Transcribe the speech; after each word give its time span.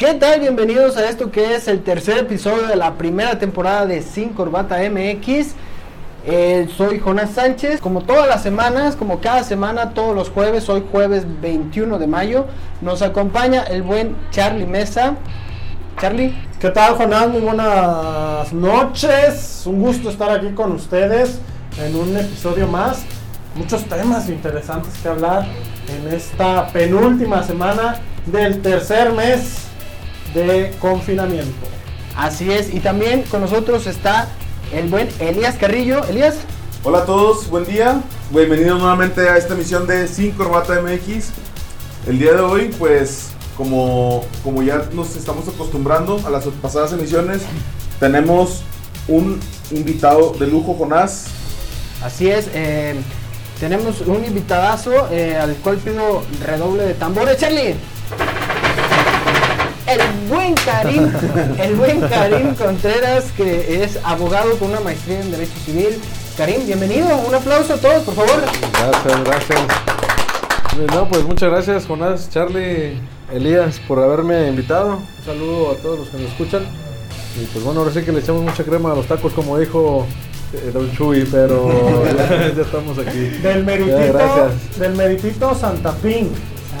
¿Qué 0.00 0.14
tal? 0.14 0.40
Bienvenidos 0.40 0.96
a 0.96 1.10
esto 1.10 1.30
que 1.30 1.54
es 1.54 1.68
el 1.68 1.82
tercer 1.82 2.16
episodio 2.16 2.66
de 2.66 2.74
la 2.74 2.94
primera 2.94 3.38
temporada 3.38 3.84
de 3.84 4.00
Sin 4.00 4.30
Corbata 4.30 4.78
MX. 4.78 5.48
Eh, 6.24 6.68
soy 6.74 7.00
Jonás 7.00 7.32
Sánchez, 7.32 7.82
como 7.82 8.00
todas 8.00 8.26
las 8.26 8.42
semanas, 8.42 8.96
como 8.96 9.20
cada 9.20 9.44
semana, 9.44 9.92
todos 9.92 10.16
los 10.16 10.30
jueves, 10.30 10.70
hoy 10.70 10.84
jueves 10.90 11.26
21 11.42 11.98
de 11.98 12.06
mayo, 12.06 12.46
nos 12.80 13.02
acompaña 13.02 13.62
el 13.64 13.82
buen 13.82 14.16
Charlie 14.30 14.64
Mesa. 14.64 15.16
Charlie. 16.00 16.34
¿Qué 16.58 16.70
tal, 16.70 16.94
Jonás? 16.94 17.28
Muy 17.28 17.42
buenas 17.42 18.54
noches. 18.54 19.64
Un 19.66 19.82
gusto 19.82 20.08
estar 20.08 20.30
aquí 20.30 20.48
con 20.54 20.72
ustedes 20.72 21.40
en 21.78 21.94
un 21.94 22.16
episodio 22.16 22.66
más. 22.66 23.02
Muchos 23.54 23.84
temas 23.84 24.30
interesantes 24.30 24.94
que 25.02 25.08
hablar 25.10 25.44
en 25.88 26.14
esta 26.14 26.68
penúltima 26.68 27.42
semana 27.42 27.96
del 28.24 28.62
tercer 28.62 29.12
mes 29.12 29.69
de 30.34 30.72
confinamiento. 30.80 31.66
Así 32.16 32.50
es, 32.50 32.72
y 32.72 32.80
también 32.80 33.22
con 33.22 33.40
nosotros 33.40 33.86
está 33.86 34.28
el 34.72 34.88
buen 34.88 35.08
Elías 35.18 35.56
Carrillo. 35.56 36.04
Elías. 36.04 36.36
Hola 36.84 36.98
a 36.98 37.04
todos, 37.04 37.48
buen 37.50 37.64
día. 37.64 38.00
Bienvenidos 38.30 38.78
nuevamente 38.78 39.28
a 39.28 39.36
esta 39.36 39.54
emisión 39.54 39.86
de 39.86 40.06
Sin 40.08 40.32
Corbata 40.32 40.80
MX. 40.80 41.30
El 42.06 42.18
día 42.18 42.34
de 42.34 42.40
hoy, 42.40 42.74
pues, 42.78 43.30
como, 43.56 44.24
como 44.42 44.62
ya 44.62 44.88
nos 44.92 45.16
estamos 45.16 45.48
acostumbrando 45.48 46.20
a 46.26 46.30
las 46.30 46.44
pasadas 46.46 46.92
emisiones, 46.92 47.42
tenemos 47.98 48.62
un 49.08 49.40
invitado 49.70 50.34
de 50.38 50.46
lujo, 50.46 50.74
Jonás. 50.74 51.26
Así 52.02 52.30
es, 52.30 52.48
eh, 52.54 52.94
tenemos 53.58 54.00
un 54.02 54.24
invitadazo 54.24 55.08
eh, 55.10 55.36
al 55.36 55.54
cual 55.56 55.76
pido 55.76 56.22
redoble 56.46 56.84
de 56.84 56.94
tambores. 56.94 57.36
Charlie 57.36 57.74
el 59.90 60.28
buen 60.28 60.54
Karim, 60.54 61.10
el 61.58 61.74
buen 61.74 62.00
Karim 62.00 62.54
Contreras, 62.54 63.32
que 63.36 63.82
es 63.82 63.98
abogado 64.04 64.56
con 64.58 64.70
una 64.70 64.80
maestría 64.80 65.20
en 65.20 65.32
Derecho 65.32 65.58
Civil. 65.64 66.00
Karim, 66.36 66.64
bienvenido, 66.64 67.08
un 67.26 67.34
aplauso 67.34 67.74
a 67.74 67.76
todos, 67.76 68.04
por 68.04 68.14
favor. 68.14 68.40
Gracias, 68.72 69.24
gracias. 69.24 69.60
No, 70.94 71.08
pues 71.08 71.24
muchas 71.24 71.50
gracias, 71.50 71.86
Jonás, 71.86 72.30
Charlie, 72.30 73.00
Elías, 73.32 73.80
por 73.88 73.98
haberme 73.98 74.46
invitado. 74.46 74.98
Un 75.18 75.24
saludo 75.24 75.72
a 75.72 75.74
todos 75.74 75.98
los 76.00 76.08
que 76.08 76.18
nos 76.18 76.30
escuchan. 76.30 76.62
Y 77.40 77.46
pues 77.46 77.64
bueno, 77.64 77.80
ahora 77.80 77.92
sí 77.92 78.02
que 78.02 78.12
le 78.12 78.20
echamos 78.20 78.42
mucha 78.42 78.62
crema 78.62 78.92
a 78.92 78.94
los 78.94 79.06
tacos, 79.06 79.32
como 79.32 79.58
dijo 79.58 80.06
eh, 80.52 80.70
Don 80.72 80.90
Chuy, 80.92 81.26
pero 81.30 81.68
ya, 82.16 82.62
estamos 82.62 82.96
aquí. 82.98 83.18
Del 83.42 83.64
meritito, 83.64 84.50
del 84.78 84.94
meritito 84.94 85.54
Santa 85.56 85.92
Pink. 85.96 86.30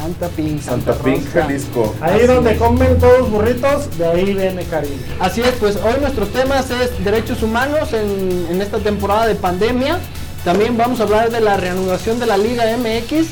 Santa 0.00 0.28
Pink. 0.28 0.62
Santa, 0.62 0.94
Pink, 0.94 1.30
Jalisco. 1.30 1.94
Ahí 2.00 2.26
donde 2.26 2.56
comen 2.56 2.98
todos 2.98 3.18
los 3.18 3.30
burritos, 3.30 3.98
de 3.98 4.06
ahí 4.06 4.32
viene 4.32 4.64
cariño. 4.64 4.96
Así 5.20 5.42
es, 5.42 5.52
pues 5.60 5.76
hoy 5.76 6.00
nuestros 6.00 6.30
temas 6.30 6.70
es 6.70 7.04
derechos 7.04 7.42
humanos 7.42 7.92
en, 7.92 8.46
en 8.50 8.62
esta 8.62 8.78
temporada 8.78 9.26
de 9.26 9.34
pandemia. 9.34 9.98
También 10.42 10.78
vamos 10.78 11.00
a 11.00 11.02
hablar 11.02 11.30
de 11.30 11.40
la 11.40 11.58
reanudación 11.58 12.18
de 12.18 12.24
la 12.24 12.38
Liga 12.38 12.64
MX. 12.78 13.26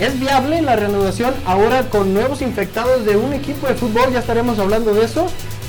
¿Es 0.00 0.18
viable 0.18 0.62
la 0.62 0.76
reanudación 0.76 1.34
ahora 1.44 1.82
con 1.90 2.14
nuevos 2.14 2.40
infectados 2.40 3.04
de 3.04 3.18
un 3.18 3.34
equipo 3.34 3.66
de 3.66 3.74
fútbol? 3.74 4.10
Ya 4.10 4.20
estaremos 4.20 4.58
hablando 4.58 4.94
de 4.94 5.04
eso. 5.04 5.26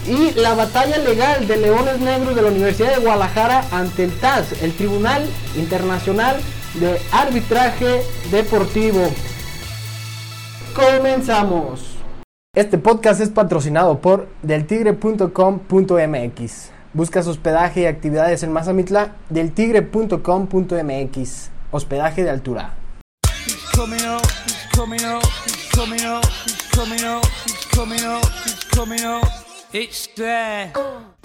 Y 0.08 0.31
la 0.39 0.53
batalla 0.53 1.00
legal 1.00 1.48
de 1.48 1.58
Leones 1.58 2.00
Negros 2.00 2.33
de 2.33 2.44
la 2.44 2.48
Universidad 2.48 2.95
de 2.95 3.02
Guadalajara 3.02 3.66
ante 3.72 4.06
el 4.06 4.14
TAS, 4.20 4.53
el 4.61 4.72
Tribunal 4.73 5.26
Internacional 5.58 6.38
de 6.76 6.98
Arbitraje 7.11 8.03
Deportivo. 8.31 9.11
Comenzamos. 10.76 11.95
Este 12.54 12.78
podcast 12.78 13.22
es 13.22 13.30
patrocinado 13.30 14.02
por 14.02 14.28
deltigre.com.mx. 14.42 16.72
Buscas 16.94 17.28
hospedaje 17.28 17.84
y 17.84 17.86
actividades 17.86 18.44
en 18.44 18.52
Mazamitla, 18.52 19.16
deltigre.com.mx. 19.30 21.49
Hospedaje 21.72 22.26
de 22.26 22.30
altura. 22.30 22.73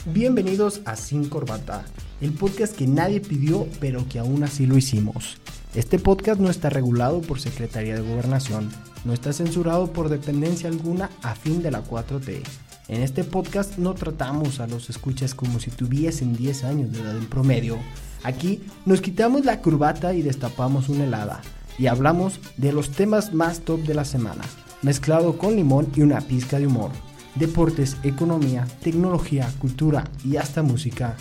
Bienvenidos 0.04 0.80
a 0.84 0.94
Sin 0.94 1.28
Corbata, 1.28 1.84
el 2.20 2.32
podcast 2.34 2.76
que 2.76 2.86
nadie 2.86 3.20
pidió 3.20 3.66
pero 3.80 4.06
que 4.08 4.20
aún 4.20 4.44
así 4.44 4.66
lo 4.66 4.76
hicimos. 4.76 5.40
Este 5.74 6.00
podcast 6.00 6.40
no 6.40 6.50
está 6.50 6.68
regulado 6.68 7.20
por 7.20 7.40
Secretaría 7.40 7.94
de 7.94 8.00
Gobernación, 8.00 8.70
no 9.04 9.12
está 9.12 9.32
censurado 9.32 9.92
por 9.92 10.08
dependencia 10.08 10.68
alguna 10.68 11.10
a 11.22 11.36
fin 11.36 11.62
de 11.62 11.70
la 11.70 11.84
4T. 11.84 12.42
En 12.88 13.02
este 13.02 13.22
podcast 13.22 13.78
no 13.78 13.94
tratamos 13.94 14.58
a 14.58 14.66
los 14.66 14.90
escuchas 14.90 15.32
como 15.32 15.60
si 15.60 15.70
tuviesen 15.70 16.34
10 16.34 16.64
años 16.64 16.90
de 16.90 16.98
edad 16.98 17.16
en 17.16 17.26
promedio. 17.26 17.78
Aquí 18.24 18.64
nos 18.84 19.00
quitamos 19.00 19.44
la 19.44 19.62
corbata 19.62 20.12
y 20.12 20.22
destapamos 20.22 20.88
una 20.88 21.04
helada 21.04 21.40
y 21.78 21.86
hablamos 21.86 22.40
de 22.56 22.72
los 22.72 22.90
temas 22.90 23.32
más 23.32 23.60
top 23.60 23.82
de 23.84 23.94
la 23.94 24.04
semana, 24.04 24.42
mezclado 24.82 25.38
con 25.38 25.54
limón 25.54 25.86
y 25.94 26.00
una 26.00 26.20
pizca 26.20 26.58
de 26.58 26.66
humor. 26.66 26.90
Deportes, 27.36 27.96
economía, 28.02 28.66
tecnología, 28.82 29.48
cultura 29.60 30.10
y 30.24 30.36
hasta 30.36 30.64
música. 30.64 31.16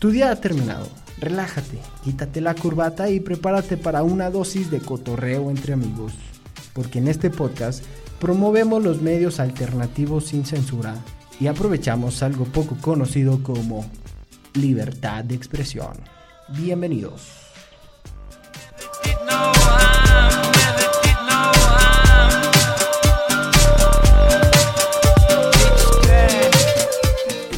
Tu 0.00 0.10
día 0.10 0.32
ha 0.32 0.40
terminado. 0.40 0.88
Relájate, 1.18 1.78
quítate 2.04 2.42
la 2.42 2.54
corbata 2.54 3.08
y 3.08 3.20
prepárate 3.20 3.78
para 3.78 4.02
una 4.02 4.30
dosis 4.30 4.70
de 4.70 4.80
cotorreo 4.80 5.50
entre 5.50 5.72
amigos. 5.72 6.12
Porque 6.74 6.98
en 6.98 7.08
este 7.08 7.30
podcast 7.30 7.82
promovemos 8.20 8.82
los 8.82 9.00
medios 9.00 9.40
alternativos 9.40 10.26
sin 10.26 10.44
censura 10.44 10.94
y 11.40 11.46
aprovechamos 11.46 12.22
algo 12.22 12.44
poco 12.44 12.76
conocido 12.82 13.42
como 13.42 13.90
libertad 14.52 15.24
de 15.24 15.34
expresión. 15.34 15.96
Bienvenidos. 16.48 17.46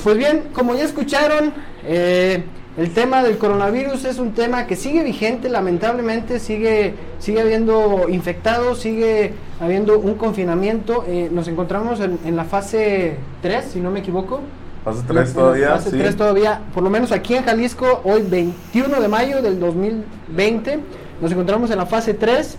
Pues 0.04 0.16
bien, 0.16 0.48
como 0.54 0.74
ya 0.74 0.84
escucharon, 0.84 1.52
eh, 1.84 2.42
el 2.78 2.92
tema 2.92 3.24
del 3.24 3.38
coronavirus 3.38 4.04
es 4.04 4.20
un 4.20 4.34
tema 4.34 4.68
que 4.68 4.76
sigue 4.76 5.02
vigente, 5.02 5.48
lamentablemente 5.48 6.38
sigue, 6.38 6.94
sigue 7.18 7.40
habiendo 7.40 8.08
infectados, 8.08 8.78
sigue 8.78 9.34
habiendo 9.60 9.98
un 9.98 10.14
confinamiento. 10.14 11.04
Eh, 11.08 11.28
nos 11.32 11.48
encontramos 11.48 11.98
en, 11.98 12.36
la 12.36 12.44
fase 12.44 13.16
3, 13.42 13.64
si 13.64 13.80
no 13.80 13.90
me 13.90 13.98
equivoco. 13.98 14.42
Fase 14.84 15.02
3 15.08 15.34
todavía. 15.34 15.70
Fase 15.70 15.90
3 15.90 16.16
todavía, 16.16 16.60
por 16.72 16.84
lo 16.84 16.90
menos 16.90 17.10
aquí 17.10 17.34
en 17.34 17.42
Jalisco, 17.42 18.00
hoy 18.04 18.22
21 18.22 19.00
de 19.00 19.08
mayo 19.08 19.42
del 19.42 19.58
2020, 19.58 20.78
nos 21.20 21.32
encontramos 21.32 21.72
en 21.72 21.78
la 21.78 21.86
fase 21.86 22.14
3 22.14 22.58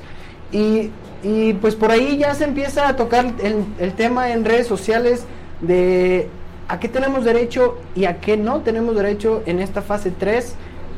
y, 0.51 0.89
y 1.23 1.53
pues 1.61 1.75
por 1.75 1.91
ahí 1.91 2.17
ya 2.17 2.35
se 2.35 2.43
empieza 2.43 2.89
a 2.89 2.97
tocar 2.97 3.25
el, 3.41 3.63
el 3.79 3.93
tema 3.93 4.33
en 4.33 4.43
redes 4.43 4.67
sociales 4.67 5.23
de 5.61 6.27
a 6.69 6.79
qué 6.79 6.87
tenemos 6.87 7.25
derecho 7.25 7.77
y 7.95 8.05
a 8.05 8.21
qué 8.21 8.37
no 8.37 8.61
tenemos 8.61 8.95
derecho 8.95 9.41
en 9.47 9.59
esta 9.59 9.81
fase 9.81 10.11
3, 10.11 10.55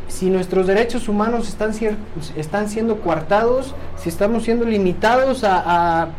si 0.09 0.29
nuestros 0.29 0.67
derechos 0.67 1.07
humanos 1.07 1.47
están, 1.47 1.71
están 2.35 2.67
siendo 2.67 2.97
coartados, 2.99 3.73
si 3.95 4.09
estamos 4.09 4.43
siendo 4.43 4.65
limitados 4.65 5.43
a, 5.45 6.09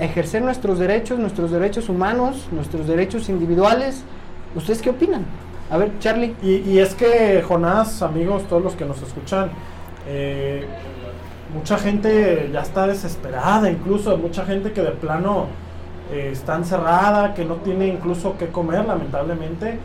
ejercer 0.00 0.42
nuestros 0.42 0.80
derechos, 0.80 1.18
nuestros 1.20 1.52
derechos 1.52 1.88
humanos, 1.88 2.48
nuestros 2.50 2.88
derechos 2.88 3.28
individuales. 3.28 4.02
¿Ustedes 4.54 4.82
qué 4.82 4.90
opinan? 4.90 5.24
A 5.70 5.76
ver, 5.76 5.92
Charlie. 6.00 6.34
Y, 6.42 6.78
es 6.78 6.94
que, 6.94 7.42
Jonás, 7.46 8.02
amigos, 8.02 8.44
todos 8.48 8.62
los 8.62 8.74
que 8.74 8.84
nos 8.84 9.00
escuchan, 9.02 9.50
eh, 10.08 10.66
mucha 11.54 11.78
gente 11.78 12.50
ya 12.52 12.62
está 12.62 12.86
desesperada, 12.86 13.70
incluso 13.70 14.16
mucha 14.16 14.44
gente 14.44 14.72
que 14.72 14.82
de 14.82 14.90
plano 14.90 15.46
eh, 16.10 16.30
está 16.32 16.58
que 17.34 17.44
no 17.44 17.56
tiene 17.56 17.86
incluso 17.86 18.36
qué 18.38 18.48
comer, 18.48 18.86
lamentablemente, 18.86 19.78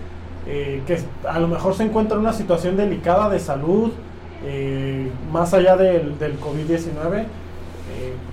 eh, 0.47 0.81
que 0.87 0.97
a 1.27 1.39
lo 1.39 1.49
mejor 1.49 1.73
se 1.75 1.83
encuentra 1.83 2.15
en 2.15 2.21
una 2.21 2.33
situación 2.33 2.77
delicada 2.77 3.29
de 3.29 3.39
salud, 3.39 3.91
eh, 4.45 5.09
más 5.31 5.53
allá 5.53 5.75
del, 5.75 6.17
del 6.17 6.39
COVID-19. 6.39 7.25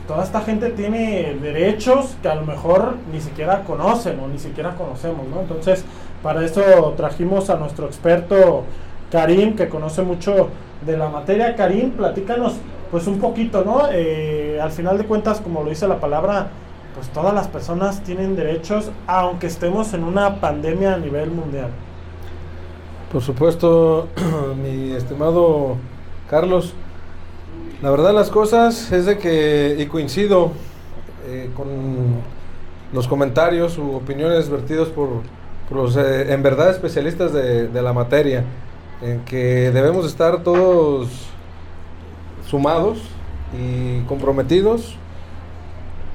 toda 0.06 0.24
esta 0.24 0.40
gente 0.40 0.70
tiene 0.70 1.36
derechos 1.40 2.16
que 2.22 2.28
a 2.28 2.34
lo 2.34 2.44
mejor 2.44 2.94
ni 3.12 3.20
siquiera 3.20 3.62
conocen 3.62 4.18
o 4.18 4.26
ni 4.26 4.38
siquiera 4.38 4.74
conocemos, 4.74 5.28
¿no? 5.28 5.40
Entonces, 5.40 5.84
para 6.22 6.44
eso 6.44 6.94
trajimos 6.96 7.50
a 7.50 7.56
nuestro 7.56 7.86
experto 7.86 8.64
Karim, 9.12 9.54
que 9.54 9.68
conoce 9.68 10.02
mucho 10.02 10.48
de 10.84 10.96
la 10.96 11.08
materia. 11.08 11.54
Karim, 11.54 11.90
platícanos 11.90 12.54
pues 12.90 13.06
un 13.06 13.20
poquito, 13.20 13.64
¿no? 13.64 13.82
al 13.84 14.70
final 14.72 14.98
de 14.98 15.04
cuentas, 15.04 15.40
como 15.40 15.62
lo 15.62 15.70
dice 15.70 15.86
la 15.86 16.00
palabra, 16.00 16.50
pues 17.00 17.10
todas 17.14 17.32
las 17.32 17.48
personas 17.48 18.02
tienen 18.02 18.36
derechos 18.36 18.90
aunque 19.06 19.46
estemos 19.46 19.94
en 19.94 20.04
una 20.04 20.38
pandemia 20.38 20.92
a 20.92 20.98
nivel 20.98 21.30
mundial. 21.30 21.70
Por 23.10 23.22
supuesto, 23.22 24.08
mi 24.62 24.92
estimado 24.92 25.76
Carlos, 26.28 26.74
la 27.80 27.90
verdad 27.90 28.12
las 28.12 28.28
cosas 28.28 28.92
es 28.92 29.06
de 29.06 29.16
que, 29.16 29.76
y 29.78 29.86
coincido 29.86 30.52
eh, 31.26 31.48
con, 31.56 31.68
los 32.92 33.08
comentarios 33.08 33.78
u 33.78 33.94
opiniones 33.94 34.50
vertidos 34.50 34.88
por, 34.88 35.08
los 35.70 35.96
eh, 35.96 36.34
en 36.34 36.42
verdad 36.42 36.68
especialistas 36.68 37.32
de 37.32 37.82
la 37.82 37.94
materia, 37.94 38.44
en 39.00 39.20
que 39.20 39.70
debemos 39.70 40.04
estar 40.04 40.42
todos 40.42 41.08
sumados 42.46 42.98
y 43.58 44.02
comprometidos 44.02 44.98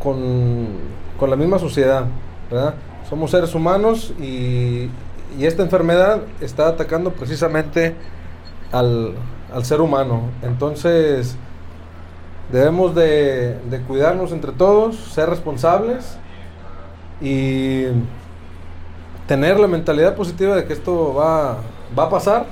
con, 0.05 0.67
con 1.19 1.29
la 1.29 1.35
misma 1.35 1.59
sociedad, 1.59 2.05
¿verdad? 2.49 2.75
Somos 3.09 3.31
seres 3.31 3.53
humanos 3.55 4.13
y, 4.19 4.89
y 5.37 5.45
esta 5.45 5.63
enfermedad 5.63 6.21
está 6.39 6.67
atacando 6.67 7.11
precisamente 7.11 7.95
al, 8.71 9.15
al 9.53 9.65
ser 9.65 9.81
humano. 9.81 10.29
Entonces, 10.43 11.35
debemos 12.51 12.93
de, 12.93 13.59
de 13.69 13.81
cuidarnos 13.81 14.31
entre 14.31 14.51
todos, 14.51 14.95
ser 14.95 15.27
responsables 15.29 16.17
y 17.19 17.85
tener 19.27 19.59
la 19.59 19.67
mentalidad 19.67 20.15
positiva 20.15 20.55
de 20.55 20.65
que 20.65 20.73
esto 20.73 21.15
va, 21.15 21.57
va 21.97 22.03
a 22.03 22.09
pasar, 22.09 22.45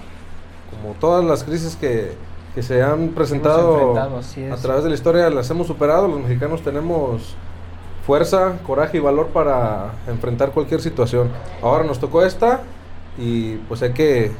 como 0.72 0.96
todas 0.96 1.24
las 1.24 1.44
crisis 1.44 1.76
que, 1.76 2.14
que 2.54 2.62
se 2.62 2.84
han 2.84 3.10
presentado 3.10 4.20
es. 4.20 4.52
a 4.52 4.56
través 4.58 4.84
de 4.84 4.90
la 4.90 4.96
historia, 4.96 5.30
las 5.30 5.50
hemos 5.50 5.68
superado, 5.68 6.08
los 6.08 6.20
mexicanos 6.22 6.62
tenemos 6.62 7.36
fuerza, 8.06 8.60
coraje 8.66 8.98
y 8.98 9.00
valor 9.00 9.28
para 9.28 9.94
enfrentar 10.08 10.52
cualquier 10.52 10.82
situación. 10.82 11.30
Ahora 11.62 11.84
nos 11.84 12.00
tocó 12.00 12.24
esta 12.24 12.62
y 13.18 13.56
pues 13.68 13.82
hay 13.82 13.94
que 13.94 14.32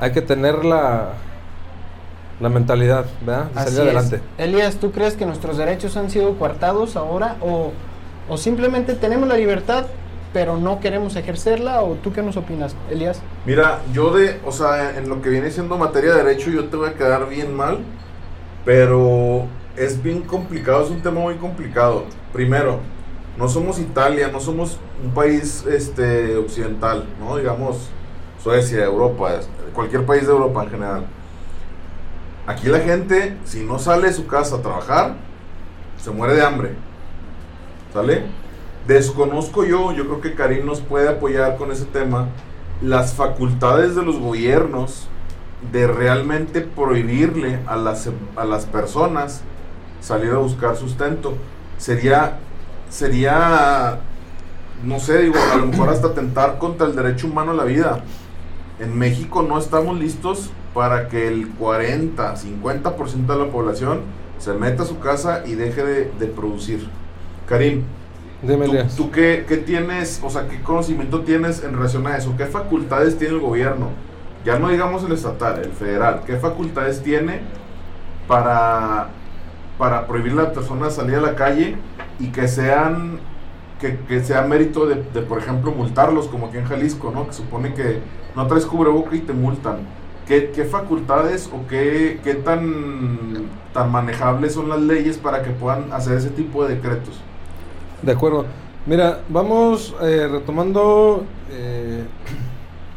hay 0.00 0.12
que 0.12 0.22
tener 0.22 0.64
la, 0.64 1.12
la 2.40 2.48
mentalidad, 2.48 3.06
¿verdad? 3.24 3.46
De 3.46 3.54
salir 3.54 3.72
es. 3.72 3.78
adelante. 3.78 4.20
Elías, 4.38 4.76
¿tú 4.76 4.90
crees 4.90 5.14
que 5.14 5.26
nuestros 5.26 5.56
derechos 5.56 5.96
han 5.96 6.10
sido 6.10 6.36
coartados 6.38 6.96
ahora 6.96 7.36
o, 7.40 7.72
o 8.28 8.36
simplemente 8.36 8.94
tenemos 8.94 9.28
la 9.28 9.36
libertad 9.36 9.86
pero 10.32 10.56
no 10.56 10.80
queremos 10.80 11.16
ejercerla 11.16 11.82
o 11.82 11.94
tú 11.94 12.12
qué 12.12 12.22
nos 12.22 12.36
opinas, 12.36 12.74
Elías? 12.90 13.20
Mira, 13.44 13.80
yo 13.92 14.12
de, 14.12 14.40
o 14.44 14.52
sea, 14.52 14.96
en 14.96 15.08
lo 15.08 15.20
que 15.20 15.28
viene 15.28 15.50
siendo 15.50 15.76
materia 15.76 16.14
de 16.14 16.24
derecho, 16.24 16.50
yo 16.50 16.66
te 16.66 16.76
voy 16.76 16.88
a 16.88 16.94
quedar 16.94 17.28
bien 17.28 17.54
mal, 17.54 17.80
pero 18.64 19.46
es 19.76 20.02
bien 20.02 20.22
complicado, 20.22 20.84
es 20.84 20.90
un 20.90 21.02
tema 21.02 21.20
muy 21.20 21.34
complicado. 21.34 22.04
Primero, 22.32 22.80
no 23.38 23.48
somos 23.48 23.78
Italia, 23.78 24.28
no 24.28 24.40
somos 24.40 24.78
un 25.02 25.12
país 25.12 25.64
este, 25.66 26.36
occidental, 26.36 27.04
¿no? 27.20 27.36
Digamos, 27.36 27.90
Suecia, 28.42 28.84
Europa, 28.84 29.40
cualquier 29.72 30.04
país 30.04 30.26
de 30.26 30.32
Europa 30.32 30.64
en 30.64 30.70
general. 30.70 31.04
Aquí 32.46 32.66
la 32.68 32.80
gente, 32.80 33.36
si 33.44 33.64
no 33.64 33.78
sale 33.78 34.08
de 34.08 34.12
su 34.12 34.26
casa 34.26 34.56
a 34.56 34.62
trabajar, 34.62 35.14
se 35.96 36.10
muere 36.10 36.34
de 36.34 36.42
hambre. 36.42 36.70
¿Sale? 37.92 38.24
Desconozco 38.86 39.64
yo, 39.64 39.92
yo 39.92 40.06
creo 40.06 40.20
que 40.20 40.34
Karim 40.34 40.66
nos 40.66 40.80
puede 40.80 41.08
apoyar 41.08 41.56
con 41.56 41.70
ese 41.70 41.84
tema, 41.84 42.28
las 42.80 43.14
facultades 43.14 43.94
de 43.94 44.02
los 44.02 44.18
gobiernos 44.18 45.08
de 45.70 45.86
realmente 45.86 46.62
prohibirle 46.62 47.60
a 47.66 47.76
las, 47.76 48.10
a 48.34 48.44
las 48.44 48.66
personas 48.66 49.42
salir 50.00 50.32
a 50.32 50.38
buscar 50.38 50.76
sustento. 50.76 51.34
Sería, 51.78 52.38
sería, 52.90 54.00
no 54.82 54.98
sé, 54.98 55.22
digo, 55.22 55.36
a 55.52 55.56
lo 55.56 55.66
mejor 55.66 55.88
hasta 55.90 56.08
atentar 56.08 56.58
contra 56.58 56.88
el 56.88 56.96
derecho 56.96 57.28
humano 57.28 57.52
a 57.52 57.54
la 57.54 57.64
vida. 57.64 58.02
En 58.80 58.98
México 58.98 59.42
no 59.42 59.58
estamos 59.58 59.96
listos 59.96 60.50
para 60.74 61.08
que 61.08 61.28
el 61.28 61.50
40, 61.50 62.34
50% 62.34 63.26
de 63.26 63.36
la 63.36 63.52
población 63.52 64.00
se 64.38 64.54
meta 64.54 64.82
a 64.82 64.86
su 64.86 64.98
casa 64.98 65.44
y 65.46 65.54
deje 65.54 65.84
de, 65.84 66.12
de 66.18 66.26
producir. 66.26 66.88
Karim, 67.46 67.84
¿Tú, 68.96 69.10
qué, 69.10 69.44
qué 69.46 69.56
tienes, 69.58 70.20
o 70.22 70.28
sea, 70.28 70.48
qué 70.48 70.60
conocimiento 70.62 71.20
tienes 71.20 71.62
en 71.62 71.74
relación 71.74 72.06
a 72.06 72.16
eso? 72.16 72.34
¿Qué 72.36 72.46
facultades 72.46 73.16
tiene 73.16 73.34
el 73.34 73.40
gobierno? 73.40 73.90
Ya 74.44 74.58
no 74.58 74.68
digamos 74.68 75.04
el 75.04 75.12
estatal, 75.12 75.60
el 75.62 75.70
federal. 75.70 76.22
¿Qué 76.26 76.36
facultades 76.36 77.02
tiene 77.02 77.40
para, 78.26 79.10
para 79.78 80.06
prohibir 80.06 80.32
a 80.32 80.36
las 80.36 80.46
personas 80.52 80.94
salir 80.94 81.16
a 81.16 81.20
la 81.20 81.36
calle 81.36 81.76
y 82.18 82.28
que 82.28 82.48
sean 82.48 83.20
que, 83.80 83.98
que 84.08 84.22
sea 84.24 84.42
mérito 84.42 84.86
de, 84.86 85.04
de, 85.12 85.22
por 85.22 85.38
ejemplo, 85.38 85.70
multarlos, 85.72 86.28
como 86.28 86.46
aquí 86.46 86.58
en 86.58 86.64
Jalisco, 86.64 87.12
¿no? 87.14 87.26
Que 87.26 87.32
supone 87.32 87.74
que 87.74 88.00
no 88.34 88.46
traes 88.46 88.66
cubreboca 88.66 89.14
y 89.14 89.20
te 89.20 89.32
multan. 89.32 89.78
¿Qué, 90.26 90.50
qué 90.54 90.64
facultades 90.64 91.50
o 91.52 91.66
qué, 91.68 92.20
qué 92.22 92.34
tan, 92.34 93.48
tan 93.72 93.90
manejables 93.90 94.54
son 94.54 94.68
las 94.68 94.80
leyes 94.80 95.18
para 95.18 95.42
que 95.42 95.50
puedan 95.50 95.92
hacer 95.92 96.16
ese 96.16 96.30
tipo 96.30 96.64
de 96.64 96.76
decretos? 96.76 97.20
De 98.02 98.12
acuerdo. 98.12 98.46
Mira, 98.84 99.20
vamos 99.28 99.94
eh, 100.02 100.28
retomando 100.30 101.24
eh, 101.50 102.02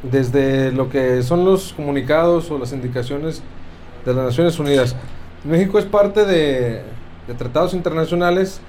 desde 0.03 0.71
lo 0.71 0.89
que 0.89 1.21
son 1.21 1.45
los 1.45 1.73
comunicados 1.73 2.49
o 2.49 2.57
las 2.57 2.73
indicaciones 2.73 3.43
de 4.03 4.13
las 4.13 4.25
Naciones 4.25 4.57
Unidas. 4.59 4.95
México 5.43 5.77
es 5.77 5.85
parte 5.85 6.25
de, 6.25 6.81
tratados 7.37 7.73
internacionales 7.73 8.61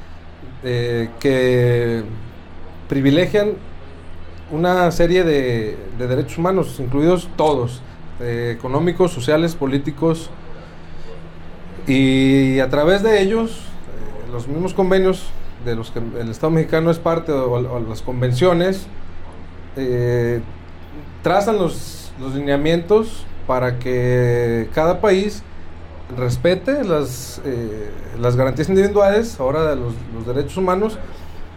eh, 0.62 1.08
que 1.20 2.02
privilegian 2.88 3.52
una 4.50 4.90
serie 4.90 5.24
de, 5.24 5.76
de 5.98 6.06
derechos 6.06 6.38
humanos, 6.38 6.76
incluidos 6.78 7.28
todos, 7.36 7.82
eh, 8.20 8.54
económicos, 8.56 9.10
sociales, 9.10 9.54
políticos, 9.54 10.30
y 11.86 12.58
a 12.60 12.70
través 12.70 13.02
de 13.02 13.20
ellos, 13.20 13.60
los 14.32 14.48
mismos 14.48 14.72
convenios 14.72 15.26
de 15.66 15.76
los 15.76 15.90
que 15.90 15.98
el 15.98 16.30
Estado 16.30 16.50
mexicano 16.50 16.90
es 16.90 16.98
parte 16.98 17.32
o, 17.32 17.80
las 17.80 18.00
convenciones, 18.00 18.86
eh, 19.76 20.40
trazan 21.22 21.58
los, 21.58 22.12
los 22.20 22.34
lineamientos 22.34 23.26
para 23.46 23.78
que 23.78 24.68
cada 24.72 25.00
país 25.00 25.42
respete 26.16 26.84
las, 26.84 27.40
eh, 27.44 27.90
las 28.20 28.36
garantías 28.36 28.68
individuales, 28.68 29.38
ahora 29.40 29.64
de 29.70 29.76
los, 29.76 29.92
los 30.14 30.26
derechos 30.26 30.56
humanos, 30.56 30.98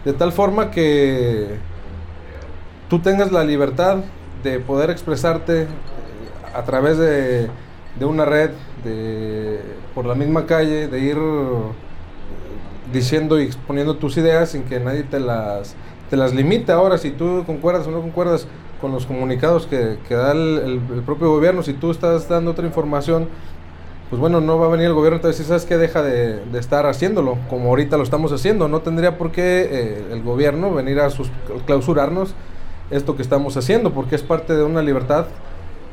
de 0.04 0.12
tal 0.12 0.32
forma 0.32 0.70
que 0.70 1.58
tú 2.88 2.98
tengas 2.98 3.30
la 3.30 3.44
libertad 3.44 3.98
de 4.42 4.58
poder 4.58 4.90
expresarte 4.90 5.62
eh, 5.62 5.66
a 6.52 6.64
través 6.64 6.98
de, 6.98 7.48
de 7.98 8.04
una 8.04 8.24
red, 8.24 8.50
de, 8.82 9.60
por 9.94 10.04
la 10.04 10.16
misma 10.16 10.46
calle, 10.46 10.88
de 10.88 10.98
ir 10.98 11.16
diciendo 12.92 13.40
y 13.40 13.44
exponiendo 13.44 13.96
tus 13.96 14.16
ideas 14.16 14.50
sin 14.50 14.62
que 14.64 14.80
nadie 14.80 15.02
te 15.04 15.20
las, 15.20 15.74
te 16.08 16.16
las 16.16 16.34
limite. 16.34 16.72
Ahora, 16.72 16.98
si 16.98 17.10
tú 17.10 17.44
concuerdas 17.46 17.86
o 17.86 17.90
no 17.90 18.00
concuerdas 18.00 18.46
con 18.80 18.92
los 18.92 19.06
comunicados 19.06 19.66
que, 19.66 19.98
que 20.08 20.14
da 20.14 20.32
el, 20.32 20.80
el- 20.94 21.02
propio 21.02 21.30
gobierno, 21.30 21.62
si 21.62 21.74
tú 21.74 21.90
estás 21.90 22.28
dando 22.28 22.50
otra 22.52 22.66
información, 22.66 23.28
pues 24.08 24.18
bueno, 24.18 24.40
no 24.40 24.58
va 24.58 24.66
a 24.66 24.70
venir 24.70 24.86
el 24.86 24.94
gobierno 24.94 25.20
a 25.22 25.26
decir, 25.28 25.46
¿sabes 25.46 25.64
qué? 25.66 25.76
Deja 25.76 26.02
de, 26.02 26.44
de 26.44 26.58
estar 26.58 26.84
haciéndolo, 26.86 27.38
como 27.48 27.68
ahorita 27.68 27.96
lo 27.96 28.02
estamos 28.02 28.32
haciendo. 28.32 28.66
No 28.68 28.80
tendría 28.80 29.16
por 29.18 29.30
qué 29.30 29.68
eh, 29.70 30.04
el 30.12 30.22
gobierno 30.22 30.72
venir 30.74 30.98
a 31.00 31.10
sus, 31.10 31.30
clausurarnos 31.66 32.34
esto 32.90 33.14
que 33.14 33.22
estamos 33.22 33.56
haciendo, 33.56 33.92
porque 33.92 34.16
es 34.16 34.22
parte 34.22 34.56
de 34.56 34.64
una 34.64 34.82
libertad 34.82 35.26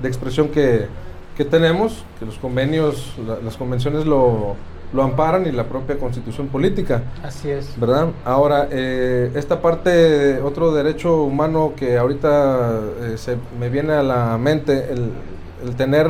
de 0.01 0.07
expresión 0.07 0.48
que, 0.50 0.88
que 1.36 1.45
tenemos, 1.45 2.03
que 2.19 2.25
los 2.25 2.38
convenios, 2.39 3.13
la- 3.27 3.38
las 3.43 3.55
convenciones 3.55 4.05
lo, 4.05 4.55
lo 4.94 5.03
amparan 5.03 5.46
y 5.46 5.51
la 5.51 5.65
propia 5.65 5.98
constitución 5.98 6.48
política. 6.48 7.03
Así 7.24 7.50
es. 7.50 7.79
¿verdad? 7.79 8.08
Ahora, 8.25 8.67
eh, 8.72 9.32
esta 9.36 9.62
parte, 9.62 10.39
otro 10.41 10.72
derecho 10.74 11.24
humano 11.24 11.74
que 11.75 11.98
ahorita 11.98 12.79
eh, 13.01 13.17
se 13.17 13.38
me 13.60 13.70
viene 13.70 13.94
a 13.94 14.03
la 14.03 14.38
mente, 14.38 14.91
el, 14.91 15.12
el 15.63 15.75
tener 15.75 16.08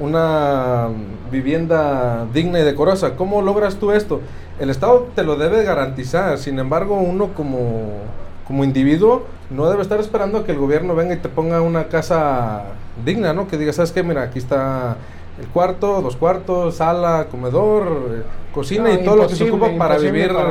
una 0.00 0.88
vivienda 1.30 2.26
digna 2.32 2.60
y 2.60 2.64
decorosa. 2.64 3.16
¿Cómo 3.16 3.42
logras 3.42 3.76
tú 3.76 3.92
esto? 3.92 4.20
El 4.58 4.70
Estado 4.70 5.08
te 5.14 5.22
lo 5.22 5.36
debe 5.36 5.64
garantizar, 5.64 6.38
sin 6.38 6.58
embargo, 6.58 6.96
uno 6.96 7.34
como, 7.34 8.00
como 8.46 8.64
individuo 8.64 9.24
no 9.50 9.68
debe 9.68 9.82
estar 9.82 10.00
esperando 10.00 10.38
a 10.38 10.44
que 10.44 10.52
el 10.52 10.58
gobierno 10.58 10.94
venga 10.94 11.14
y 11.14 11.18
te 11.18 11.28
ponga 11.28 11.60
una 11.60 11.84
casa 11.84 12.64
digna, 13.04 13.32
¿no? 13.32 13.48
Que 13.48 13.58
diga, 13.58 13.72
¿sabes 13.72 13.92
qué? 13.92 14.02
Mira, 14.02 14.22
aquí 14.22 14.38
está 14.38 14.96
el 15.40 15.46
cuarto, 15.48 16.00
dos 16.02 16.16
cuartos, 16.16 16.76
sala, 16.76 17.26
comedor, 17.30 17.86
eh, 18.10 18.22
cocina 18.54 18.84
No, 18.84 18.94
y 18.94 19.04
todo 19.04 19.16
lo 19.16 19.26
que 19.28 19.34
se 19.34 19.44
ocupa 19.48 19.68
para 19.78 19.98
vivir 19.98 20.32
para 20.32 20.50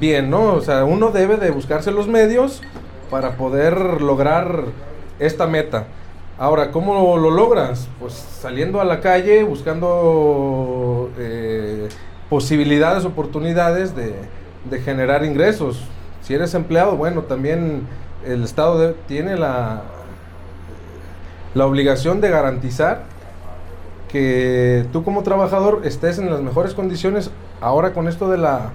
bien, 0.00 0.30
¿no? 0.30 0.54
O 0.54 0.60
sea, 0.60 0.84
uno 0.84 1.10
debe 1.10 1.36
de 1.36 1.50
buscarse 1.50 1.90
los 1.90 2.08
medios 2.08 2.62
para 3.10 3.36
poder 3.36 4.00
lograr 4.00 4.64
esta 5.18 5.46
meta. 5.46 5.84
Ahora, 6.38 6.70
¿cómo 6.72 7.16
lo 7.18 7.30
logras? 7.30 7.88
Pues 8.00 8.14
saliendo 8.14 8.80
a 8.80 8.84
la 8.84 9.00
calle, 9.00 9.44
buscando 9.44 11.10
eh, 11.18 11.88
posibilidades, 12.28 13.04
oportunidades 13.04 13.94
de, 13.94 14.14
de 14.68 14.80
generar 14.80 15.24
ingresos. 15.24 15.82
Si 16.22 16.34
eres 16.34 16.54
empleado, 16.54 16.96
bueno, 16.96 17.22
también 17.22 17.86
el 18.26 18.42
Estado 18.44 18.78
de- 18.78 18.94
tiene 19.06 19.36
la, 19.36 19.82
la 21.54 21.66
obligación 21.66 22.20
de 22.20 22.30
garantizar 22.30 23.04
que 24.12 24.84
tú 24.92 25.02
como 25.04 25.22
trabajador 25.22 25.80
estés 25.84 26.18
en 26.18 26.30
las 26.30 26.40
mejores 26.42 26.74
condiciones 26.74 27.30
ahora 27.62 27.92
con 27.94 28.06
esto 28.08 28.30
de 28.30 28.36
la, 28.38 28.70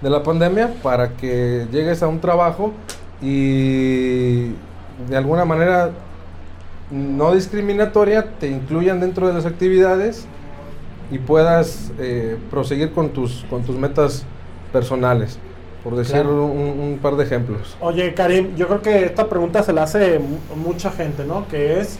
de 0.00 0.10
la 0.10 0.22
pandemia 0.22 0.74
para 0.82 1.10
que 1.16 1.66
llegues 1.72 2.02
a 2.04 2.08
un 2.08 2.20
trabajo 2.20 2.72
y 3.20 4.52
de 5.08 5.16
alguna 5.16 5.44
manera 5.44 5.90
no 6.90 7.34
discriminatoria 7.34 8.26
te 8.38 8.48
incluyan 8.48 9.00
dentro 9.00 9.26
de 9.26 9.34
las 9.34 9.44
actividades 9.44 10.26
y 11.10 11.18
puedas 11.18 11.90
eh, 11.98 12.36
proseguir 12.50 12.92
con 12.92 13.10
tus, 13.10 13.44
con 13.50 13.62
tus 13.64 13.76
metas 13.76 14.24
personales, 14.72 15.38
por 15.82 15.96
decir 15.96 16.14
Claro. 16.14 16.46
un, 16.46 16.80
un 16.80 16.98
par 17.00 17.16
de 17.16 17.24
ejemplos. 17.24 17.76
Oye, 17.80 18.14
Karim, 18.14 18.54
yo 18.56 18.66
creo 18.68 18.82
que 18.82 19.04
esta 19.06 19.28
pregunta 19.28 19.62
se 19.62 19.72
la 19.72 19.84
hace 19.84 20.18
mu- 20.18 20.56
mucha 20.62 20.90
gente, 20.90 21.24
¿no? 21.24 21.46
Que 21.48 21.80
es, 21.80 21.98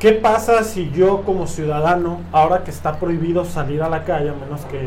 ¿qué 0.00 0.12
pasa 0.12 0.64
si 0.64 0.90
yo 0.90 1.22
como 1.22 1.46
ciudadano, 1.46 2.20
ahora 2.32 2.64
que 2.64 2.70
está 2.70 2.98
prohibido 2.98 3.44
salir 3.44 3.82
a 3.82 3.88
la 3.88 4.02
calle, 4.04 4.30
a 4.30 4.32
menos 4.32 4.62
que 4.62 4.80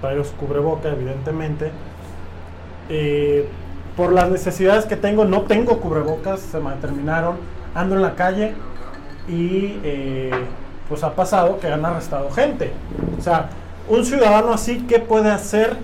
traigas 0.00 0.28
cubreboca, 0.38 0.88
evidentemente, 0.88 1.72
eh, 2.88 3.48
por 3.96 4.12
las 4.12 4.30
necesidades 4.30 4.86
que 4.86 4.96
tengo, 4.96 5.24
no 5.24 5.42
tengo 5.42 5.80
cubrebocas, 5.80 6.40
se 6.40 6.60
me 6.60 6.70
terminaron, 6.76 7.36
ando 7.74 7.96
en 7.96 8.02
la 8.02 8.14
calle 8.14 8.54
y 9.28 9.80
eh, 9.82 10.30
pues 10.88 11.02
ha 11.02 11.14
pasado 11.14 11.58
que 11.58 11.66
han 11.66 11.84
arrestado 11.84 12.30
gente. 12.30 12.72
O 13.18 13.22
sea, 13.22 13.48
un 13.88 14.04
ciudadano 14.04 14.52
así, 14.52 14.86
¿qué 14.88 15.00
puede 15.00 15.30
hacer? 15.30 15.76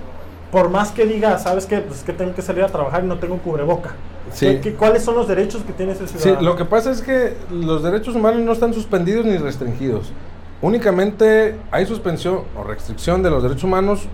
Por 0.53 0.71
más 0.71 0.93
que 0.93 1.05
diga, 1.05 1.37
¿sabes 1.39 1.67
qué? 1.67 1.79
Pues 1.79 2.05
que 2.05 2.13
tengo 2.13 2.35
que 2.35 2.43
salir 2.43 2.63
a 2.63 2.69
trabajar 2.69 3.03
y 3.03 3.09
no 3.09 3.19
tengo 3.19 3.39
cubreboca. 3.39 3.95
Sí. 4.33 4.47
¿Qué- 4.47 4.61
qué- 4.61 4.75
¿Cuáles 4.75 5.03
son 5.03 5.15
los 5.15 5.29
derechos 5.29 5.63
que 5.63 5.73
tiene 5.73 5.93
ese 5.93 6.09
Sí, 6.09 6.19
ciudadano? 6.19 6.49
lo 6.51 6.57
que 6.57 6.65
pasa 6.65 6.91
es 6.91 7.03
que 7.03 7.35
los 7.51 7.83
derechos 7.83 8.15
humanos 8.15 8.41
no 8.43 8.53
están 8.53 8.73
suspendidos 8.75 9.25
ni 9.27 9.37
restringidos. 9.37 10.11
Únicamente 10.63 11.57
hay 11.71 11.87
suspensión 11.87 12.41
o 12.57 12.63
restricción 12.65 13.23
de 13.23 13.31
los 13.31 13.43
derechos 13.43 13.65
humanos 13.65 14.07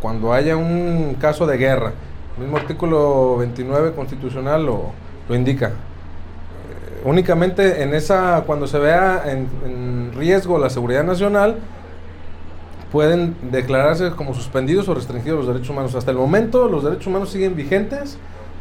cuando 0.00 0.32
haya 0.32 0.56
un 0.56 1.16
caso 1.20 1.46
de 1.46 1.56
guerra. 1.56 1.92
El 2.36 2.42
mismo 2.44 2.58
artículo 2.58 3.36
29 3.38 3.92
constitucional 3.92 4.64
lo, 4.66 4.92
lo 5.28 5.34
indica. 5.34 5.68
Eh, 5.68 5.72
únicamente 7.04 7.82
en 7.82 7.94
esa, 7.94 8.42
cuando 8.46 8.66
se 8.66 8.78
vea 8.78 9.22
en, 9.26 9.48
en 9.64 10.12
riesgo 10.14 10.58
la 10.58 10.68
seguridad 10.70 11.02
nacional, 11.02 11.56
pueden 12.92 13.34
declararse 13.50 14.10
como 14.10 14.34
suspendidos 14.34 14.88
o 14.88 14.94
restringidos 14.94 15.38
los 15.38 15.48
derechos 15.48 15.70
humanos. 15.70 15.94
Hasta 15.94 16.10
el 16.10 16.16
momento 16.18 16.68
los 16.68 16.84
derechos 16.84 17.06
humanos 17.08 17.30
siguen 17.30 17.56
vigentes, 17.56 18.18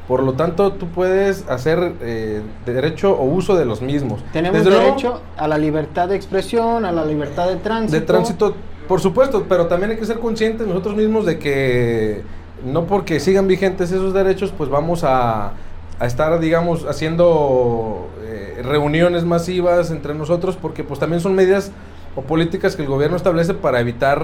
por 0.08 0.22
lo 0.24 0.34
tanto 0.34 0.74
tú 0.74 0.88
puedes 0.88 1.48
hacer 1.50 1.94
eh, 2.02 2.42
derecho 2.66 3.12
o 3.18 3.24
uso 3.26 3.56
de 3.56 3.66
los 3.66 3.82
mismos. 3.82 4.22
Tenemos 4.32 4.60
Desde 4.60 4.70
luego, 4.72 4.86
derecho 4.86 5.22
a 5.38 5.48
la 5.48 5.58
libertad 5.58 6.10
de 6.10 6.16
expresión, 6.16 6.86
a 6.86 6.92
la 6.92 7.04
libertad 7.06 7.48
de 7.48 7.56
tránsito. 7.56 8.00
de 8.00 8.06
tránsito, 8.06 8.56
por 8.88 9.00
supuesto, 9.02 9.46
pero 9.50 9.66
también 9.68 9.92
hay 9.92 9.98
que 9.98 10.06
ser 10.06 10.20
conscientes 10.20 10.68
nosotros 10.68 10.96
mismos 10.96 11.26
de 11.26 11.40
que 11.40 12.22
no 12.64 12.86
porque 12.86 13.20
sigan 13.20 13.48
vigentes 13.48 13.92
esos 13.92 14.14
derechos, 14.14 14.54
pues 14.56 14.70
vamos 14.70 15.04
a, 15.04 15.54
a 16.00 16.06
estar, 16.06 16.40
digamos, 16.40 16.86
haciendo 16.86 18.08
eh, 18.24 18.62
reuniones 18.64 19.26
masivas 19.26 19.92
entre 19.92 20.14
nosotros, 20.14 20.56
porque 20.62 20.84
pues 20.84 21.00
también 21.00 21.20
son 21.22 21.34
medidas 21.36 21.72
o 22.16 22.22
políticas 22.22 22.76
que 22.76 22.84
el 22.84 22.88
gobierno 22.88 23.18
establece 23.18 23.54
para 23.56 23.80
evitar 23.80 24.24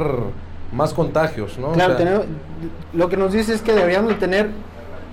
más 0.72 0.94
contagios, 0.94 1.58
¿no? 1.58 1.70
O 1.70 1.74
Claro, 1.74 1.98
sea, 1.98 1.98
tenemos- 1.98 2.26
lo 2.94 3.10
que 3.10 3.18
nos 3.18 3.34
dice 3.34 3.54
es 3.54 3.62
que 3.62 3.74
deberíamos 3.74 4.10
de 4.10 4.16
tener, 4.16 4.50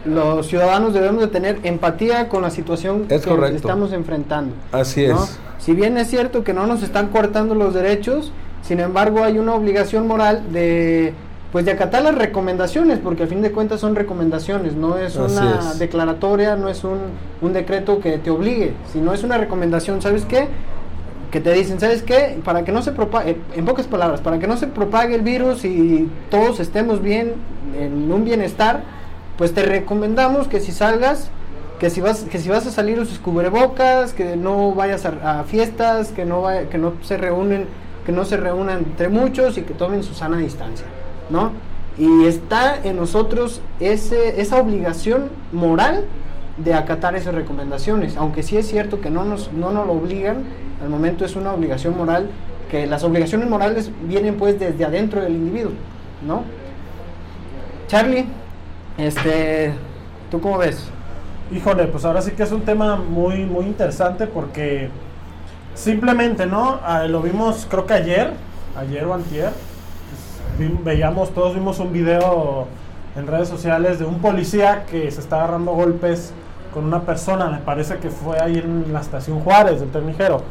los 0.04 0.46
ciudadanos 0.46 0.94
debemos 0.94 1.20
de 1.20 1.28
tener 1.28 1.58
empatía 1.64 2.28
con 2.28 2.42
la 2.42 2.50
situación 2.50 3.06
Es 3.08 3.22
que 3.22 3.30
correcto. 3.30 3.56
estamos 3.56 3.92
enfrentando. 3.92 4.54
Así 4.72 5.06
¿no? 5.06 5.22
es. 5.24 5.38
Si 5.58 5.74
bien 5.74 5.98
es 5.98 6.08
cierto 6.08 6.44
que 6.44 6.52
no 6.52 6.66
nos 6.66 6.82
están 6.82 7.08
cortando 7.08 7.54
los 7.54 7.74
derechos, 7.74 8.32
sin 8.62 8.80
embargo 8.80 9.24
hay 9.24 9.38
una 9.38 9.54
obligación 9.54 10.06
moral 10.06 10.52
de 10.52 11.14
pues 11.50 11.64
de 11.64 11.72
acatar 11.72 12.02
las 12.02 12.14
recomendaciones, 12.14 12.98
porque 12.98 13.22
a 13.22 13.26
fin 13.26 13.40
de 13.40 13.50
cuentas 13.52 13.80
son 13.80 13.96
recomendaciones, 13.96 14.74
no 14.74 14.98
es 14.98 15.16
Así 15.16 15.38
una 15.38 15.58
es. 15.72 15.78
declaratoria, 15.78 16.56
no 16.56 16.68
es 16.68 16.84
un, 16.84 16.98
un 17.40 17.52
decreto 17.54 18.00
que 18.00 18.18
te 18.18 18.28
obligue, 18.28 18.74
sino 18.92 19.14
es 19.14 19.24
una 19.24 19.38
recomendación, 19.38 20.02
¿sabes 20.02 20.26
qué? 20.26 20.46
Que 21.30 21.40
te 21.40 21.50
dicen, 21.54 21.80
¿sabes 21.80 22.02
qué? 22.02 22.38
Para 22.44 22.64
que 22.64 22.72
no 22.72 22.82
se 22.82 22.92
propague, 22.92 23.38
en 23.56 23.64
pocas 23.64 23.86
palabras, 23.86 24.20
para 24.20 24.38
que 24.38 24.46
no 24.46 24.58
se 24.58 24.66
propague 24.66 25.14
el 25.14 25.22
virus 25.22 25.64
y 25.64 26.10
todos 26.30 26.60
estemos 26.60 27.00
bien, 27.00 27.32
en 27.80 28.12
un 28.12 28.24
bienestar, 28.26 28.82
pues 29.38 29.54
te 29.54 29.62
recomendamos 29.62 30.48
que 30.48 30.60
si 30.60 30.72
salgas, 30.72 31.30
que 31.78 31.90
si 31.90 32.00
vas, 32.00 32.24
que 32.24 32.38
si 32.38 32.48
vas 32.48 32.66
a 32.66 32.72
salir 32.72 32.98
uses 32.98 33.18
cubrebocas, 33.20 34.12
que 34.12 34.36
no 34.36 34.74
vayas 34.74 35.06
a, 35.06 35.44
fiestas, 35.44 36.08
que 36.08 36.24
no 36.24 36.42
vaya- 36.42 36.68
que 36.68 36.76
no 36.76 36.92
se 37.02 37.16
reúnen, 37.16 37.66
que 38.04 38.10
no 38.12 38.24
se 38.24 38.36
reúnan 38.36 38.78
entre 38.78 39.08
muchos 39.08 39.56
y 39.56 39.62
que 39.62 39.74
tomen 39.74 40.02
su 40.02 40.12
sana 40.12 40.38
distancia, 40.38 40.86
¿no? 41.30 41.52
Y 41.96 42.24
está 42.26 42.76
en 42.82 42.96
nosotros 42.96 43.60
ese, 43.80 44.40
esa 44.40 44.60
obligación 44.60 45.28
moral 45.52 46.04
de 46.56 46.74
acatar 46.74 47.14
esas 47.14 47.34
recomendaciones, 47.34 48.16
aunque 48.16 48.42
sí 48.42 48.56
es 48.56 48.66
cierto 48.66 49.00
que 49.00 49.10
no 49.10 49.24
nos, 49.24 49.52
no 49.52 49.70
nos 49.70 49.86
lo 49.86 49.92
obligan, 49.92 50.38
al 50.82 50.88
momento 50.88 51.24
es 51.24 51.36
una 51.36 51.52
obligación 51.52 51.96
moral, 51.96 52.28
que 52.70 52.86
las 52.88 53.04
obligaciones 53.04 53.48
morales 53.48 53.90
vienen 54.02 54.36
pues 54.36 54.58
desde 54.58 54.84
adentro 54.84 55.20
del 55.20 55.34
individuo, 55.34 55.72
¿no? 56.26 56.42
Charlie, 57.86 58.26
este, 58.98 59.72
¿tú 60.30 60.40
cómo 60.40 60.58
ves? 60.58 60.84
Híjole, 61.50 61.86
pues 61.86 62.04
ahora 62.04 62.20
sí 62.20 62.32
que 62.32 62.42
es 62.42 62.52
un 62.52 62.62
tema 62.62 62.96
muy, 62.96 63.46
muy 63.46 63.64
interesante 63.64 64.26
porque 64.26 64.90
simplemente, 65.74 66.44
¿no? 66.44 66.80
Ah, 66.84 67.04
lo 67.04 67.22
vimos 67.22 67.66
creo 67.70 67.86
que 67.86 67.94
ayer, 67.94 68.32
ayer 68.76 69.04
o 69.06 69.14
antier, 69.14 69.50
pues, 70.58 70.84
veíamos, 70.84 71.30
todos 71.30 71.54
vimos 71.54 71.78
un 71.78 71.92
video 71.92 72.66
en 73.16 73.26
redes 73.26 73.48
sociales 73.48 73.98
de 73.98 74.04
un 74.04 74.18
policía 74.18 74.84
que 74.84 75.10
se 75.10 75.20
está 75.20 75.36
agarrando 75.36 75.72
golpes 75.72 76.32
con 76.74 76.84
una 76.84 77.00
persona, 77.02 77.48
me 77.48 77.58
parece 77.58 77.96
que 77.96 78.10
fue 78.10 78.38
ahí 78.40 78.58
en 78.58 78.92
la 78.92 79.00
estación 79.00 79.40
Juárez 79.40 79.80
del 79.80 79.90
Ternijero. 79.90 80.42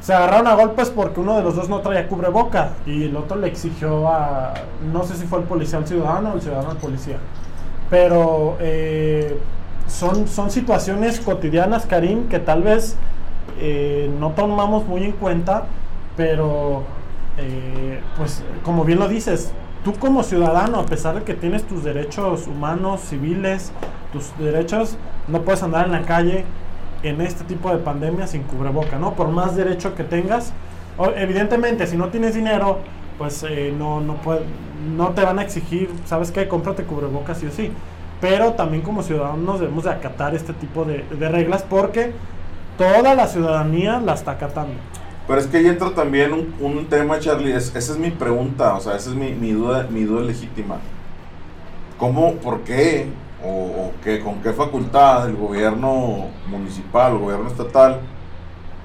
Se 0.00 0.12
agarraron 0.12 0.46
a 0.46 0.54
golpes 0.54 0.90
porque 0.90 1.20
uno 1.20 1.36
de 1.36 1.42
los 1.42 1.56
dos 1.56 1.68
no 1.68 1.80
traía 1.80 2.08
cubreboca 2.08 2.70
y 2.84 3.04
el 3.04 3.16
otro 3.16 3.36
le 3.36 3.48
exigió 3.48 4.08
a, 4.08 4.54
no 4.92 5.04
sé 5.04 5.16
si 5.16 5.26
fue 5.26 5.38
el 5.40 5.44
policía 5.44 5.78
al 5.78 5.86
ciudadano 5.86 6.32
o 6.32 6.34
el 6.34 6.42
ciudadano 6.42 6.70
al 6.70 6.76
policía. 6.76 7.16
Pero 7.90 8.56
eh, 8.60 9.38
son, 9.86 10.26
son 10.26 10.50
situaciones 10.50 11.20
cotidianas, 11.20 11.86
Karim, 11.86 12.28
que 12.28 12.38
tal 12.38 12.62
vez 12.62 12.96
eh, 13.60 14.10
no 14.18 14.32
tomamos 14.32 14.86
muy 14.86 15.04
en 15.04 15.12
cuenta, 15.12 15.66
pero 16.16 16.82
eh, 17.38 18.00
pues 18.16 18.42
como 18.64 18.84
bien 18.84 18.98
lo 18.98 19.08
dices, 19.08 19.52
tú 19.84 19.94
como 19.94 20.22
ciudadano, 20.22 20.80
a 20.80 20.86
pesar 20.86 21.14
de 21.14 21.22
que 21.22 21.34
tienes 21.34 21.64
tus 21.64 21.84
derechos 21.84 22.46
humanos, 22.46 23.00
civiles, 23.02 23.72
tus 24.12 24.36
derechos, 24.38 24.96
no 25.28 25.42
puedes 25.42 25.62
andar 25.62 25.86
en 25.86 25.92
la 25.92 26.02
calle 26.02 26.44
en 27.02 27.20
este 27.20 27.44
tipo 27.44 27.70
de 27.70 27.78
pandemia 27.78 28.26
sin 28.26 28.42
cubreboca, 28.42 28.98
¿no? 28.98 29.14
Por 29.14 29.28
más 29.28 29.54
derecho 29.54 29.94
que 29.94 30.02
tengas, 30.02 30.52
evidentemente, 31.16 31.86
si 31.86 31.96
no 31.96 32.08
tienes 32.08 32.34
dinero, 32.34 32.80
pues 33.18 33.42
eh, 33.48 33.74
no, 33.76 34.00
no, 34.00 34.16
puede- 34.22 34.44
no 34.96 35.10
te 35.10 35.22
van 35.24 35.38
a 35.38 35.42
exigir, 35.42 35.90
¿sabes 36.04 36.30
qué? 36.32 36.48
Cómprate 36.48 36.84
cubrebocas 36.84 37.38
sí 37.38 37.46
o 37.46 37.50
sí. 37.50 37.72
Pero 38.20 38.54
también 38.54 38.82
como 38.82 39.02
ciudadanos 39.02 39.60
debemos 39.60 39.84
de 39.84 39.90
acatar 39.90 40.34
este 40.34 40.52
tipo 40.54 40.84
de, 40.84 41.04
reglas 41.28 41.62
porque 41.62 42.12
toda 42.78 43.14
la 43.14 43.26
ciudadanía 43.26 44.00
la 44.00 44.14
está 44.14 44.32
acatando. 44.32 44.74
Pero 45.26 45.40
es 45.40 45.46
que 45.48 45.58
ahí 45.58 45.66
entra 45.66 45.94
también 45.94 46.32
un, 46.32 46.54
un 46.60 46.86
tema, 46.86 47.18
Charlie. 47.18 47.52
es- 47.52 47.74
esa 47.74 47.92
es 47.92 47.98
mi 47.98 48.10
pregunta, 48.10 48.74
o 48.74 48.80
sea, 48.80 48.96
esa 48.96 49.10
es 49.10 49.16
mi, 49.16 49.32
mi 49.34 49.52
duda, 49.52 49.86
mi 49.90 50.04
duda 50.04 50.22
legítima. 50.22 50.78
¿Cómo, 51.98 52.34
por 52.36 52.60
qué, 52.62 53.08
o, 53.42 53.48
o 53.48 53.94
con 54.24 54.42
qué 54.42 54.52
facultad 54.52 55.28
el 55.28 55.36
gobierno 55.36 56.26
municipal 56.46 57.12
el 57.12 57.18
gobierno 57.18 57.48
estatal 57.48 58.00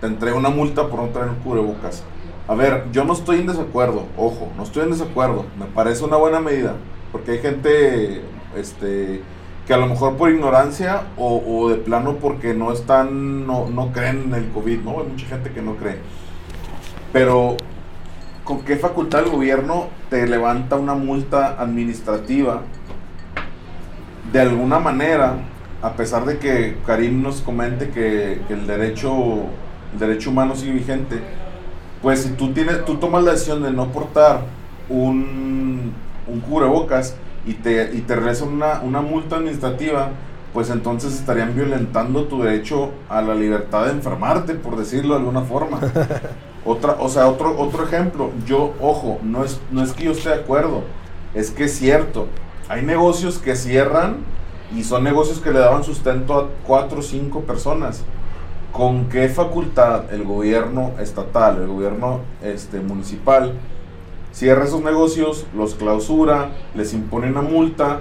te 0.02 0.08
entrega 0.08 0.38
una 0.38 0.50
multa 0.50 0.88
por 0.90 1.02
no 1.02 1.10
traer 1.10 1.32
cubrebocas? 1.44 2.04
A 2.48 2.56
ver, 2.56 2.86
yo 2.92 3.04
no 3.04 3.14
estoy 3.14 3.40
en 3.40 3.48
desacuerdo, 3.48 4.06
ojo, 4.18 4.50
no 4.58 4.64
estoy 4.64 4.84
en 4.84 4.92
desacuerdo. 4.92 5.46
Me 5.58 5.66
parece 5.66 6.04
una 6.04 6.18
buena 6.18 6.40
medida, 6.40 6.76
porque 7.12 7.32
hay 7.32 7.40
gente, 7.40 8.22
este, 8.58 9.22
que 9.66 9.74
a 9.74 9.78
lo 9.78 9.88
mejor 9.88 10.18
por 10.18 10.32
ignorancia 10.32 11.04
o, 11.18 11.70
de 11.70 11.76
plano 11.76 12.16
porque 12.16 12.54
no 12.54 12.72
están, 12.72 13.46
no, 13.46 13.70
no 13.70 13.92
creen 13.92 14.24
en 14.28 14.34
el 14.34 14.50
COVID, 14.50 14.80
¿no? 14.80 15.02
Hay 15.02 15.08
mucha 15.08 15.28
gente 15.28 15.52
que 15.52 15.62
no 15.62 15.76
cree. 15.76 16.00
Pero, 17.14 17.58
¿con 18.44 18.62
qué 18.62 18.76
facultad 18.76 19.24
el 19.24 19.30
gobierno 19.30 19.88
te 20.10 20.28
levanta 20.28 20.76
una 20.76 20.96
multa 20.96 21.62
administrativa? 21.62 22.62
De 24.34 24.42
alguna 24.42 24.80
manera, 24.80 25.36
a 25.82 25.94
pesar 25.94 26.26
de 26.26 26.38
que 26.38 26.78
Karim 26.86 27.22
nos 27.22 27.42
comente 27.42 27.90
que, 27.90 28.42
que 28.48 28.54
el 28.54 28.66
derecho 28.66 29.46
el 29.94 30.00
derecho 30.00 30.30
humano 30.30 30.56
sigue 30.56 30.74
vigente, 30.74 31.20
pues 32.02 32.24
si 32.24 32.30
tú 32.32 32.52
tienes, 32.54 32.84
tú 32.86 32.96
tomas 32.96 33.24
la 33.24 33.32
decisión 33.32 33.62
de 33.64 33.72
no 33.72 33.92
portar 33.92 34.42
un, 34.90 35.94
un 36.28 36.40
cubrebocas 36.42 37.16
y 37.46 37.54
te, 37.54 37.96
y 37.96 38.02
te 38.02 38.16
regresan 38.16 38.50
una, 38.50 38.82
una 38.82 39.02
multa 39.02 39.38
administrativa, 39.38 40.10
pues 40.54 40.70
entonces 40.70 41.14
estarían 41.14 41.56
violentando 41.56 42.26
tu 42.26 42.42
derecho 42.42 42.92
a 43.10 43.22
la 43.22 43.36
libertad 43.36 43.86
de 43.86 43.92
enfermarte, 43.92 44.56
por 44.56 44.76
decirlo 44.76 45.14
de 45.14 45.20
alguna 45.22 45.42
forma. 45.42 45.80
Otra, 46.66 46.98
o 47.00 47.10
sea, 47.10 47.28
otro, 47.28 47.60
otro 47.60 47.86
ejemplo, 47.86 48.30
yo, 48.46 48.76
ojo, 48.80 49.18
no 49.24 49.44
es, 49.44 49.60
no 49.72 49.82
es 49.82 49.94
que 49.94 50.04
yo 50.04 50.12
esté 50.12 50.30
de 50.30 50.36
acuerdo, 50.36 50.84
es 51.34 51.50
que 51.50 51.64
es 51.64 51.76
cierto. 51.76 52.28
hay 52.70 52.84
negocios 52.84 53.40
que 53.40 53.56
cierran 53.56 54.18
y 54.78 54.84
son 54.84 55.04
negocios 55.04 55.40
que 55.40 55.52
le 55.52 55.58
daban 55.58 55.84
sustento 55.84 56.36
a 56.36 56.50
cuatro 56.68 57.00
o 57.00 57.02
cinco 57.02 57.42
personas. 57.42 58.04
¿Con 58.72 59.10
qué 59.10 59.28
facultad 59.28 60.14
el 60.14 60.24
gobierno 60.24 60.92
estatal, 61.00 61.62
el 61.62 61.68
gobierno 61.68 62.22
este, 62.42 62.80
municipal, 62.80 63.54
cierra 64.32 64.64
esos 64.64 64.82
negocios, 64.82 65.46
los 65.56 65.76
clausura, 65.76 66.52
les 66.74 66.94
impone 66.94 67.28
una 67.28 67.42
multa? 67.42 68.00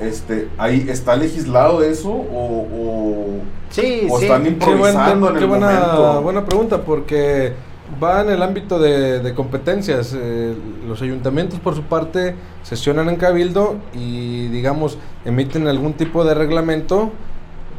Este, 0.00 0.48
ahí 0.58 0.86
¿Está 0.88 1.14
legislado 1.14 1.82
eso 1.84 2.10
o, 2.10 2.66
o, 2.74 3.26
sí, 3.70 4.08
o 4.10 4.18
sí. 4.18 4.24
están 4.24 4.46
improvisando 4.46 5.28
qué, 5.28 5.36
en 5.36 5.42
el 5.42 5.48
buena, 5.48 5.70
momento? 5.70 6.22
buena 6.22 6.44
pregunta, 6.44 6.82
porque 6.82 7.52
va 8.02 8.22
en 8.22 8.30
el 8.30 8.42
ámbito 8.42 8.80
de, 8.80 9.20
de 9.20 9.34
competencias. 9.34 10.16
Eh, 10.18 10.54
los 10.88 11.00
ayuntamientos, 11.02 11.60
por 11.60 11.76
su 11.76 11.82
parte, 11.82 12.34
sesionan 12.64 13.08
en 13.08 13.16
cabildo 13.16 13.76
y, 13.94 14.48
digamos, 14.48 14.98
emiten 15.24 15.68
algún 15.68 15.92
tipo 15.92 16.24
de 16.24 16.34
reglamento 16.34 17.12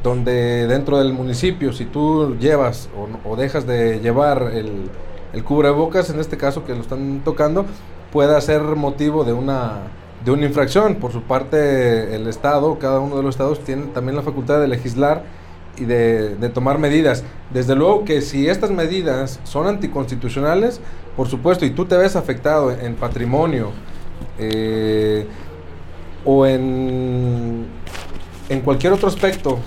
donde 0.03 0.67
dentro 0.67 0.99
del 0.99 1.13
municipio, 1.13 1.71
si 1.71 1.85
tú 1.85 2.35
llevas 2.37 2.89
o, 2.97 3.29
o 3.29 3.35
dejas 3.37 3.65
de 3.65 4.01
llevar 4.01 4.51
el, 4.53 4.89
el, 5.31 5.43
cubrebocas, 5.43 6.09
en 6.09 6.19
este 6.19 6.37
caso 6.37 6.65
que 6.65 6.75
lo 6.75 6.81
están 6.81 7.21
tocando, 7.23 7.65
pueda 8.11 8.39
ser 8.41 8.61
motivo 8.61 9.23
de 9.23 9.31
una, 9.31 9.83
de 10.25 10.31
una 10.31 10.45
infracción. 10.45 10.95
Por 10.95 11.13
su 11.13 11.21
parte, 11.23 12.15
el 12.15 12.27
Estado, 12.27 12.77
cada 12.79 12.99
uno 12.99 13.15
de 13.15 13.23
los 13.23 13.35
estados 13.35 13.63
tiene 13.63 13.85
también 13.87 14.17
la 14.17 14.21
facultad 14.21 14.59
de 14.59 14.67
legislar 14.67 15.23
y 15.77 15.85
de, 15.85 16.35
de, 16.35 16.49
tomar 16.49 16.79
medidas. 16.79 17.23
Desde 17.51 17.73
luego 17.73 18.03
que 18.03 18.21
si 18.21 18.47
estas 18.47 18.71
medidas 18.71 19.39
son 19.45 19.67
anticonstitucionales, 19.67 20.81
por 21.15 21.29
supuesto, 21.29 21.65
y 21.65 21.71
tú 21.71 21.85
te 21.85 21.95
ves 21.95 22.15
afectado 22.15 22.71
en, 22.71 22.95
patrimonio 22.95 23.71
eh, 24.37 25.25
o 26.25 26.45
en, 26.45 27.65
en 28.49 28.61
cualquier 28.61 28.93
otro 28.93 29.07
aspecto 29.07 29.59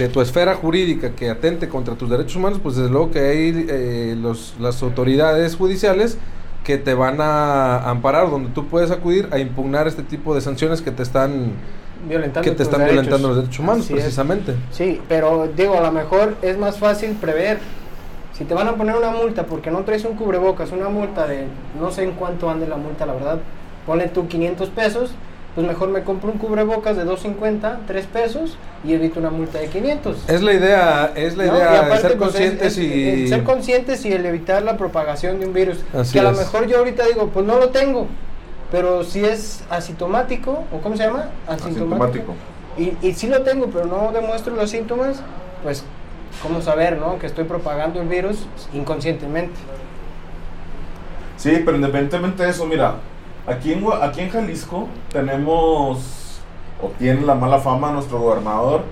de 0.00 0.08
tu 0.08 0.22
esfera 0.22 0.54
jurídica 0.54 1.10
que 1.10 1.28
atente 1.28 1.68
contra 1.68 1.94
tus 1.94 2.08
derechos 2.08 2.36
humanos, 2.36 2.58
pues 2.62 2.76
desde 2.76 2.88
luego 2.88 3.10
que 3.10 3.18
hay 3.18 3.66
eh, 3.68 4.16
los, 4.18 4.54
las 4.58 4.82
autoridades 4.82 5.56
judiciales 5.56 6.16
que 6.64 6.78
te 6.78 6.94
van 6.94 7.20
a 7.20 7.90
amparar, 7.90 8.30
donde 8.30 8.48
tú 8.50 8.66
puedes 8.66 8.90
acudir 8.90 9.28
a 9.30 9.38
impugnar 9.38 9.86
este 9.88 10.02
tipo 10.02 10.34
de 10.34 10.40
sanciones 10.40 10.80
que 10.80 10.90
te 10.90 11.02
están 11.02 11.52
violentando 12.08 12.48
que 12.48 12.56
te 12.56 12.62
están 12.62 12.80
derechos. 12.80 12.94
violentando 12.94 13.28
los 13.28 13.36
derechos 13.36 13.58
humanos, 13.58 13.84
Así 13.84 13.92
precisamente. 13.92 14.52
Es. 14.52 14.76
Sí, 14.76 15.02
pero 15.06 15.48
digo, 15.54 15.76
a 15.76 15.82
lo 15.82 15.92
mejor 15.92 16.34
es 16.40 16.56
más 16.56 16.78
fácil 16.78 17.10
prever. 17.20 17.58
Si 18.32 18.44
te 18.44 18.54
van 18.54 18.68
a 18.68 18.76
poner 18.76 18.96
una 18.96 19.10
multa 19.10 19.44
porque 19.44 19.70
no 19.70 19.80
traes 19.84 20.06
un 20.06 20.16
cubrebocas, 20.16 20.72
una 20.72 20.88
multa 20.88 21.26
de 21.26 21.44
no 21.78 21.90
sé 21.90 22.04
en 22.04 22.12
cuánto 22.12 22.48
ande 22.48 22.66
la 22.66 22.76
multa, 22.76 23.04
la 23.04 23.12
verdad, 23.12 23.38
ponle 23.84 24.08
tú 24.08 24.28
500 24.28 24.70
pesos, 24.70 25.10
pues 25.54 25.66
mejor 25.66 25.88
me 25.88 26.02
compro 26.02 26.30
un 26.30 26.38
cubrebocas 26.38 26.96
de 26.96 27.04
2.50, 27.04 27.78
3 27.86 28.06
pesos 28.06 28.56
y 28.84 28.92
evito 28.94 29.18
una 29.20 29.30
multa 29.30 29.58
de 29.58 29.66
500. 29.68 30.28
Es 30.28 30.42
la 30.42 30.52
idea, 30.52 31.12
es 31.16 31.36
la 31.36 31.46
¿no? 31.46 31.56
idea 31.56 31.72
Y 31.74 31.76
aparte, 31.76 31.94
de 31.94 32.00
ser 32.10 32.18
pues, 32.18 32.30
conscientes 32.30 32.72
es- 32.72 32.78
es- 32.78 33.18
y 33.18 33.28
ser 33.28 33.42
conscientes 33.44 34.04
y 34.04 34.12
el 34.12 34.24
evitar 34.26 34.62
la 34.62 34.76
propagación 34.76 35.40
de 35.40 35.46
un 35.46 35.52
virus. 35.52 35.78
Así 35.92 36.12
que 36.12 36.20
a 36.20 36.22
lo 36.24 36.32
mejor 36.32 36.66
yo 36.66 36.78
ahorita 36.78 37.04
digo, 37.06 37.28
pues 37.28 37.44
no 37.46 37.58
lo 37.58 37.70
tengo, 37.70 38.06
pero 38.70 39.02
si 39.02 39.24
es 39.24 39.64
asintomático, 39.70 40.64
o 40.72 40.78
cómo 40.80 40.96
se 40.96 41.02
llama? 41.04 41.30
Asintomático. 41.48 42.34
Y, 42.78 42.92
y 43.02 43.14
sí 43.14 43.26
lo 43.26 43.42
tengo, 43.42 43.66
pero 43.66 43.86
no 43.86 44.12
demuestro 44.12 44.54
los 44.54 44.70
síntomas, 44.70 45.20
pues, 45.64 45.82
¿cómo 46.42 46.62
saber, 46.62 46.96
no? 46.98 47.18
Que 47.18 47.26
estoy 47.26 47.42
propagando 47.44 48.00
el 48.00 48.06
virus 48.08 48.46
inconscientemente. 48.72 49.54
Sí, 51.36 51.62
pero 51.64 51.76
independientemente 51.76 52.44
de 52.44 52.50
eso, 52.50 52.66
mira, 52.66 52.94
aquí 53.46 53.72
en, 53.72 53.84
aquí 54.02 54.20
en 54.20 54.30
Jalisco 54.30 54.88
tenemos, 55.12 56.40
o 56.82 56.88
tiene 56.98 57.22
la 57.22 57.34
mala 57.34 57.58
fama 57.58 57.92
nuestro 57.92 58.18
gobernador 58.20 58.82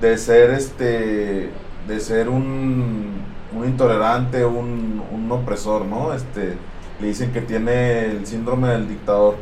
de 0.00 0.18
ser 0.18 0.50
este, 0.50 1.50
de 1.88 2.00
ser 2.00 2.28
un, 2.28 3.12
un 3.56 3.64
intolerante, 3.64 4.44
un, 4.44 5.02
un 5.12 5.32
opresor, 5.32 5.84
¿no? 5.84 6.12
Este, 6.12 6.56
le 7.00 7.06
dicen 7.06 7.32
que 7.32 7.40
tiene 7.40 8.06
el 8.06 8.26
síndrome 8.26 8.68
del 8.68 8.88
dictador. 8.88 9.36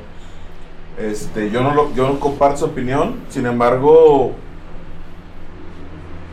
Este, 0.99 1.51
yo 1.51 1.63
no 1.63 1.75
lo, 1.75 1.93
yo 1.95 2.09
no 2.09 2.21
comparto 2.21 2.59
su 2.59 2.65
opinión, 2.67 3.17
sin 3.29 3.47
embargo, 3.47 4.33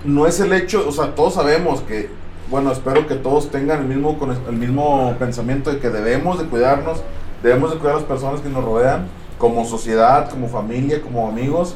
no 0.04 0.28
es 0.28 0.40
el 0.40 0.54
hecho, 0.54 0.86
o 0.88 0.92
sea, 0.92 1.16
todos 1.16 1.34
sabemos 1.34 1.82
que, 1.82 2.10
bueno, 2.50 2.72
espero 2.72 3.08
que 3.08 3.16
todos 3.16 3.50
tengan 3.50 3.82
el 3.82 3.88
mismo, 3.88 4.18
el 4.48 4.56
mismo 4.56 5.16
pensamiento 5.18 5.72
de 5.72 5.80
que 5.80 5.90
debemos 5.90 6.38
de 6.38 6.46
cuidarnos, 6.46 7.02
debemos 7.44 7.72
de 7.72 7.78
cuidar 7.78 7.96
a 7.96 8.00
las 8.00 8.08
personas 8.08 8.42
que 8.42 8.50
nos 8.50 8.64
rodean, 8.64 9.08
como 9.38 9.66
sociedad, 9.66 10.30
como 10.30 10.48
familia, 10.48 11.02
como 11.02 11.28
amigos, 11.28 11.76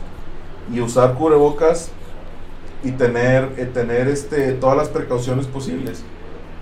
y 0.72 0.82
usar 0.82 1.16
cubrebocas 1.16 1.92
y 2.84 2.92
tener, 2.92 3.52
eh, 3.58 3.66
tener 3.66 4.08
este, 4.08 4.54
todas 4.54 4.78
las 4.78 4.90
precauciones 4.90 5.48
posibles. 5.48 6.04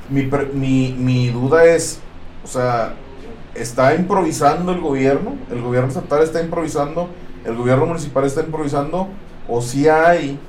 Mi, 0.10 0.30
mi, 0.54 0.96
mi 0.98 1.30
duda 1.30 1.66
es, 1.66 2.00
o 2.44 2.48
sea, 2.48 2.94
¿está 3.56 3.96
improvisando 3.96 4.72
el 4.72 4.80
gobierno? 4.80 5.36
¿El 5.52 5.62
gobierno 5.62 5.90
estatal 5.90 6.24
está 6.24 6.42
improvisando? 6.42 7.10
¿El 7.46 7.56
gobierno 7.56 7.86
municipal 7.86 8.24
está 8.26 8.42
improvisando? 8.42 9.10
¿O 9.48 9.62
si 9.62 9.90
hay 9.90 10.40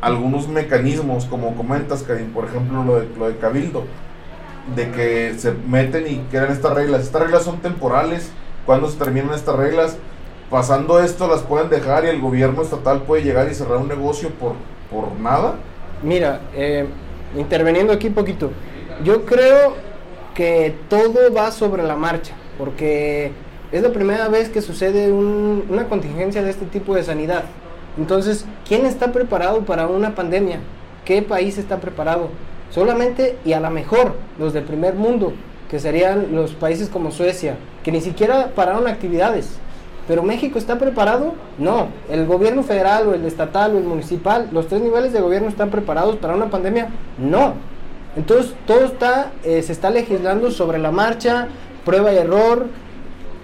algunos 0.00 0.48
mecanismos, 0.48 1.24
como 1.26 1.54
comentas, 1.54 2.02
Karim, 2.02 2.32
por 2.32 2.44
ejemplo, 2.46 2.84
lo 2.84 3.00
de, 3.00 3.08
lo 3.18 3.28
de 3.28 3.36
Cabildo, 3.36 3.84
de 4.74 4.90
que 4.90 5.34
se 5.38 5.52
meten 5.52 6.06
y 6.06 6.16
crean 6.30 6.50
estas 6.52 6.74
reglas? 6.74 7.02
Estas 7.02 7.22
reglas 7.22 7.42
son 7.44 7.58
temporales. 7.58 8.30
¿Cuándo 8.66 8.88
se 8.88 8.98
terminan 8.98 9.34
estas 9.34 9.56
reglas? 9.56 9.96
Pasando 10.50 11.00
esto, 11.00 11.28
las 11.28 11.42
pueden 11.42 11.70
dejar 11.70 12.04
y 12.04 12.08
el 12.08 12.20
gobierno 12.20 12.62
estatal 12.62 13.02
puede 13.02 13.22
llegar 13.22 13.48
y 13.50 13.54
cerrar 13.54 13.78
un 13.78 13.88
negocio 13.88 14.30
por, 14.30 14.54
por 14.90 15.12
nada. 15.20 15.54
Mira, 16.02 16.40
eh, 16.54 16.86
interveniendo 17.36 17.92
aquí 17.92 18.10
poquito, 18.10 18.50
yo 19.04 19.24
creo 19.24 19.74
que 20.34 20.74
todo 20.88 21.32
va 21.34 21.50
sobre 21.52 21.82
la 21.82 21.94
marcha, 21.96 22.34
porque 22.58 23.32
es 23.70 23.82
la 23.82 23.90
primera 23.92 24.28
vez 24.28 24.48
que 24.48 24.60
sucede 24.60 25.12
un- 25.12 25.64
una 25.68 25.88
contingencia 25.88 26.42
de 26.42 26.50
este 26.50 26.66
tipo 26.66 26.94
de 26.94 27.04
sanidad. 27.04 27.44
Entonces, 27.98 28.44
¿quién 28.66 28.86
está 28.86 29.12
preparado 29.12 29.60
para 29.64 29.86
una 29.86 30.14
pandemia? 30.14 30.60
¿Qué 31.04 31.22
país 31.22 31.58
está 31.58 31.78
preparado? 31.80 32.28
Solamente 32.70 33.36
y 33.44 33.52
a 33.52 33.60
lo 33.60 33.70
mejor 33.70 34.14
los 34.38 34.52
del 34.52 34.64
primer 34.64 34.94
mundo, 34.94 35.32
que 35.70 35.78
serían 35.78 36.34
los 36.34 36.52
países 36.52 36.88
como 36.88 37.10
Suecia, 37.10 37.56
que 37.84 37.92
ni 37.92 38.00
siquiera 38.00 38.50
pararon 38.54 38.86
actividades. 38.86 39.50
Pero 40.08 40.22
México 40.22 40.58
está 40.58 40.78
preparado? 40.78 41.34
No. 41.58 41.88
El 42.10 42.26
gobierno 42.26 42.62
federal 42.62 43.06
o 43.08 43.14
el 43.14 43.24
estatal 43.26 43.74
o 43.74 43.78
el 43.78 43.84
municipal, 43.84 44.48
los 44.52 44.66
tres 44.66 44.80
niveles 44.80 45.12
de 45.12 45.20
gobierno 45.20 45.48
están 45.48 45.70
preparados 45.70 46.16
para 46.16 46.34
una 46.34 46.50
pandemia? 46.50 46.88
No. 47.18 47.54
Entonces 48.16 48.54
todo 48.66 48.84
está, 48.86 49.30
eh, 49.44 49.62
se 49.62 49.72
está 49.72 49.90
legislando 49.90 50.50
sobre 50.50 50.78
la 50.78 50.90
marcha, 50.90 51.46
prueba 51.84 52.12
y 52.12 52.16
error. 52.16 52.66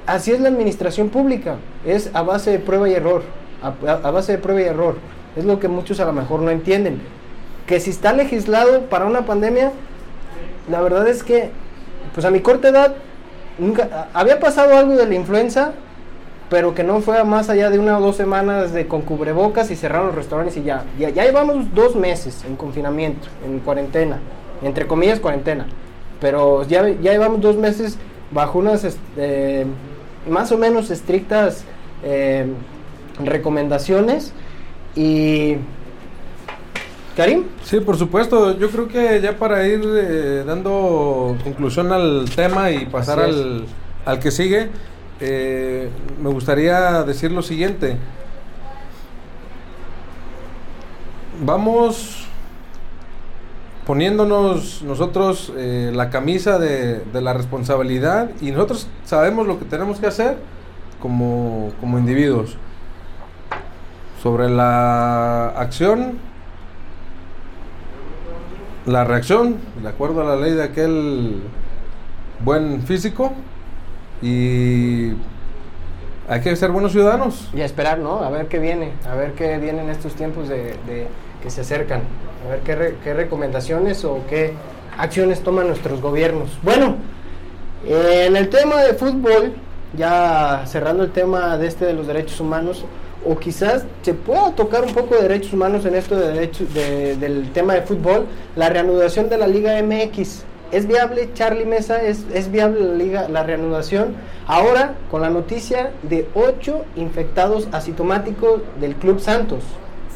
Así 0.06 0.32
es 0.32 0.40
la 0.40 0.48
administración 0.48 1.08
pública, 1.08 1.56
es 1.84 2.10
a 2.14 2.22
base 2.22 2.50
de 2.52 2.58
prueba 2.60 2.88
y 2.88 2.94
error, 2.94 3.22
a, 3.62 3.68
a- 3.92 4.10
base 4.10 4.32
de 4.32 4.38
prueba 4.38 4.60
y 4.60 4.64
error. 4.64 4.96
Es 5.36 5.44
lo 5.44 5.58
que 5.60 5.68
muchos 5.68 6.00
a 6.00 6.04
lo 6.04 6.12
mejor 6.12 6.40
no 6.40 6.50
entienden. 6.50 7.00
Que 7.66 7.80
si 7.80 7.90
está 7.90 8.12
legislado 8.12 8.82
para 8.82 9.06
una 9.06 9.26
pandemia, 9.26 9.72
la 10.70 10.80
verdad 10.80 11.08
es 11.08 11.22
que, 11.22 11.50
pues 12.14 12.24
a 12.24 12.30
mi 12.30 12.40
corta 12.40 12.68
edad, 12.68 12.94
nunca 13.58 14.08
había 14.12 14.40
pasado 14.40 14.76
algo 14.76 14.94
de 14.96 15.06
la 15.06 15.14
influenza, 15.14 15.72
pero 16.48 16.74
que 16.74 16.84
no 16.84 17.00
fue 17.00 17.22
más 17.24 17.50
allá 17.50 17.70
de 17.70 17.78
una 17.78 17.98
o 17.98 18.00
dos 18.00 18.16
semanas 18.16 18.72
de 18.72 18.86
con 18.86 19.02
cubrebocas 19.02 19.70
y 19.70 19.76
cerraron 19.76 20.08
los 20.08 20.14
restaurantes 20.14 20.56
y 20.56 20.62
ya. 20.62 20.84
Ya, 20.98 21.10
ya 21.10 21.24
llevamos 21.24 21.74
dos 21.74 21.96
meses 21.96 22.44
en 22.46 22.56
confinamiento, 22.56 23.28
en 23.44 23.58
cuarentena, 23.60 24.20
entre 24.62 24.86
comillas 24.86 25.18
cuarentena. 25.18 25.66
Pero 26.20 26.62
ya, 26.64 26.88
ya 26.88 27.12
llevamos 27.12 27.40
dos 27.40 27.56
meses 27.56 27.98
bajo 28.30 28.58
unas 28.58 28.84
este, 28.84 29.66
más 30.28 30.52
o 30.52 30.58
menos 30.58 30.90
estrictas 30.90 31.64
eh, 32.04 32.46
recomendaciones 33.22 34.32
y... 34.94 35.56
Karim, 37.16 37.44
Sí, 37.64 37.80
por 37.80 37.96
supuesto. 37.96 38.58
Yo 38.58 38.70
creo 38.70 38.88
que 38.88 39.22
ya 39.22 39.38
para 39.38 39.66
ir 39.66 39.80
eh, 39.84 40.44
dando 40.46 41.34
conclusión 41.42 41.90
al 41.90 42.26
tema 42.36 42.70
y 42.70 42.84
pasar 42.84 43.20
al, 43.20 43.64
al 44.04 44.18
que 44.18 44.30
sigue, 44.30 44.68
eh, 45.20 45.88
me 46.22 46.28
gustaría 46.28 47.02
decir 47.04 47.32
lo 47.32 47.40
siguiente. 47.40 47.96
Vamos 51.42 52.26
poniéndonos 53.86 54.82
nosotros 54.82 55.52
eh, 55.56 55.92
la 55.94 56.10
camisa 56.10 56.58
de, 56.58 57.00
de 57.00 57.20
la 57.22 57.32
responsabilidad 57.32 58.30
y 58.42 58.50
nosotros 58.50 58.88
sabemos 59.04 59.46
lo 59.46 59.58
que 59.58 59.64
tenemos 59.64 60.00
que 60.00 60.06
hacer 60.06 60.36
como, 61.00 61.72
como 61.80 61.98
individuos. 61.98 62.58
Sobre 64.22 64.50
la 64.50 65.48
acción, 65.50 66.18
la 68.86 69.04
reacción, 69.04 69.56
de 69.82 69.88
acuerdo 69.88 70.20
a 70.22 70.24
la 70.24 70.36
ley 70.36 70.52
de 70.52 70.62
aquel 70.62 71.42
buen 72.44 72.82
físico, 72.82 73.32
y 74.22 75.12
hay 76.28 76.40
que 76.42 76.54
ser 76.56 76.70
buenos 76.70 76.92
ciudadanos. 76.92 77.50
Y 77.54 77.60
a 77.60 77.64
esperar, 77.64 77.98
¿no? 77.98 78.22
A 78.22 78.30
ver 78.30 78.46
qué 78.46 78.58
viene, 78.58 78.92
a 79.10 79.14
ver 79.14 79.32
qué 79.32 79.58
viene 79.58 79.82
en 79.82 79.90
estos 79.90 80.14
tiempos 80.14 80.48
de, 80.48 80.76
de 80.86 81.08
que 81.42 81.50
se 81.50 81.60
acercan, 81.62 82.02
a 82.46 82.50
ver 82.50 82.60
qué, 82.60 82.74
re- 82.74 82.94
qué 83.02 83.14
recomendaciones 83.14 84.04
o 84.04 84.20
qué 84.28 84.54
acciones 84.98 85.42
toman 85.42 85.66
nuestros 85.66 86.00
gobiernos. 86.00 86.50
Bueno, 86.62 86.96
en 87.86 88.36
el 88.36 88.48
tema 88.48 88.82
de 88.82 88.94
fútbol, 88.94 89.52
ya 89.96 90.62
cerrando 90.66 91.04
el 91.04 91.10
tema 91.10 91.56
de 91.58 91.66
este 91.66 91.84
de 91.84 91.92
los 91.92 92.06
derechos 92.06 92.40
humanos, 92.40 92.84
o 93.28 93.36
quizás 93.38 93.84
se 94.02 94.14
pueda 94.14 94.52
tocar 94.52 94.84
un 94.84 94.92
poco 94.94 95.14
de 95.16 95.22
derechos 95.22 95.52
humanos 95.52 95.84
en 95.84 95.94
esto 95.94 96.16
de 96.16 96.28
derechos, 96.32 96.72
de- 96.72 97.16
del 97.16 97.50
tema 97.52 97.74
de 97.74 97.82
fútbol, 97.82 98.26
la 98.54 98.68
reanudación 98.68 99.28
de 99.28 99.38
la 99.38 99.46
Liga 99.46 99.76
MX. 99.82 100.44
¿Es 100.72 100.86
viable, 100.88 101.30
Charlie 101.34 101.64
Mesa? 101.64 102.02
¿Es, 102.02 102.24
es 102.34 102.50
viable 102.50 102.80
la, 102.80 102.94
liga, 102.94 103.28
la 103.28 103.42
reanudación? 103.44 104.14
Ahora, 104.48 104.94
con 105.10 105.22
la 105.22 105.30
noticia 105.30 105.92
de 106.02 106.28
ocho 106.34 106.84
infectados 106.96 107.68
asintomáticos 107.72 108.62
del 108.80 108.96
Club 108.96 109.20
Santos. 109.20 109.62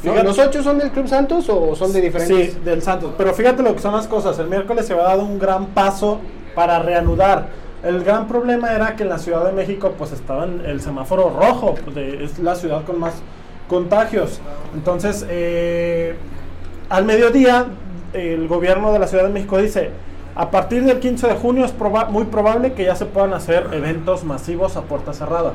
¿No? 0.02 0.12
Fíjate- 0.12 0.26
¿Los 0.26 0.38
ocho 0.38 0.62
son 0.62 0.78
del 0.78 0.90
Club 0.90 1.06
Santos 1.08 1.48
o 1.48 1.74
son 1.76 1.92
de 1.92 2.00
diferentes? 2.00 2.54
Sí, 2.54 2.58
del 2.64 2.82
Santos. 2.82 3.12
Pero 3.16 3.32
fíjate 3.34 3.62
lo 3.62 3.74
que 3.74 3.80
son 3.80 3.94
las 3.94 4.08
cosas. 4.08 4.38
El 4.38 4.48
miércoles 4.48 4.86
se 4.86 4.92
había 4.92 5.04
dado 5.04 5.22
un 5.24 5.38
gran 5.38 5.66
paso 5.66 6.18
para 6.54 6.78
reanudar. 6.80 7.48
El 7.82 8.04
gran 8.04 8.28
problema 8.28 8.72
era 8.74 8.94
que 8.96 9.04
en 9.04 9.08
la 9.08 9.18
Ciudad 9.18 9.44
de 9.44 9.52
México 9.52 9.94
pues 9.96 10.12
estaba 10.12 10.44
en 10.44 10.62
el 10.66 10.80
semáforo 10.80 11.30
rojo. 11.30 11.74
pues, 11.82 11.94
de- 11.96 12.24
es 12.24 12.38
la 12.38 12.54
ciudad 12.54 12.84
con 12.84 12.98
más 12.98 13.14
contagios. 13.68 14.40
Entonces, 14.74 15.24
eh, 15.30 16.14
al 16.88 17.04
mediodía, 17.04 17.66
el 18.12 18.48
gobierno 18.48 18.92
de 18.92 18.98
la 18.98 19.06
Ciudad 19.06 19.24
de 19.24 19.30
México 19.30 19.58
dice, 19.58 19.90
a 20.34 20.50
partir 20.50 20.84
del 20.84 20.98
15 21.00 21.26
de 21.28 21.34
junio 21.34 21.64
es 21.64 21.72
proba- 21.76 22.08
muy 22.08 22.24
probable 22.24 22.72
que 22.74 22.84
ya 22.84 22.94
se 22.96 23.06
puedan 23.06 23.32
hacer 23.32 23.68
eventos 23.72 24.24
masivos 24.24 24.76
a 24.76 24.82
puerta 24.82 25.12
cerrada. 25.12 25.52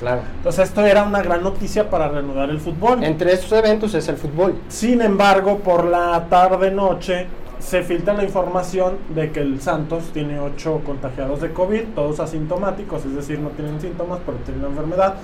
Claro. 0.00 0.20
Entonces 0.36 0.68
esto 0.68 0.84
era 0.86 1.02
una 1.02 1.22
gran 1.22 1.42
noticia 1.42 1.90
para 1.90 2.08
reanudar 2.08 2.50
el 2.50 2.60
fútbol. 2.60 3.02
Entre 3.02 3.32
estos 3.32 3.52
eventos 3.52 3.94
es 3.94 4.08
el 4.08 4.16
fútbol. 4.16 4.54
Sin 4.68 5.02
embargo, 5.02 5.58
por 5.58 5.84
la 5.84 6.24
tarde-noche 6.30 7.26
se 7.58 7.82
filtra 7.82 8.14
la 8.14 8.24
información 8.24 8.98
de 9.14 9.30
que 9.30 9.40
el 9.40 9.60
Santos 9.60 10.10
tiene 10.12 10.38
ocho 10.40 10.80
contagiados 10.84 11.40
de 11.40 11.52
COVID, 11.52 11.82
todos 11.94 12.20
asintomáticos, 12.20 13.04
es 13.04 13.14
decir, 13.14 13.38
no 13.40 13.50
tienen 13.50 13.80
síntomas, 13.80 14.20
pero 14.24 14.38
tienen 14.38 14.62
la 14.62 14.68
enfermedad. 14.68 15.14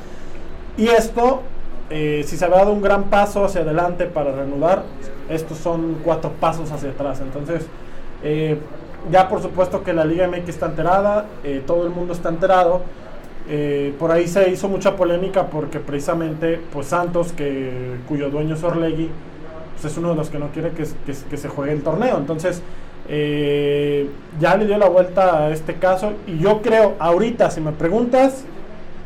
Y 0.77 0.89
esto, 0.89 1.43
eh, 1.91 2.25
si 2.27 2.37
se 2.37 2.45
había 2.45 2.59
dado 2.59 2.73
un 2.73 2.83
gran 2.83 3.05
paso 3.05 3.45
hacia 3.45 3.61
adelante 3.61 4.07
para 4.07 4.33
reanudar, 4.33 4.83
estos 5.29 5.59
son 5.59 5.99
cuatro 6.03 6.33
pasos 6.41 6.71
hacia 6.73 6.91
atrás. 6.91 7.21
Entonces, 7.21 7.67
eh, 8.23 8.59
ya 9.11 9.29
por 9.29 9.41
supuesto 9.41 9.85
que 9.85 9.93
la 9.93 10.05
Liga 10.05 10.27
MX 10.27 10.49
está 10.49 10.67
enterada, 10.67 11.27
eh, 11.45 11.63
todo 11.65 11.85
el 11.85 11.91
mundo 11.91 12.13
está 12.13 12.29
enterado. 12.29 12.83
Por 13.99 14.11
ahí 14.11 14.27
se 14.27 14.49
hizo 14.49 14.71
mucha 14.71 14.97
polémica 14.97 15.49
porque 15.49 15.79
precisamente 15.79 16.59
pues 16.73 16.87
Santos, 16.87 17.31
que, 17.33 17.99
cuyo 18.09 18.31
dueño 18.31 18.55
es 18.55 18.65
Orlegui, 18.65 19.11
pues 19.81 19.93
es 19.93 19.99
uno 19.99 20.11
de 20.11 20.15
los 20.17 20.31
que 20.31 20.39
no 20.39 20.49
quiere 20.49 20.71
que, 20.71 20.85
que- 20.85 21.29
que 21.31 21.37
se 21.37 21.49
juegue 21.49 21.73
el 21.73 21.83
torneo. 21.83 22.17
Entonces, 22.19 22.63
eh, 23.09 24.09
ya 24.41 24.57
le 24.57 24.67
dio 24.67 24.79
la 24.79 24.89
vuelta 24.89 25.39
a 25.47 25.51
este 25.51 25.75
caso 25.75 26.13
y 26.27 26.39
yo 26.39 26.63
creo, 26.63 26.95
ahorita, 26.99 27.51
si 27.51 27.61
me 27.61 27.73
preguntas, 27.73 28.45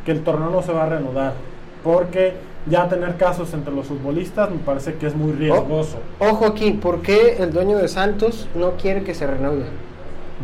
que 0.04 0.12
el 0.12 0.22
torneo 0.22 0.50
no 0.50 0.62
se 0.62 0.72
va 0.72 0.84
a 0.84 0.88
reanudar. 0.88 1.32
Porque 1.84 2.34
ya 2.66 2.88
tener 2.88 3.16
casos 3.16 3.52
entre 3.54 3.72
los 3.74 3.86
futbolistas 3.86 4.50
me 4.50 4.58
parece 4.58 4.94
que 4.94 5.06
es 5.06 5.14
muy 5.14 5.32
riesgoso. 5.32 5.98
Ojo 6.18 6.46
aquí, 6.46 6.72
¿por 6.72 7.02
qué 7.02 7.36
el 7.38 7.52
dueño 7.52 7.78
de 7.78 7.88
Santos 7.88 8.48
no 8.54 8.72
quiere 8.72 9.02
que 9.04 9.14
se 9.14 9.26
reanude? 9.26 9.64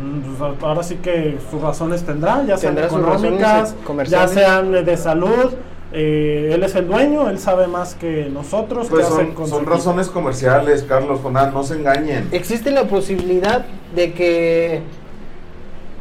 Mm, 0.01 0.19
pues, 0.37 0.63
ahora 0.63 0.83
sí 0.83 0.95
que 0.95 1.37
sus 1.49 1.61
razones 1.61 2.03
tendrá, 2.03 2.43
ya 2.45 2.57
sean 2.57 2.75
Tendrá 2.75 2.87
económicas, 2.87 3.75
ya 4.09 4.27
sean 4.27 4.71
de 4.85 4.97
salud. 4.97 5.53
Eh, 5.91 6.51
él 6.53 6.63
es 6.63 6.75
el 6.75 6.87
dueño, 6.87 7.29
él 7.29 7.39
sabe 7.39 7.67
más 7.67 7.95
que 7.95 8.29
nosotros. 8.29 8.87
Pues 8.89 9.07
son, 9.07 9.33
con 9.33 9.47
son 9.47 9.65
razones 9.65 10.07
comerciales, 10.07 10.83
Carlos, 10.83 11.19
Jonás, 11.21 11.53
no 11.53 11.63
se 11.63 11.75
engañen. 11.75 12.27
¿Existe 12.31 12.71
la 12.71 12.87
posibilidad 12.87 13.65
de 13.95 14.13
que 14.13 14.81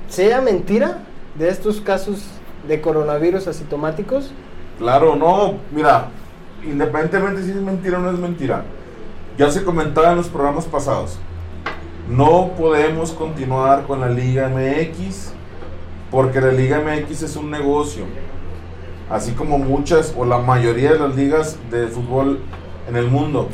sea 0.08 0.40
mentira 0.40 0.98
de 1.36 1.48
estos 1.48 1.80
casos 1.80 2.24
de 2.66 2.80
coronavirus 2.80 3.46
asintomáticos? 3.46 4.32
Claro, 4.78 5.16
no, 5.16 5.54
mira, 5.72 6.08
independientemente 6.64 7.42
si 7.42 7.50
es 7.50 7.56
mentira 7.56 7.98
o 7.98 8.00
no 8.00 8.10
es 8.10 8.18
mentira, 8.18 8.64
ya 9.38 9.50
se 9.50 9.64
comentaba 9.64 10.10
en 10.10 10.16
los 10.16 10.28
programas 10.28 10.64
pasados, 10.64 11.18
no 12.08 12.52
podemos 12.56 13.12
continuar 13.12 13.84
con 13.84 14.00
la 14.00 14.08
Liga 14.08 14.48
MX 14.48 15.32
porque 16.10 16.40
la 16.40 16.52
Liga 16.52 16.80
MX 16.80 17.22
es 17.22 17.36
un 17.36 17.50
negocio, 17.50 18.04
así 19.10 19.32
como 19.32 19.58
muchas 19.58 20.14
o 20.16 20.24
la 20.24 20.38
mayoría 20.38 20.92
de 20.92 20.98
las 20.98 21.16
ligas 21.16 21.58
de 21.70 21.86
fútbol 21.88 22.40
en 22.88 22.96
el 22.96 23.08
mundo. 23.08 23.48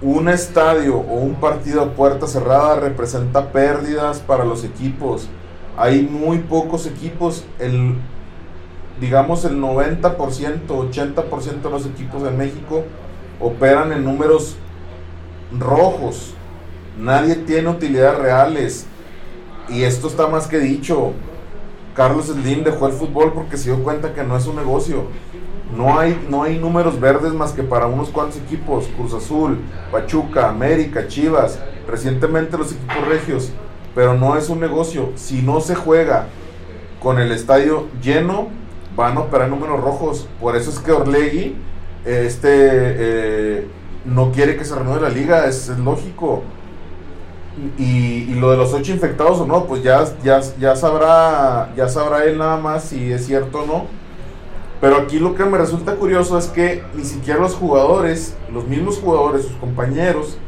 Un 0.00 0.28
estadio 0.28 0.96
o 0.96 1.14
un 1.14 1.34
partido 1.34 1.82
a 1.82 1.90
puerta 1.94 2.26
cerrada 2.26 2.76
representa 2.76 3.50
pérdidas 3.50 4.20
para 4.20 4.44
los 4.44 4.64
equipos. 4.64 5.28
Hay 5.76 6.02
muy 6.02 6.38
pocos 6.38 6.86
equipos, 6.86 7.44
el 7.58 7.96
digamos 9.00 9.44
el 9.44 9.60
90%, 9.60 10.16
80% 10.66 11.62
de 11.62 11.70
los 11.70 11.86
equipos 11.86 12.22
de 12.22 12.30
México 12.30 12.84
operan 13.40 13.92
en 13.92 14.04
números 14.04 14.56
rojos. 15.56 16.34
Nadie 16.98 17.36
tiene 17.36 17.68
utilidades 17.68 18.18
reales. 18.18 18.86
Y 19.68 19.82
esto 19.82 20.08
está 20.08 20.26
más 20.26 20.46
que 20.46 20.58
dicho. 20.58 21.12
Carlos 21.98 22.26
Slim 22.26 22.62
dejó 22.62 22.86
el 22.86 22.92
fútbol 22.92 23.32
porque 23.32 23.56
se 23.56 23.70
dio 23.70 23.82
cuenta 23.82 24.14
que 24.14 24.22
no 24.22 24.36
es 24.36 24.46
un 24.46 24.54
negocio. 24.54 25.06
No 25.76 25.98
hay, 25.98 26.24
no 26.30 26.44
hay 26.44 26.56
números 26.56 27.00
verdes 27.00 27.32
más 27.32 27.50
que 27.50 27.64
para 27.64 27.88
unos 27.88 28.10
cuantos 28.10 28.36
equipos. 28.36 28.86
Cruz 28.96 29.14
Azul, 29.14 29.58
Pachuca, 29.90 30.48
América, 30.48 31.08
Chivas, 31.08 31.58
recientemente 31.88 32.56
los 32.56 32.70
equipos 32.70 33.08
regios. 33.08 33.50
Pero 33.96 34.14
no 34.14 34.36
es 34.36 34.48
un 34.48 34.60
negocio. 34.60 35.10
Si 35.16 35.42
no 35.42 35.60
se 35.60 35.74
juega 35.74 36.28
con 37.02 37.18
el 37.18 37.32
estadio 37.32 37.88
lleno, 38.00 38.46
van 38.94 39.16
a 39.16 39.22
operar 39.22 39.48
números 39.48 39.80
rojos. 39.80 40.28
Por 40.40 40.54
eso 40.54 40.70
es 40.70 40.78
que 40.78 40.92
Orlegui 40.92 41.56
este, 42.04 42.48
eh, 42.52 43.66
no 44.04 44.30
quiere 44.30 44.56
que 44.56 44.64
se 44.64 44.76
renueve 44.76 45.00
la 45.00 45.08
liga, 45.08 45.46
es, 45.46 45.68
es 45.68 45.78
lógico. 45.80 46.44
Y, 47.76 48.26
y 48.28 48.34
lo 48.34 48.50
de 48.52 48.56
los 48.56 48.72
ocho 48.72 48.92
infectados 48.92 49.40
o 49.40 49.46
no, 49.46 49.64
pues 49.64 49.82
ya, 49.82 50.04
ya, 50.22 50.40
ya, 50.60 50.76
sabrá, 50.76 51.72
ya 51.76 51.88
sabrá 51.88 52.24
él 52.24 52.38
nada 52.38 52.56
más 52.56 52.84
si 52.84 53.12
es 53.12 53.26
cierto 53.26 53.62
o 53.62 53.66
no. 53.66 53.86
Pero 54.80 54.96
aquí 54.96 55.18
lo 55.18 55.34
que 55.34 55.44
me 55.44 55.58
resulta 55.58 55.96
curioso 55.96 56.38
es 56.38 56.46
que 56.46 56.84
ni 56.94 57.04
siquiera 57.04 57.40
los 57.40 57.54
jugadores, 57.54 58.36
los 58.52 58.66
mismos 58.68 58.98
jugadores, 58.98 59.42
sus 59.42 59.56
compañeros, 59.56 60.38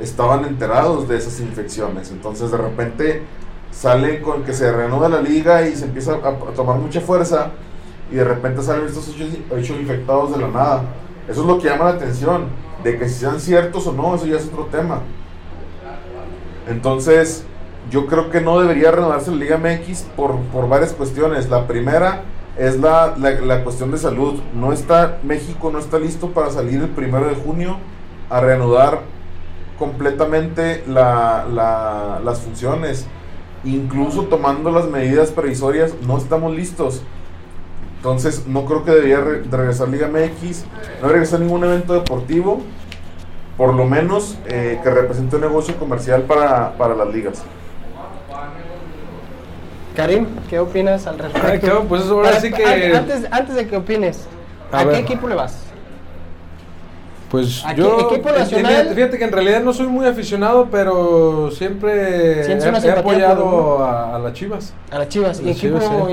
estaban 0.00 0.44
enterados 0.46 1.06
de 1.06 1.18
esas 1.18 1.38
infecciones. 1.40 2.10
Entonces 2.10 2.50
de 2.50 2.56
repente 2.56 3.22
sale 3.70 4.22
con 4.22 4.44
que 4.44 4.54
se 4.54 4.72
reanuda 4.72 5.08
la 5.08 5.20
liga 5.20 5.68
y 5.68 5.76
se 5.76 5.84
empieza 5.84 6.14
a, 6.14 6.28
a 6.28 6.54
tomar 6.54 6.78
mucha 6.78 7.00
fuerza 7.00 7.50
y 8.10 8.16
de 8.16 8.24
repente 8.24 8.62
salen 8.62 8.86
estos 8.86 9.08
ocho, 9.08 9.24
ocho 9.50 9.74
infectados 9.74 10.32
de 10.32 10.40
la 10.40 10.48
nada. 10.48 10.82
Eso 11.28 11.40
es 11.40 11.46
lo 11.46 11.58
que 11.58 11.68
llama 11.68 11.84
la 11.84 11.90
atención, 11.90 12.46
de 12.82 12.98
que 12.98 13.08
si 13.08 13.20
sean 13.20 13.40
ciertos 13.40 13.86
o 13.86 13.92
no, 13.92 14.14
eso 14.14 14.26
ya 14.26 14.36
es 14.36 14.46
otro 14.46 14.66
tema. 14.66 15.00
Entonces, 16.68 17.44
yo 17.90 18.06
creo 18.06 18.30
que 18.30 18.40
no 18.40 18.58
debería 18.60 18.90
renovarse 18.90 19.30
la 19.30 19.36
Liga 19.36 19.58
MX 19.58 20.02
por, 20.16 20.38
por 20.52 20.68
varias 20.68 20.92
cuestiones. 20.92 21.50
La 21.50 21.66
primera 21.66 22.22
es 22.56 22.78
la, 22.80 23.14
la, 23.18 23.62
cuestión 23.64 23.90
de 23.90 23.98
salud. 23.98 24.40
No 24.54 24.72
está, 24.72 25.18
México 25.22 25.70
no 25.72 25.78
está 25.78 25.98
listo 25.98 26.30
para 26.30 26.50
salir 26.50 26.80
el 26.80 26.88
primero 26.88 27.28
de 27.28 27.34
junio 27.34 27.76
a 28.30 28.40
reanudar 28.40 29.02
completamente 29.78 30.84
la, 30.86 31.46
la, 31.52 32.20
las 32.24 32.40
funciones. 32.40 33.06
Incluso 33.64 34.24
tomando 34.24 34.70
las 34.70 34.86
medidas 34.88 35.30
previsorias, 35.30 35.94
no 36.06 36.16
estamos 36.18 36.54
listos. 36.54 37.02
Entonces, 37.96 38.46
no 38.46 38.66
creo 38.66 38.84
que 38.84 38.90
debería 38.90 39.20
re- 39.20 39.42
regresar 39.50 39.88
Liga 39.88 40.08
MX, 40.08 40.64
no 41.02 41.08
regresar 41.08 41.40
ningún 41.40 41.64
evento 41.64 41.94
deportivo, 41.94 42.60
por 43.56 43.72
lo 43.74 43.84
menos 43.84 44.36
eh, 44.46 44.80
que 44.82 44.90
represente 44.90 45.36
un 45.36 45.42
negocio 45.42 45.76
comercial 45.76 46.22
para, 46.22 46.72
para 46.72 46.94
las 46.94 47.08
ligas. 47.08 47.42
Karim, 49.94 50.26
¿qué 50.50 50.58
opinas 50.58 51.06
al 51.06 51.18
respecto? 51.18 51.84
Pues 51.88 52.02
ahora 52.08 52.30
Para- 52.30 52.40
sí 52.40 52.50
que- 52.52 52.64
an- 52.64 52.96
Antes, 52.96 53.26
antes 53.30 53.54
de 53.54 53.68
que 53.68 53.76
opines, 53.76 54.26
A 54.72 54.80
¿a, 54.80 54.88
qué 54.88 54.98
equipo 54.98 55.28
le 55.28 55.36
vas? 55.36 55.60
Pues 57.30 57.64
Aquí, 57.64 57.80
yo, 57.80 58.10
equipo 58.10 58.28
eh, 58.30 58.38
nacional. 58.38 58.72
Fíjate, 58.72 58.94
fíjate 58.94 59.18
que 59.18 59.24
en 59.24 59.32
realidad 59.32 59.62
no 59.62 59.72
soy 59.72 59.86
muy 59.86 60.06
aficionado, 60.06 60.68
pero 60.70 61.50
siempre 61.52 62.42
he, 62.42 62.52
he 62.52 62.90
apoyado 62.90 63.84
a, 63.84 64.16
a 64.16 64.18
las 64.18 64.32
Chivas. 64.34 64.72
A 64.90 64.98
las 64.98 65.08
Chivas. 65.08 65.40
¿Y 65.40 65.50
equipo 65.50 65.78
Chivas, 65.78 65.84
sí. 66.06 66.12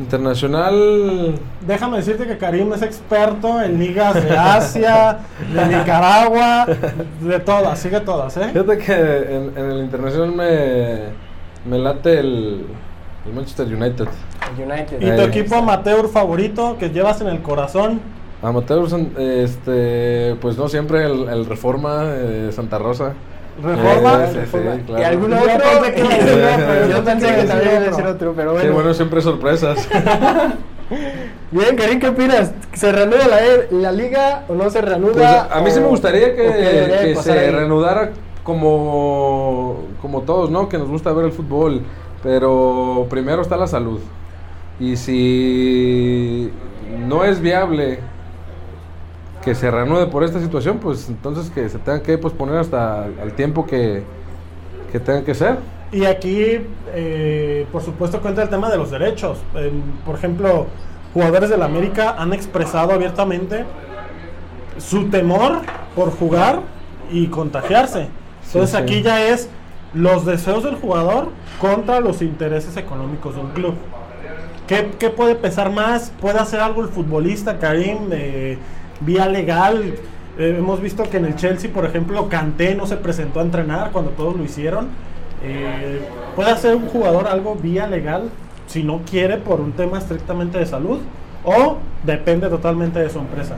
Internacional? 0.00 1.34
Déjame 1.66 1.98
decirte 1.98 2.26
que 2.26 2.36
Karim 2.38 2.72
es 2.72 2.82
experto 2.82 3.60
en 3.62 3.78
ligas 3.78 4.14
de 4.14 4.36
Asia, 4.36 5.18
de 5.54 5.66
Nicaragua, 5.78 6.66
de 7.20 7.38
todas, 7.40 7.78
sigue 7.78 8.00
todas, 8.00 8.36
¿eh? 8.36 8.48
fíjate 8.52 8.78
que 8.78 8.92
en, 8.92 9.52
en 9.56 9.70
el 9.70 9.78
internacional 9.84 10.32
me, 10.32 10.98
me 11.70 11.78
late 11.78 12.18
el, 12.20 12.66
El 13.26 13.32
Manchester 13.34 13.66
United. 13.66 14.08
United. 14.58 15.00
¿Y 15.00 15.06
tu 15.16 15.22
Eh, 15.22 15.24
equipo 15.24 15.54
amateur 15.56 16.08
favorito 16.08 16.76
que 16.78 16.88
llevas 16.90 17.20
en 17.20 17.28
el 17.28 17.40
corazón? 17.42 18.00
Amateurs, 18.42 18.94
este, 19.18 20.34
pues 20.40 20.56
no 20.56 20.68
siempre 20.68 21.04
el, 21.04 21.28
el 21.28 21.44
Reforma 21.46 22.04
de 22.04 22.50
Santa 22.52 22.78
Rosa. 22.78 23.12
¿Reforma? 23.62 24.24
Eh, 24.24 24.46
sí, 24.50 24.58
claro. 24.86 25.00
¿Y 25.00 25.04
algún 25.04 25.30
Yo 25.30 25.36
otro? 25.36 25.54
pensé 25.82 25.94
que 25.94 26.02
Yo 26.90 27.04
pensé 27.04 27.26
que 27.36 27.42
también 27.44 27.70
iba 27.70 27.78
a 27.80 27.84
decir 27.84 28.06
otro, 28.06 28.32
pero 28.36 28.52
bueno. 28.52 28.72
bueno, 28.74 28.94
siempre 28.94 29.20
sorpresas. 29.20 29.88
Bien, 31.52 31.76
Karim, 31.76 32.00
¿qué 32.00 32.08
opinas? 32.08 32.52
¿Se 32.74 32.90
reanuda 32.92 33.26
la, 33.28 33.38
la 33.70 33.92
liga 33.92 34.44
o 34.48 34.54
no 34.54 34.68
se 34.70 34.80
reanuda? 34.80 35.12
Pues, 35.48 35.58
a 35.58 35.60
mí 35.62 35.70
sí 35.70 35.80
me 35.80 35.86
o- 35.86 35.90
gustaría 35.90 36.34
que, 36.34 36.48
o 36.48 36.52
que 37.14 37.16
se 37.22 37.32
ahí? 37.32 37.50
reanudara 37.50 38.10
como, 38.42 39.84
como 40.00 40.22
todos, 40.22 40.50
¿no? 40.50 40.68
Que 40.68 40.78
nos 40.78 40.88
gusta 40.88 41.12
ver 41.12 41.26
el 41.26 41.32
fútbol. 41.32 41.82
Pero 42.22 43.06
primero 43.08 43.40
está 43.42 43.56
la 43.56 43.66
salud. 43.66 44.00
Y 44.78 44.96
si 44.96 46.50
no 47.06 47.24
es 47.24 47.40
viable 47.40 48.00
que 49.42 49.54
se 49.54 49.70
reanude 49.70 50.06
por 50.06 50.24
esta 50.24 50.40
situación, 50.40 50.78
pues 50.80 51.08
entonces 51.08 51.50
que 51.50 51.68
se 51.68 51.78
tenga 51.78 52.02
que 52.02 52.18
posponer 52.18 52.56
hasta 52.58 53.06
el 53.22 53.34
tiempo 53.34 53.66
que, 53.66 54.04
que 54.92 55.00
tenga 55.00 55.24
que 55.24 55.34
ser. 55.34 55.58
Y 55.92 56.04
aquí, 56.04 56.68
eh, 56.88 57.66
por 57.72 57.82
supuesto, 57.82 58.20
cuenta 58.20 58.42
el 58.42 58.48
tema 58.48 58.70
de 58.70 58.76
los 58.78 58.90
derechos. 58.90 59.44
Por 60.04 60.14
ejemplo, 60.14 60.68
jugadores 61.12 61.50
del 61.50 61.62
América 61.62 62.14
han 62.18 62.32
expresado 62.32 62.92
abiertamente 62.92 63.66
su 64.78 65.10
temor 65.10 65.62
por 65.94 66.10
jugar 66.12 66.62
y 67.10 67.28
contagiarse. 67.28 68.12
Entonces 68.46 68.70
Sí, 68.70 68.76
sí. 68.76 68.76
aquí 68.76 69.02
ya 69.02 69.26
es 69.28 69.50
los 69.92 70.24
deseos 70.24 70.62
del 70.64 70.76
jugador 70.76 71.34
contra 71.58 72.00
los 72.00 72.22
intereses 72.22 72.76
económicos 72.76 73.34
de 73.34 73.40
un 73.40 73.50
club. 73.52 73.74
¿Qué, 74.66 74.92
qué 74.98 75.10
puede 75.10 75.34
pesar 75.34 75.70
más? 75.72 76.12
¿Puede 76.20 76.38
hacer 76.38 76.60
algo 76.60 76.82
el 76.82 76.88
futbolista, 76.88 77.58
Karim? 77.58 78.08
eh, 78.12 78.58
vía 79.00 79.26
legal. 79.26 79.94
Eh, 80.38 80.56
hemos 80.58 80.80
visto 80.80 81.02
que 81.04 81.18
en 81.18 81.26
el 81.26 81.36
Chelsea, 81.36 81.72
por 81.72 81.84
ejemplo, 81.84 82.28
Kanté 82.28 82.74
no 82.74 82.86
se 82.86 82.96
presentó 82.96 83.40
a 83.40 83.42
entrenar 83.42 83.90
cuando 83.90 84.12
todos 84.12 84.36
lo 84.36 84.44
hicieron. 84.44 84.88
Eh, 85.42 86.00
¿Puede 86.36 86.50
hacer 86.50 86.76
un 86.76 86.86
jugador 86.86 87.26
algo 87.26 87.54
vía 87.54 87.86
legal 87.86 88.30
si 88.66 88.82
no 88.82 89.00
quiere 89.08 89.38
por 89.38 89.60
un 89.60 89.72
tema 89.72 89.98
estrictamente 89.98 90.58
de 90.58 90.66
salud? 90.66 90.98
¿O 91.44 91.78
depende 92.04 92.48
totalmente 92.48 92.98
de 92.98 93.10
su 93.10 93.18
empresa? 93.18 93.56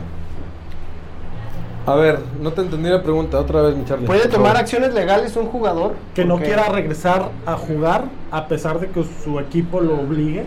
A 1.85 1.97
ver, 1.97 2.21
no 2.41 2.53
te 2.53 2.61
entendí 2.61 2.89
la 2.89 3.03
pregunta, 3.03 3.41
otra 3.41 3.61
vez, 3.63 3.77
mi 3.77 3.85
Charlie. 3.85 4.07
¿Puede 4.07 4.29
tomar 4.29 4.57
acciones 4.57 4.95
legales 4.95 5.37
un 5.37 5.47
jugador? 5.47 5.95
Que 6.15 6.25
no 6.25 6.39
quiera 6.39 6.69
regresar 6.69 7.31
a 7.45 7.55
jugar 7.55 8.05
a 8.31 8.47
pesar 8.47 8.79
de 8.79 8.89
que 8.89 9.03
su 9.25 9.41
equipo 9.41 9.81
lo 9.81 9.99
obligue. 9.99 10.45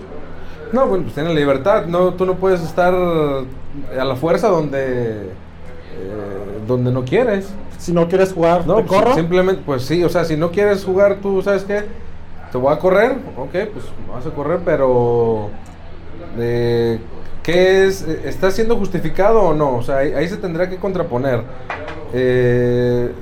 No, 0.76 0.88
bueno, 0.88 1.04
pues 1.06 1.16
tiene 1.16 1.34
libertad. 1.34 1.86
No, 1.86 2.14
tú 2.16 2.26
no 2.26 2.36
puedes 2.36 2.62
estar 2.62 2.94
a 2.94 4.04
la 4.04 4.16
fuerza 4.18 4.50
donde, 4.50 5.22
eh, 5.22 5.30
donde 6.68 6.92
no 6.92 7.06
quieres. 7.06 7.48
Si 7.78 7.94
no 7.94 8.10
quieres 8.10 8.34
jugar, 8.34 8.68
No, 8.68 8.76
¿te 8.76 8.84
pues, 8.84 9.02
corro? 9.02 9.16
simplemente, 9.16 9.62
pues 9.66 9.84
sí, 9.84 10.04
o 10.04 10.10
sea, 10.10 10.26
si 10.26 10.36
no 10.36 10.52
quieres 10.52 10.84
jugar, 10.84 11.20
tú 11.22 11.42
sabes 11.42 11.64
qué, 11.64 11.86
te 12.52 12.58
voy 12.58 12.74
a 12.74 12.80
correr, 12.80 13.14
ok, 13.38 13.52
pues 13.52 13.86
vas 14.14 14.26
a 14.26 14.32
correr, 14.32 14.60
pero 14.66 15.50
eh, 16.38 17.00
¿qué 17.42 17.86
es? 17.86 18.02
¿Está 18.02 18.52
siendo 18.52 18.76
justificado 18.76 19.44
o 19.44 19.54
no? 19.54 19.78
O 19.78 19.82
sea, 19.82 19.98
ahí, 20.00 20.12
ahí 20.12 20.28
se 20.28 20.36
tendrá 20.38 20.70
que 20.70 20.76
contraponer. 20.76 21.42
Eh, 22.14 23.14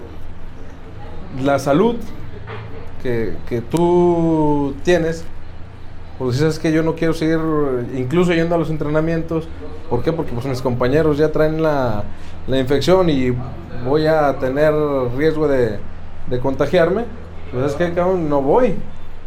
la 1.44 1.60
salud 1.60 1.98
que, 3.04 3.36
que 3.48 3.62
tú 3.62 4.74
tienes, 4.84 5.24
pues 6.24 6.40
dices 6.40 6.58
que 6.58 6.72
yo 6.72 6.84
no 6.84 6.96
quiero 6.96 7.14
seguir 7.14 7.40
incluso 7.96 8.34
yendo 8.34 8.56
a 8.56 8.58
los 8.58 8.70
entrenamientos. 8.70 9.48
¿Por 9.90 10.04
qué? 10.04 10.14
Porque 10.14 10.32
pues 10.32 10.46
mis 10.46 10.62
compañeros 10.62 11.18
ya 11.18 11.32
traen 11.32 11.62
la, 11.62 12.04
la 12.48 12.58
infección 12.58 13.10
y 13.10 13.36
voy 13.86 14.08
a 14.08 14.40
tener 14.40 14.74
riesgo 15.18 15.50
de, 15.50 15.80
de 16.28 16.40
contagiarme. 16.40 17.04
Pues 17.52 17.66
es 17.66 17.74
que 17.74 17.92
cabrón, 17.94 18.30
no 18.30 18.42
voy. 18.42 18.76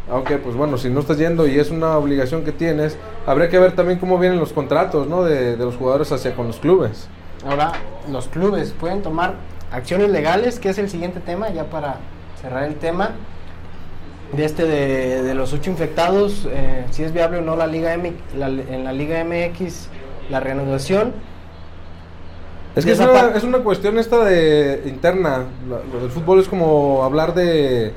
Aunque 0.09 0.37
pues 0.37 0.55
bueno, 0.55 0.77
si 0.77 0.89
no 0.89 1.01
estás 1.01 1.19
yendo 1.19 1.45
y 1.47 1.59
es 1.59 1.69
una 1.69 1.97
obligación 1.97 2.43
que 2.43 2.51
tienes, 2.51 2.97
habría 3.27 3.49
que 3.49 3.59
ver 3.59 3.73
también 3.73 3.99
cómo 3.99 4.17
vienen 4.17 4.39
los 4.39 4.51
contratos 4.51 5.07
¿no? 5.07 5.23
de, 5.23 5.55
de 5.55 5.65
los 5.65 5.75
jugadores 5.75 6.11
hacia 6.11 6.35
con 6.35 6.47
los 6.47 6.57
clubes. 6.57 7.07
Ahora, 7.47 7.73
los 8.11 8.27
clubes 8.27 8.73
pueden 8.79 9.03
tomar 9.03 9.35
acciones 9.71 10.09
legales, 10.09 10.59
que 10.59 10.69
es 10.69 10.79
el 10.79 10.89
siguiente 10.89 11.19
tema, 11.19 11.49
ya 11.51 11.65
para 11.65 11.97
cerrar 12.41 12.63
el 12.63 12.75
tema. 12.75 13.11
De 14.35 14.43
este 14.45 14.65
de, 14.65 15.23
de 15.23 15.33
los 15.33 15.53
ocho 15.53 15.69
infectados, 15.69 16.47
eh, 16.51 16.85
si 16.91 17.03
es 17.03 17.13
viable 17.13 17.37
o 17.37 17.41
no 17.41 17.55
la 17.55 17.65
Liga 17.67 17.93
M, 17.93 18.13
la- 18.37 18.47
en 18.49 18.83
la 18.83 18.91
Liga 18.91 19.23
MX 19.23 19.87
la 20.29 20.39
reanudación. 20.41 21.13
Es 22.75 22.85
que 22.85 22.91
es 22.91 22.99
una, 22.99 23.29
es 23.35 23.43
una 23.43 23.59
cuestión 23.59 23.97
esta 23.97 24.23
de 24.23 24.83
interna. 24.85 25.45
Lo 25.67 25.99
del 26.01 26.11
fútbol 26.11 26.39
es 26.39 26.47
como 26.47 27.03
hablar 27.03 27.33
de, 27.33 27.93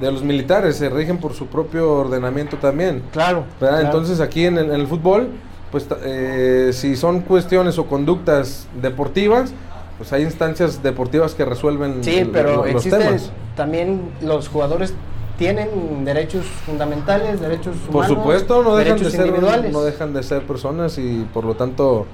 de 0.00 0.12
los 0.12 0.24
militares, 0.24 0.76
se 0.76 0.88
rigen 0.88 1.18
por 1.18 1.34
su 1.34 1.46
propio 1.46 1.92
ordenamiento 1.92 2.56
también. 2.56 3.02
Claro. 3.12 3.44
Entonces 3.60 4.18
aquí 4.20 4.46
en 4.46 4.58
el, 4.58 4.66
en 4.70 4.80
el 4.80 4.86
fútbol, 4.88 5.28
pues 5.70 5.86
eh, 6.02 6.70
si 6.72 6.96
son 6.96 7.20
cuestiones 7.20 7.78
o 7.78 7.86
conductas 7.86 8.66
deportivas, 8.80 9.52
pues 9.98 10.12
hay 10.12 10.22
instancias 10.22 10.82
deportivas 10.82 11.34
que 11.34 11.44
resuelven 11.44 12.02
Sí, 12.02 12.16
el- 12.18 12.30
pero 12.30 12.56
lo- 12.56 12.56
los 12.66 12.70
existe 12.76 12.98
temas. 12.98 13.30
también 13.54 14.00
los 14.22 14.48
jugadores 14.48 14.92
tienen 15.38 16.04
derechos 16.04 16.44
fundamentales, 16.64 17.40
derechos 17.40 17.76
Por 17.86 17.96
humanos, 18.04 18.16
supuesto, 18.16 18.62
no 18.62 18.76
dejan, 18.76 18.98
de 18.98 19.10
ser, 19.10 19.26
individuales. 19.26 19.72
no 19.72 19.82
dejan 19.82 20.12
de 20.14 20.22
ser 20.22 20.42
personas 20.46 20.96
y 20.98 21.26
por 21.32 21.44
lo 21.44 21.54
tanto 21.54 22.06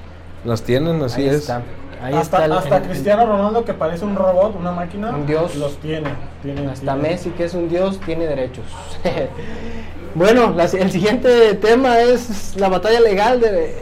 las 0.44 0.62
tienen, 0.62 1.02
así 1.02 1.22
Ahí 1.22 1.28
es. 1.28 1.34
está. 1.36 1.62
Ahí 2.02 2.14
hasta 2.14 2.38
está 2.38 2.44
el- 2.46 2.52
hasta 2.52 2.76
el- 2.78 2.82
Cristiano 2.82 3.26
Ronaldo, 3.26 3.64
que 3.64 3.74
parece 3.74 4.04
un 4.04 4.16
robot, 4.16 4.56
una 4.58 4.72
máquina, 4.72 5.10
Un 5.10 5.24
dios. 5.26 5.54
los 5.54 5.76
tiene. 5.78 6.08
tiene 6.42 6.66
Hasta 6.68 6.94
tiene. 6.94 7.08
Messi, 7.10 7.30
que 7.30 7.44
es 7.44 7.54
un 7.54 7.68
dios, 7.68 8.00
tiene 8.00 8.26
derechos. 8.26 8.64
bueno, 10.14 10.50
la- 10.56 10.64
el 10.64 10.90
siguiente 10.90 11.54
tema 11.54 12.00
es 12.00 12.56
la 12.56 12.68
batalla 12.68 13.00
legal 13.00 13.40
de, 13.40 13.74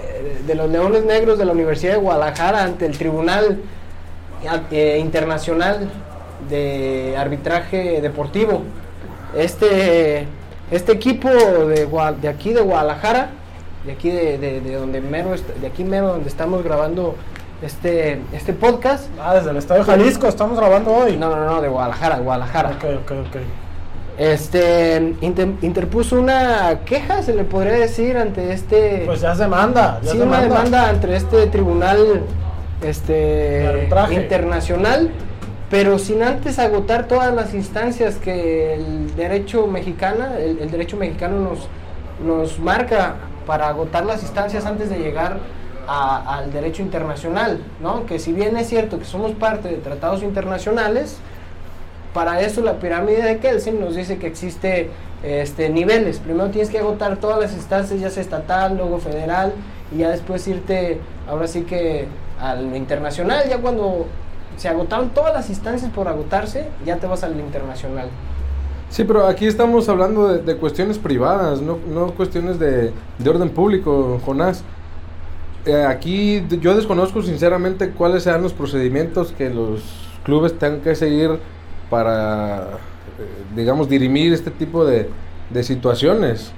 de 0.47 0.55
los 0.55 0.69
Leones 0.71 1.05
Negros 1.05 1.39
de 1.39 1.45
la 1.47 1.53
Universidad 1.53 1.93
de 1.95 1.99
Guadalajara 1.99 2.63
ante 2.65 2.85
el 2.87 2.97
Tribunal 2.99 3.59
eh, 4.71 4.99
Internacional 5.01 5.89
de 6.49 7.15
Arbitraje 7.19 8.01
Deportivo. 8.03 8.63
Este, 9.37 10.27
este 10.71 10.93
equipo 10.93 11.29
de, 11.29 11.89
de 12.21 12.29
aquí 12.29 12.53
de 12.53 12.61
Guadalajara, 12.61 13.31
de 13.87 13.93
aquí 13.93 14.11
de, 14.11 14.39
de- 14.39 14.61
de 14.61 14.75
donde 14.75 15.01
mero, 15.01 15.31
de 15.61 15.67
aquí 15.67 15.85
mero 15.85 16.09
donde 16.09 16.29
estamos 16.29 16.63
grabando 16.65 17.15
este, 17.63 18.21
este 18.33 18.53
podcast. 18.53 19.07
Ah, 19.23 19.35
desde 19.35 19.51
el 19.51 19.57
Estadio 19.57 19.85
Jalisco 19.85 20.27
estamos 20.27 20.59
grabando 20.59 20.91
hoy. 20.93 21.17
No, 21.17 21.35
no, 21.35 21.45
no, 21.45 21.61
de 21.61 21.69
Guadalajara, 21.69 22.19
Guadalajara. 22.19 22.71
Ok, 22.71 22.85
ok, 23.05 23.11
ok. 23.29 23.37
Este 24.19 25.15
inter- 25.23 25.55
interpuso 25.63 26.19
una 26.21 26.81
queja, 26.85 27.23
se 27.23 27.33
le 27.35 27.45
podría 27.45 27.73
decir, 27.75 28.19
ante 28.19 28.53
este. 28.53 29.05
Pues 29.07 29.21
ya 29.23 29.33
es 29.33 29.39
demanda. 29.39 29.99
Ya 30.03 30.13
sí, 30.13 30.19
una 30.19 30.41
demanda 30.43 30.89
ante 30.91 31.15
este 31.17 31.47
tribunal 31.47 32.23
este 32.83 33.89
internacional, 34.11 35.11
pero 35.71 36.01
sin 36.01 36.23
antes 36.23 36.59
agotar 36.59 37.07
todas 37.07 37.33
las 37.33 37.55
instancias 37.55 38.17
que 38.17 38.75
el 38.75 39.15
derecho 39.15 39.69
mexicano, 39.69 40.27
el, 40.37 40.69
derecho 40.69 40.97
mexicano 40.97 41.39
nos, 41.39 41.69
nos 42.27 42.59
marca 42.59 43.15
para 43.47 43.69
agotar 43.69 44.05
las 44.05 44.23
instancias 44.23 44.67
antes 44.67 44.91
de 44.91 44.99
llegar 44.99 45.39
al 45.87 46.53
derecho 46.53 46.83
internacional, 46.83 47.61
¿no? 47.81 48.07
Que 48.07 48.19
si 48.19 48.33
bien 48.33 48.57
es 48.57 48.69
cierto 48.69 48.99
que 48.99 49.05
somos 49.05 49.33
parte 49.33 49.69
de 49.69 49.77
tratados 49.77 50.23
internacionales, 50.23 51.17
para 52.15 52.41
eso 52.41 52.61
la 52.63 52.75
pirámide 52.75 53.23
de 53.23 53.39
Kelsen 53.39 53.81
nos 53.81 53.95
dice 53.97 54.19
que 54.19 54.27
existe 54.27 54.91
este, 55.23 55.69
niveles. 55.69 56.19
Primero 56.19 56.51
tienes 56.51 56.71
que 56.71 56.79
agotar 56.79 57.17
todas 57.17 57.41
las 57.41 57.53
instancias, 57.53 58.01
ya 58.01 58.11
sea 58.11 58.23
estatal, 58.23 58.77
luego 58.77 58.99
federal, 58.99 59.53
y 59.93 59.99
ya 59.99 60.11
después 60.11 60.47
irte, 60.49 60.99
ahora 61.29 61.47
sí 61.47 61.63
que 61.63 62.07
a 62.41 62.55
lo 62.55 62.77
internacional. 62.77 63.49
Ya 63.49 63.59
cuando 63.59 64.07
se 64.61 64.69
agotaron 64.69 65.09
todas 65.09 65.33
las 65.33 65.49
instancias 65.49 65.91
por 65.91 66.07
agotarse, 66.07 66.67
ya 66.85 66.97
te 66.99 67.07
vas 67.07 67.25
al 67.25 67.41
internacional. 67.41 68.11
Sí, 68.91 69.05
pero 69.05 69.27
aquí 69.27 69.47
estamos 69.47 69.89
hablando 69.89 70.29
de, 70.29 70.43
de 70.43 70.57
cuestiones 70.57 70.99
privadas, 70.99 71.63
no, 71.63 71.79
no 71.89 72.09
cuestiones 72.09 72.59
de, 72.59 72.93
de 73.19 73.31
orden 73.31 73.49
público, 73.49 74.21
Jonás. 74.23 74.63
Eh, 75.65 75.87
aquí 75.89 76.45
yo 76.61 76.77
desconozco 76.77 77.23
sinceramente 77.23 77.93
cuáles 77.93 78.25
sean 78.25 78.43
los 78.43 78.53
procedimientos 78.53 79.33
que 79.33 79.49
los 79.49 79.81
clubes 80.25 80.59
tengan 80.59 80.83
que 80.83 80.95
seguir 80.95 81.39
para, 81.89 82.59
eh, 83.19 83.55
digamos, 83.57 83.89
dirimir 83.89 84.35
este 84.35 84.51
tipo 84.51 84.85
de, 84.85 85.09
de 85.49 85.63
situaciones. 85.63 86.53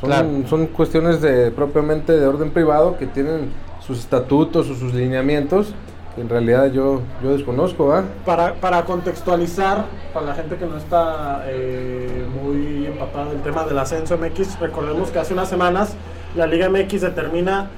Son, 0.00 0.10
Claro. 0.10 0.28
son 0.48 0.66
cuestiones 0.68 1.20
de 1.20 1.50
propiamente 1.50 2.12
de 2.12 2.24
orden 2.24 2.50
privado 2.50 2.96
que 2.98 3.06
tienen 3.06 3.50
sus 3.84 3.98
estatutos 3.98 4.70
o 4.70 4.76
sus 4.76 4.94
lineamientos 4.94 5.74
que 6.14 6.20
en 6.20 6.28
realidad 6.28 6.70
yo, 6.72 7.00
yo 7.22 7.32
desconozco, 7.36 7.86
¿va? 7.88 8.04
Para, 8.26 8.54
para 8.54 8.84
contextualizar, 8.84 9.86
para 10.12 10.26
la 10.26 10.34
gente 10.34 10.56
que 10.56 10.66
no 10.66 10.76
está 10.76 11.44
eh, 11.46 12.24
muy 12.42 12.86
empapada 12.86 13.30
del 13.30 13.40
tema 13.42 13.64
del 13.64 13.78
ascenso 13.78 14.18
MX, 14.18 14.60
recordemos 14.60 15.10
que 15.10 15.18
hace 15.18 15.32
unas 15.32 15.48
semanas 15.48 15.94
la 16.36 16.46
Liga 16.46 16.68
MX 16.68 17.00
determina 17.00 17.70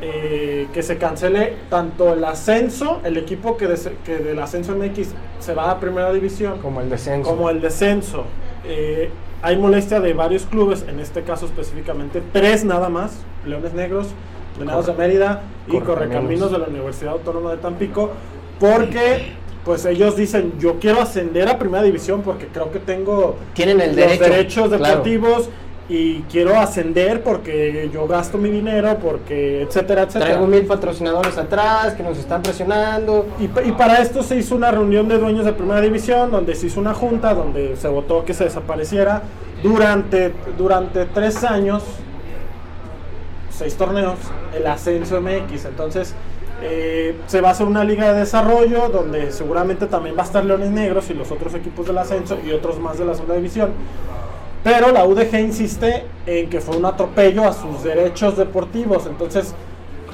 eh, 0.00 0.66
que 0.72 0.82
se 0.82 0.98
cancele 0.98 1.56
tanto 1.70 2.12
el 2.12 2.24
ascenso, 2.24 3.00
el 3.04 3.16
equipo 3.16 3.56
que, 3.56 3.68
des- 3.68 3.90
que 4.04 4.18
del 4.18 4.38
ascenso 4.40 4.74
MX 4.76 5.08
se 5.38 5.54
va 5.54 5.70
a 5.70 5.78
primera 5.80 6.12
división, 6.12 6.58
Como 6.58 6.80
el 6.80 6.90
descenso. 6.90 7.30
como 7.30 7.48
el 7.50 7.60
descenso. 7.60 8.24
Eh, 8.64 9.10
hay 9.42 9.56
molestia 9.56 10.00
de 10.00 10.12
varios 10.12 10.44
clubes, 10.46 10.84
en 10.88 11.00
este 11.00 11.22
caso 11.22 11.46
específicamente 11.46 12.22
tres 12.32 12.64
nada 12.64 12.88
más, 12.88 13.18
Leones 13.46 13.74
Negros, 13.74 14.08
Venados 14.58 14.86
de 14.86 14.92
Mérida 14.94 15.42
y 15.66 15.78
Correcaminos. 15.80 16.50
De 16.52 16.58
la 16.58 16.66
Universidad 16.66 17.12
Autónoma 17.12 17.52
de 17.52 17.56
Tampico, 17.58 18.10
porque 18.60 19.32
pues 19.64 19.84
ellos 19.86 20.16
dicen, 20.16 20.54
yo 20.58 20.78
quiero 20.80 21.00
ascender 21.00 21.48
a 21.48 21.58
primera 21.58 21.84
división 21.84 22.22
porque 22.22 22.46
creo 22.48 22.72
que 22.72 22.80
tengo 22.80 23.36
Tienen 23.54 23.80
el 23.80 23.88
los 23.88 23.96
derecho. 23.96 24.24
derechos 24.24 24.68
claro. 24.68 24.84
deportivos 24.84 25.48
y 25.88 26.20
quiero 26.22 26.58
ascender 26.58 27.22
porque 27.22 27.90
yo 27.92 28.06
gasto 28.06 28.38
mi 28.38 28.50
dinero, 28.50 28.96
porque 29.02 29.62
etcétera, 29.62 30.02
etcétera. 30.02 30.30
Traigo 30.32 30.46
mil 30.46 30.64
patrocinadores 30.64 31.36
atrás 31.38 31.94
que 31.94 32.02
nos 32.02 32.18
están 32.18 32.42
presionando. 32.42 33.26
Y, 33.38 33.44
y 33.44 33.72
para 33.72 34.00
esto 34.00 34.22
se 34.22 34.36
hizo 34.36 34.54
una 34.56 34.70
reunión 34.70 35.06
de 35.08 35.18
dueños 35.18 35.44
de 35.44 35.52
primera 35.52 35.80
división, 35.80 36.30
donde 36.30 36.54
se 36.54 36.66
hizo 36.68 36.80
una 36.80 36.94
junta, 36.94 37.34
donde 37.34 37.76
se 37.76 37.88
votó 37.88 38.24
que 38.24 38.32
se 38.32 38.44
desapareciera 38.44 39.22
durante, 39.62 40.32
durante 40.56 41.04
tres 41.06 41.44
años, 41.44 41.82
seis 43.52 43.76
torneos, 43.76 44.18
el 44.54 44.66
ascenso 44.66 45.20
MX. 45.20 45.66
Entonces 45.66 46.14
eh, 46.62 47.16
se 47.26 47.40
va 47.40 47.48
a 47.48 47.52
hacer 47.52 47.66
una 47.66 47.84
liga 47.84 48.12
de 48.12 48.20
desarrollo, 48.20 48.88
donde 48.88 49.32
seguramente 49.32 49.86
también 49.86 50.16
va 50.16 50.22
a 50.22 50.26
estar 50.26 50.44
Leones 50.44 50.70
Negros 50.70 51.10
y 51.10 51.14
los 51.14 51.30
otros 51.30 51.54
equipos 51.54 51.86
del 51.86 51.98
ascenso 51.98 52.38
y 52.44 52.52
otros 52.52 52.78
más 52.78 52.98
de 52.98 53.04
la 53.04 53.14
segunda 53.14 53.34
división. 53.34 53.72
Pero 54.62 54.92
la 54.92 55.04
UDG 55.04 55.40
insiste 55.40 56.04
en 56.26 56.48
que 56.48 56.60
fue 56.60 56.76
un 56.76 56.84
atropello 56.84 57.44
a 57.48 57.52
sus 57.52 57.82
derechos 57.82 58.36
deportivos. 58.36 59.06
Entonces, 59.06 59.54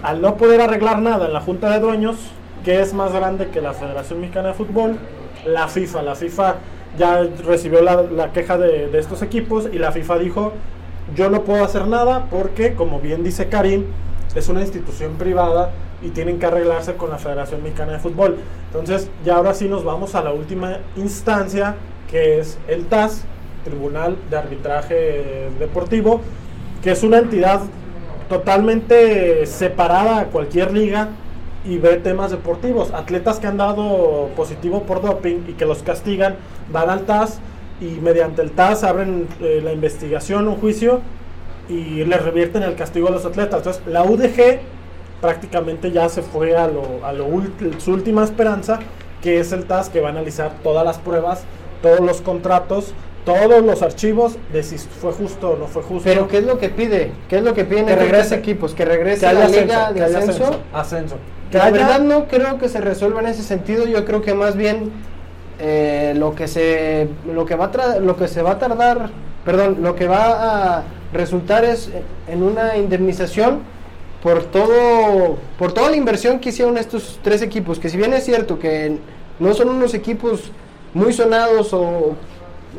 al 0.03 0.23
no 0.23 0.37
poder 0.37 0.63
arreglar 0.63 1.01
nada 1.03 1.27
en 1.27 1.35
la 1.35 1.41
Junta 1.41 1.71
de 1.71 1.81
Dueños, 1.81 2.17
que 2.65 2.81
es 2.81 2.95
más 2.95 3.13
grande 3.13 3.49
que 3.49 3.61
la 3.61 3.75
Federación 3.75 4.21
Mexicana 4.21 4.49
de 4.49 4.55
Fútbol, 4.55 4.97
la 5.45 5.69
FIFA, 5.69 6.03
la 6.03 6.15
FIFA 6.15 6.57
ya 6.97 7.29
recibió 7.45 7.83
la, 7.83 8.03
la 8.03 8.33
queja 8.33 8.57
de, 8.57 8.89
de 8.89 8.99
estos 8.99 9.21
equipos 9.21 9.69
y 9.71 9.79
la 9.79 9.93
FIFA 9.93 10.19
dijo, 10.19 10.53
yo 11.15 11.31
no 11.31 11.43
puedo 11.43 11.65
hacer 11.65 11.87
nada 11.87 12.27
porque, 12.31 12.75
como 12.75 13.01
bien 13.01 13.25
dice 13.25 13.49
Karim, 13.49 13.85
es 14.35 14.49
una 14.49 14.61
institución 14.61 15.15
privada 15.15 15.73
y 16.03 16.11
tienen 16.11 16.39
que 16.39 16.47
arreglarse 16.47 16.95
con 16.95 17.11
la 17.11 17.19
Federación 17.19 17.63
Mexicana 17.63 17.93
de 17.93 17.99
Fútbol. 17.99 18.37
Entonces, 18.67 19.11
ya 19.25 19.37
ahora 19.37 19.55
sí 19.55 19.69
nos 19.69 19.85
vamos 19.85 20.15
a 20.15 20.23
la 20.23 20.33
última 20.33 20.79
instancia, 20.97 21.77
que 22.11 22.39
es 22.41 22.59
el 22.69 22.87
TAS, 22.87 23.25
Tribunal 23.65 24.17
de 24.31 24.37
Arbitraje 24.37 25.51
Deportivo, 25.59 26.21
que 26.83 26.93
es 26.93 27.03
una 27.03 27.19
entidad 27.19 27.61
totalmente 28.29 29.47
separada 29.47 30.21
a 30.21 30.25
cualquier 30.27 30.73
liga 30.73 31.09
y 31.65 31.79
ve 31.79 31.97
temas 31.97 32.31
deportivos. 32.31 32.93
Atletas 32.93 33.41
que 33.41 33.47
han 33.47 33.57
dado 33.57 34.29
positivo 34.37 34.85
por 34.85 35.03
doping 35.03 35.45
y 35.49 35.53
que 35.55 35.67
los 35.67 35.83
castigan 35.83 36.37
van 36.73 36.89
al 36.91 37.01
TAS 37.01 37.41
y 37.81 38.01
mediante 38.01 38.43
el 38.43 38.51
TAS 38.53 38.85
abren 38.85 39.29
eh, 39.41 39.61
la 39.63 39.73
investigación, 39.73 40.49
un 40.49 40.57
juicio 40.57 41.01
y 41.69 42.05
le 42.05 42.17
revierten 42.17 42.63
el 42.63 42.75
castigo 42.75 43.09
a 43.09 43.11
los 43.11 43.25
atletas. 43.25 43.59
Entonces, 43.59 43.83
la 43.87 44.03
UDG 44.05 44.61
prácticamente 45.21 45.91
ya 45.91 46.09
se 46.09 46.23
fue 46.23 46.57
a, 46.57 46.67
lo, 46.69 47.05
a 47.05 47.13
lo 47.13 47.27
su 47.79 47.93
última 47.93 48.25
esperanza, 48.25 48.79
que 49.23 49.41
es 49.41 49.53
el 49.53 49.65
TAS 49.65 49.89
que 49.91 50.01
va 50.01 50.09
a 50.09 50.13
analizar 50.13 50.53
todas 50.63 50.85
las 50.85 50.99
pruebas, 50.99 51.43
todos 51.83 52.01
los 52.01 52.21
contratos, 52.21 52.95
todos 53.25 53.63
los 53.63 53.83
archivos 53.83 54.37
de 54.53 54.63
si 54.63 54.79
fue 54.79 55.13
justo 55.13 55.51
o 55.51 55.57
no 55.57 55.67
fue 55.67 55.83
justo. 55.83 56.05
Pero 56.09 56.29
¿qué 56.29 56.39
es 56.39 56.45
lo 56.45 56.59
que 56.59 56.69
pide? 56.71 57.13
¿Qué 57.29 57.39
es 57.39 57.43
lo 57.43 57.53
que 57.53 57.65
piden 57.65 57.87
Que 57.87 57.97
regrese. 57.97 58.37
equipos? 58.37 58.75
Que 58.75 58.85
regrese 58.85 59.21
que 59.21 59.27
haya 59.27 59.39
la 59.41 59.45
ascenso, 59.47 59.65
liga 59.67 59.89
de 59.93 59.95
que 59.99 60.05
haya 60.05 60.19
ascenso. 60.19 60.45
ascenso. 60.45 60.61
ascenso. 60.73 61.17
Que 61.51 61.59
La 61.59 61.65
haya- 61.65 61.73
verdad 61.73 62.01
no 62.01 62.27
creo 62.29 62.59
que 62.59 62.69
se 62.69 62.81
resuelva 62.81 63.21
en 63.21 63.27
ese 63.27 63.43
sentido. 63.43 63.87
Yo 63.87 64.05
creo 64.05 64.23
que 64.23 64.35
más 64.35 64.57
bien 64.57 64.93
eh, 65.59 66.15
lo 66.17 66.35
que 66.35 66.49
se 66.49 67.09
lo 67.27 67.45
que 67.45 67.55
va 67.55 67.67
a 67.67 67.99
lo 67.99 68.17
que 68.17 68.29
se 68.29 68.43
va 68.43 68.53
a 68.53 68.59
tardar, 68.59 69.11
perdón, 69.45 69.79
lo 69.81 69.95
que 69.95 70.07
va 70.07 70.79
a 70.79 70.83
resultar 71.13 71.65
es 71.65 71.91
en 72.27 72.43
una 72.43 72.77
indemnización 72.77 73.61
por 74.23 74.45
todo 74.45 75.39
por 75.59 75.73
toda 75.73 75.91
la 75.91 75.97
inversión 75.97 76.39
que 76.39 76.51
hicieron 76.51 76.77
estos 76.77 77.19
tres 77.23 77.43
equipos. 77.43 77.79
Que 77.79 77.89
si 77.89 77.97
bien 77.97 78.13
es 78.13 78.25
cierto 78.25 78.59
que 78.59 78.99
no 79.39 79.55
son 79.55 79.69
unos 79.69 79.95
equipos 79.95 80.51
muy 80.95 81.13
sonados 81.13 81.73
o, 81.73 82.15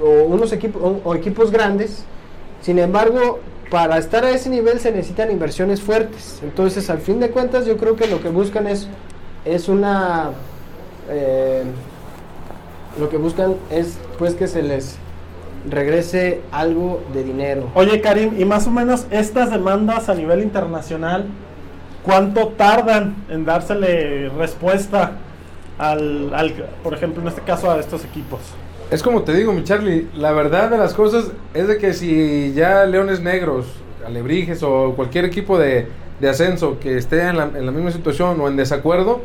o 0.01 0.09
unos 0.27 0.51
equipos 0.51 0.81
equipos 1.15 1.51
grandes, 1.51 2.03
sin 2.61 2.79
embargo 2.79 3.39
para 3.69 3.99
estar 3.99 4.25
a 4.25 4.31
ese 4.31 4.49
nivel 4.49 4.79
se 4.79 4.91
necesitan 4.91 5.29
inversiones 5.29 5.79
fuertes. 5.79 6.39
Entonces, 6.41 6.89
al 6.89 6.97
fin 6.97 7.19
de 7.19 7.29
cuentas, 7.29 7.67
yo 7.67 7.77
creo 7.77 7.95
que 7.95 8.07
lo 8.07 8.19
que 8.19 8.29
buscan 8.29 8.65
es, 8.65 8.87
es 9.45 9.69
una... 9.69 10.31
eh, 11.07 11.63
lo 12.99 13.09
que 13.09 13.17
buscan 13.17 13.55
es 13.71 13.97
pues 14.17 14.35
que 14.35 14.47
se 14.47 14.61
les 14.61 14.97
regrese 15.69 16.41
algo 16.51 17.01
de 17.13 17.23
dinero. 17.23 17.69
Oye, 17.75 18.01
Karim, 18.01 18.39
y 18.39 18.45
más 18.45 18.67
o 18.67 18.71
menos 18.71 19.05
estas 19.11 19.51
demandas 19.51 20.09
a 20.09 20.15
nivel 20.15 20.41
internacional, 20.41 21.25
¿cuánto 22.03 22.49
tardan 22.49 23.15
en 23.29 23.45
dársele 23.45 24.29
respuesta 24.29 25.17
al, 25.77 26.33
al, 26.33 26.53
por 26.83 26.93
ejemplo, 26.93 27.21
en 27.21 27.27
este 27.27 27.41
caso 27.41 27.69
a 27.71 27.79
estos 27.79 28.05
equipos? 28.05 28.39
Es 28.91 29.03
como 29.03 29.21
te 29.21 29.33
digo, 29.33 29.53
mi 29.53 29.63
Charlie, 29.63 30.07
la 30.15 30.31
verdad 30.31 30.69
de 30.69 30.77
las 30.77 30.93
cosas 30.93 31.31
es 31.53 31.67
de 31.67 31.77
que 31.77 31.93
si 31.93 32.53
ya 32.53 32.85
Leones 32.85 33.21
Negros, 33.21 33.67
Alebrijes 34.05 34.63
o 34.63 34.93
cualquier 34.95 35.25
equipo 35.25 35.59
de, 35.59 35.87
de 36.19 36.29
ascenso 36.29 36.79
que 36.79 36.97
esté 36.97 37.21
en 37.21 37.37
la, 37.37 37.43
en 37.43 37.65
la 37.65 37.71
misma 37.71 37.91
situación 37.91 38.39
o 38.41 38.47
en 38.47 38.55
desacuerdo, 38.55 39.21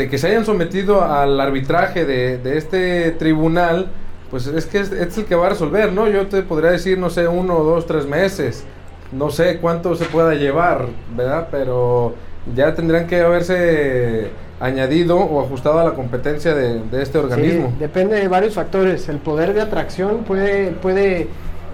de 0.00 0.08
que 0.08 0.16
se 0.16 0.28
hayan 0.28 0.46
sometido 0.46 1.04
al 1.04 1.38
arbitraje 1.38 2.06
de, 2.06 2.38
de 2.38 2.56
este 2.56 3.10
tribunal, 3.10 3.88
pues 4.30 4.46
es 4.46 4.64
que 4.64 4.78
es, 4.78 4.90
es 4.92 5.18
el 5.18 5.26
que 5.26 5.34
va 5.34 5.46
a 5.46 5.50
resolver, 5.50 5.92
¿no? 5.92 6.08
Yo 6.08 6.26
te 6.26 6.40
podría 6.40 6.70
decir, 6.70 6.96
no 6.96 7.10
sé, 7.10 7.28
uno, 7.28 7.62
dos, 7.62 7.84
tres 7.84 8.06
meses, 8.06 8.64
no 9.12 9.28
sé 9.28 9.58
cuánto 9.58 9.94
se 9.96 10.06
pueda 10.06 10.34
llevar, 10.34 10.86
¿verdad? 11.14 11.48
Pero 11.50 12.14
ya 12.56 12.74
tendrían 12.74 13.06
que 13.06 13.20
haberse 13.20 14.30
añadido 14.58 15.18
o 15.18 15.44
ajustado 15.44 15.80
a 15.80 15.84
la 15.84 15.92
competencia 15.92 16.54
de, 16.54 16.80
de 16.80 17.02
este 17.02 17.18
organismo. 17.18 17.68
Sí, 17.68 17.74
depende 17.78 18.16
de 18.16 18.28
varios 18.28 18.54
factores. 18.54 19.06
El 19.10 19.18
poder 19.18 19.52
de 19.52 19.60
atracción 19.60 20.24
puede, 20.24 20.70
puede 20.70 21.28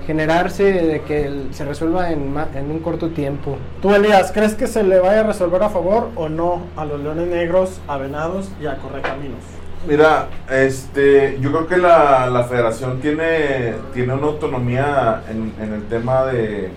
generarse 0.07 0.63
de 0.73 1.03
que 1.03 1.47
se 1.51 1.65
resuelva 1.65 2.11
en, 2.11 2.33
ma- 2.33 2.49
en 2.55 2.71
un 2.71 2.79
corto 2.79 3.09
tiempo. 3.11 3.57
Tú, 3.83 3.93
Elías, 3.95 4.31
¿crees 4.33 4.55
que 4.55 4.67
se 4.67 4.83
le 4.83 5.01
vaya 5.01 5.21
a 5.21 5.23
resolver 5.25 5.63
a 5.63 5.69
favor 5.69 6.11
o 6.15 6.29
no 6.29 6.63
a 6.77 6.85
los 6.85 7.01
Leones 7.01 7.27
Negros, 7.29 7.81
a 7.89 7.97
Venados 7.99 8.49
y 8.61 8.67
a 8.67 8.77
Correcaminos? 8.77 9.41
Mira, 9.87 10.29
este, 10.51 11.39
yo 11.41 11.51
creo 11.53 11.67
que 11.67 11.77
la, 11.77 12.29
la 12.29 12.45
federación 12.45 13.01
tiene, 13.01 13.75
tiene 13.95 14.15
una 14.15 14.27
autonomía 14.27 15.23
en, 15.31 15.53
en 15.63 15.73
el 15.75 15.85
tema 15.85 16.25
de 16.27 16.71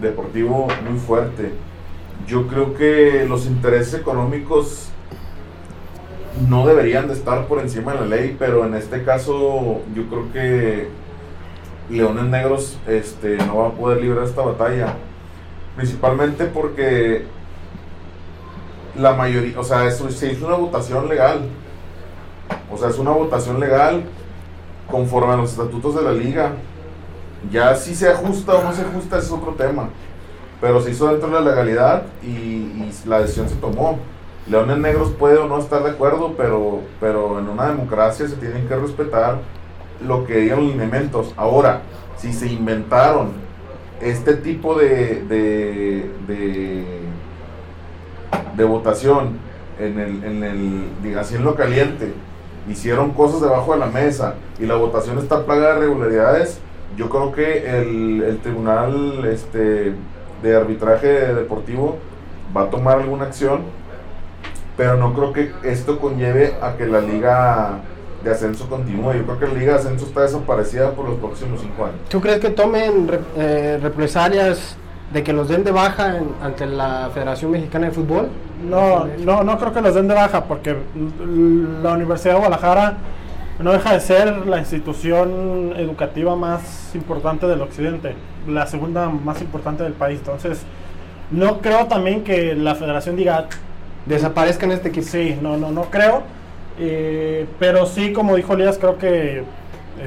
deportivo 0.00 0.68
muy 0.88 0.98
fuerte. 0.98 1.52
Yo 2.26 2.46
creo 2.46 2.74
que 2.74 3.26
los 3.28 3.46
intereses 3.46 3.94
económicos 3.94 4.90
no 6.48 6.66
deberían 6.66 7.08
de 7.08 7.14
estar 7.14 7.46
por 7.46 7.60
encima 7.60 7.94
de 7.94 8.00
la 8.00 8.06
ley, 8.06 8.36
pero 8.38 8.64
en 8.66 8.74
este 8.74 9.02
caso 9.04 9.80
yo 9.94 10.06
creo 10.08 10.32
que 10.32 10.88
Leones 11.88 12.24
Negros 12.24 12.78
este, 12.86 13.36
no 13.38 13.58
va 13.58 13.68
a 13.68 13.72
poder 13.72 14.00
librar 14.00 14.24
esta 14.24 14.42
batalla. 14.42 14.94
Principalmente 15.76 16.46
porque 16.46 17.24
la 18.96 19.12
mayoría, 19.12 19.58
o 19.58 19.64
sea, 19.64 19.86
eso, 19.86 20.10
se 20.10 20.32
hizo 20.32 20.46
una 20.46 20.56
votación 20.56 21.08
legal. 21.08 21.40
O 22.72 22.76
sea, 22.76 22.88
es 22.88 22.98
una 22.98 23.10
votación 23.10 23.60
legal 23.60 24.04
conforme 24.90 25.34
a 25.34 25.36
los 25.36 25.50
estatutos 25.50 25.94
de 25.94 26.02
la 26.02 26.12
liga. 26.12 26.52
Ya 27.50 27.74
si 27.74 27.94
se 27.94 28.08
ajusta 28.08 28.54
o 28.54 28.64
no 28.64 28.72
se 28.72 28.82
ajusta 28.82 29.18
es 29.18 29.30
otro 29.30 29.52
tema. 29.52 29.88
Pero 30.60 30.80
se 30.80 30.90
hizo 30.90 31.08
dentro 31.08 31.28
de 31.28 31.34
la 31.34 31.50
legalidad 31.50 32.04
y, 32.22 32.26
y 32.26 32.92
la 33.04 33.20
decisión 33.20 33.48
se 33.48 33.56
tomó. 33.56 33.98
Leones 34.48 34.78
Negros 34.78 35.10
puede 35.10 35.38
o 35.38 35.46
no 35.46 35.58
estar 35.58 35.82
de 35.82 35.90
acuerdo, 35.90 36.34
pero, 36.36 36.80
pero 37.00 37.38
en 37.38 37.48
una 37.48 37.66
democracia 37.66 38.26
se 38.28 38.36
tienen 38.36 38.66
que 38.66 38.76
respetar 38.76 39.38
lo 40.04 40.26
que 40.26 40.38
digan 40.38 40.60
los 40.60 40.70
lineamientos. 40.70 41.32
Ahora, 41.36 41.82
si 42.16 42.32
se 42.32 42.48
inventaron 42.48 43.32
este 44.00 44.34
tipo 44.34 44.74
de, 44.74 45.22
de, 45.24 46.10
de, 46.26 46.84
de 48.56 48.64
votación 48.64 49.38
en 49.78 49.98
el, 49.98 50.24
en 50.24 50.44
el, 50.44 51.44
lo 51.44 51.54
caliente, 51.54 52.12
hicieron 52.68 53.12
cosas 53.12 53.40
debajo 53.40 53.72
de 53.72 53.78
la 53.78 53.86
mesa 53.86 54.34
y 54.58 54.66
la 54.66 54.76
votación 54.76 55.18
está 55.18 55.44
plagada 55.44 55.74
de 55.74 55.80
irregularidades, 55.80 56.58
yo 56.96 57.08
creo 57.08 57.32
que 57.32 57.78
el, 57.78 58.22
el 58.22 58.38
tribunal 58.38 59.24
este, 59.26 59.92
de 60.42 60.56
arbitraje 60.56 61.34
deportivo 61.34 61.98
va 62.56 62.62
a 62.62 62.70
tomar 62.70 63.00
alguna 63.00 63.26
acción 63.26 63.60
pero 64.76 64.96
no 64.96 65.14
creo 65.14 65.32
que 65.32 65.52
esto 65.64 65.98
conlleve 65.98 66.54
a 66.60 66.76
que 66.76 66.86
la 66.86 67.00
liga 67.00 67.80
de 68.30 68.34
ascenso 68.36 68.68
continúe. 68.68 69.14
Yo 69.14 69.24
creo 69.24 69.38
que 69.38 69.46
la 69.48 69.54
liga 69.54 69.72
de 69.74 69.78
ascenso 69.80 70.06
está 70.06 70.22
desaparecida 70.22 70.90
por 70.92 71.08
los 71.08 71.18
próximos 71.18 71.60
cinco 71.60 71.84
años. 71.84 71.96
¿Tú 72.08 72.20
crees 72.20 72.40
que 72.40 72.50
tomen 72.50 73.08
re- 73.08 73.20
eh, 73.36 73.78
represalias 73.82 74.76
de 75.12 75.22
que 75.22 75.32
los 75.32 75.48
den 75.48 75.62
de 75.64 75.70
baja 75.70 76.16
en- 76.18 76.30
ante 76.42 76.66
la 76.66 77.10
Federación 77.14 77.50
Mexicana 77.52 77.86
de 77.86 77.92
Fútbol? 77.92 78.28
No, 78.68 79.06
no, 79.24 79.44
no 79.44 79.58
creo 79.58 79.72
que 79.72 79.80
los 79.80 79.94
den 79.94 80.08
de 80.08 80.14
baja 80.14 80.44
porque 80.44 80.76
la 81.82 81.92
Universidad 81.92 82.34
de 82.34 82.38
Guadalajara 82.40 82.94
no 83.58 83.72
deja 83.72 83.92
de 83.94 84.00
ser 84.00 84.46
la 84.46 84.58
institución 84.58 85.72
educativa 85.76 86.36
más 86.36 86.94
importante 86.94 87.46
del 87.46 87.62
occidente, 87.62 88.14
la 88.48 88.66
segunda 88.66 89.08
más 89.08 89.40
importante 89.40 89.82
del 89.82 89.92
país. 89.94 90.18
Entonces, 90.18 90.62
no 91.30 91.58
creo 91.60 91.86
también 91.86 92.22
que 92.24 92.54
la 92.54 92.74
federación 92.74 93.16
diga, 93.16 93.46
Desaparezcan 94.06 94.70
este 94.70 94.88
equipo. 94.90 95.06
sí, 95.08 95.36
no, 95.42 95.56
no, 95.56 95.70
no 95.72 95.84
creo. 95.84 96.22
Eh, 96.78 97.46
pero 97.58 97.86
sí, 97.86 98.12
como 98.12 98.36
dijo 98.36 98.54
Elías, 98.54 98.78
creo 98.78 98.98
que 98.98 99.38
eh, 99.38 99.44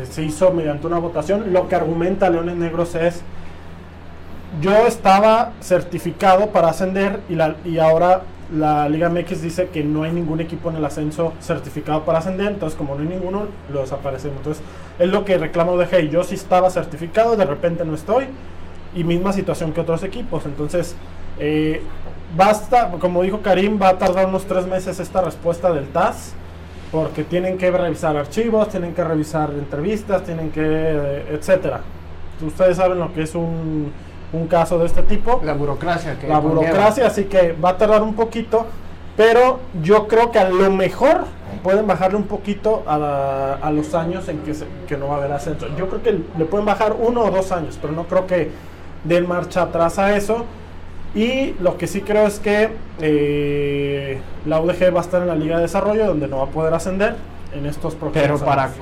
se 0.10 0.24
hizo 0.24 0.52
mediante 0.52 0.88
una 0.88 1.00
votación. 1.00 1.52
Lo 1.54 1.68
que 1.68 1.76
argumenta 1.76 2.30
Leones 2.30 2.56
Negros 2.56 2.96
es, 2.96 3.22
yo 4.62 4.88
estaba 4.88 5.54
certificado 5.62 6.48
para 6.48 6.70
ascender 6.70 7.20
y, 7.30 7.36
la, 7.36 7.56
y 7.66 7.80
ahora 7.80 8.24
la 8.54 8.90
Liga 8.90 9.10
MX 9.10 9.42
dice 9.42 9.68
que 9.68 9.84
no 9.84 10.04
hay 10.04 10.12
ningún 10.12 10.40
equipo 10.42 10.70
en 10.70 10.78
el 10.78 10.86
ascenso 10.86 11.34
certificado 11.40 12.04
para 12.04 12.20
ascender, 12.20 12.48
entonces 12.48 12.78
como 12.78 12.96
no 12.96 13.02
hay 13.02 13.08
ninguno, 13.08 13.48
lo 13.72 13.82
desaparecemos. 13.82 14.38
Entonces 14.38 14.64
es 14.98 15.10
lo 15.10 15.24
que 15.24 15.38
reclamo 15.38 15.78
de 15.78 15.88
Hey, 15.90 16.10
yo 16.12 16.24
sí 16.24 16.36
estaba 16.36 16.70
certificado, 16.70 17.36
de 17.36 17.46
repente 17.46 17.86
no 17.86 17.94
estoy, 17.94 18.26
y 18.96 19.04
misma 19.04 19.34
situación 19.34 19.72
que 19.72 19.82
otros 19.82 20.04
equipos. 20.04 20.46
Entonces, 20.46 20.96
eh, 21.40 21.82
basta, 22.36 22.90
como 23.00 23.22
dijo 23.22 23.42
Karim, 23.42 23.80
va 23.82 23.90
a 23.90 23.98
tardar 23.98 24.26
unos 24.26 24.46
tres 24.46 24.66
meses 24.66 25.00
esta 25.00 25.22
respuesta 25.22 25.72
del 25.72 25.88
TAS, 25.90 26.34
porque 26.92 27.24
tienen 27.24 27.58
que 27.58 27.70
revisar 27.72 28.18
archivos, 28.18 28.70
tienen 28.70 28.94
que 28.94 29.04
revisar 29.04 29.52
entrevistas, 29.52 30.24
tienen 30.24 30.52
que, 30.52 30.62
eh, 30.64 31.26
etcétera. 31.32 31.82
Ustedes 32.46 32.78
saben 32.78 33.00
lo 33.00 33.14
que 33.14 33.24
es 33.24 33.36
un, 33.36 33.92
un 34.34 34.48
caso 34.48 34.80
de 34.80 34.86
este 34.86 35.04
tipo 35.04 35.42
La 35.44 35.54
burocracia. 35.54 36.18
Que 36.18 36.28
la 36.28 36.40
burocracia, 36.40 37.08
así 37.08 37.26
que 37.26 37.54
va 37.54 37.70
a 37.72 37.78
tardar 37.78 38.02
un 38.02 38.14
poquito, 38.16 38.66
pero 39.18 39.60
yo 39.84 40.08
creo 40.08 40.32
que 40.32 40.40
a 40.40 40.50
lo 40.50 40.72
mejor 40.72 41.26
pueden 41.64 41.86
bajarle 41.86 42.16
un 42.18 42.24
poquito 42.24 42.84
a, 42.88 42.98
la- 42.98 43.54
a 43.56 43.72
los 43.72 43.94
años 43.94 44.28
en 44.30 44.40
que, 44.40 44.54
se- 44.54 44.66
que 44.88 44.96
no 44.98 45.10
va 45.10 45.16
a 45.16 45.18
haber 45.18 45.32
ascenso. 45.34 45.68
Yo 45.78 45.90
creo 45.90 46.02
que 46.02 46.12
le 46.38 46.46
pueden 46.46 46.66
bajar 46.66 46.96
uno 46.98 47.22
o 47.26 47.30
dos 47.32 47.52
años, 47.52 47.78
pero 47.82 47.94
no 47.94 48.06
creo 48.06 48.26
que 48.26 48.50
den 49.04 49.28
marcha 49.28 49.64
atrás 49.64 50.00
a 50.00 50.16
eso. 50.16 50.46
Y 51.16 51.56
lo 51.60 51.78
que 51.78 51.88
sí 51.88 52.02
creo 52.02 52.28
es 52.28 52.40
que 52.40 52.70
eh, 53.02 54.20
la 54.46 54.62
UDG 54.62 54.94
va 54.94 55.00
a 55.00 55.04
estar 55.04 55.22
en 55.22 55.28
la 55.28 55.36
Liga 55.36 55.56
de 55.56 55.64
Desarrollo, 55.64 56.06
donde 56.06 56.28
no 56.28 56.38
va 56.38 56.44
a 56.44 56.50
poder 56.50 56.74
ascender 56.74 57.16
en 57.54 57.66
estos 57.66 57.96
próximos 57.96 58.28
Pero 58.28 58.46
para. 58.46 58.66
años. 58.66 58.78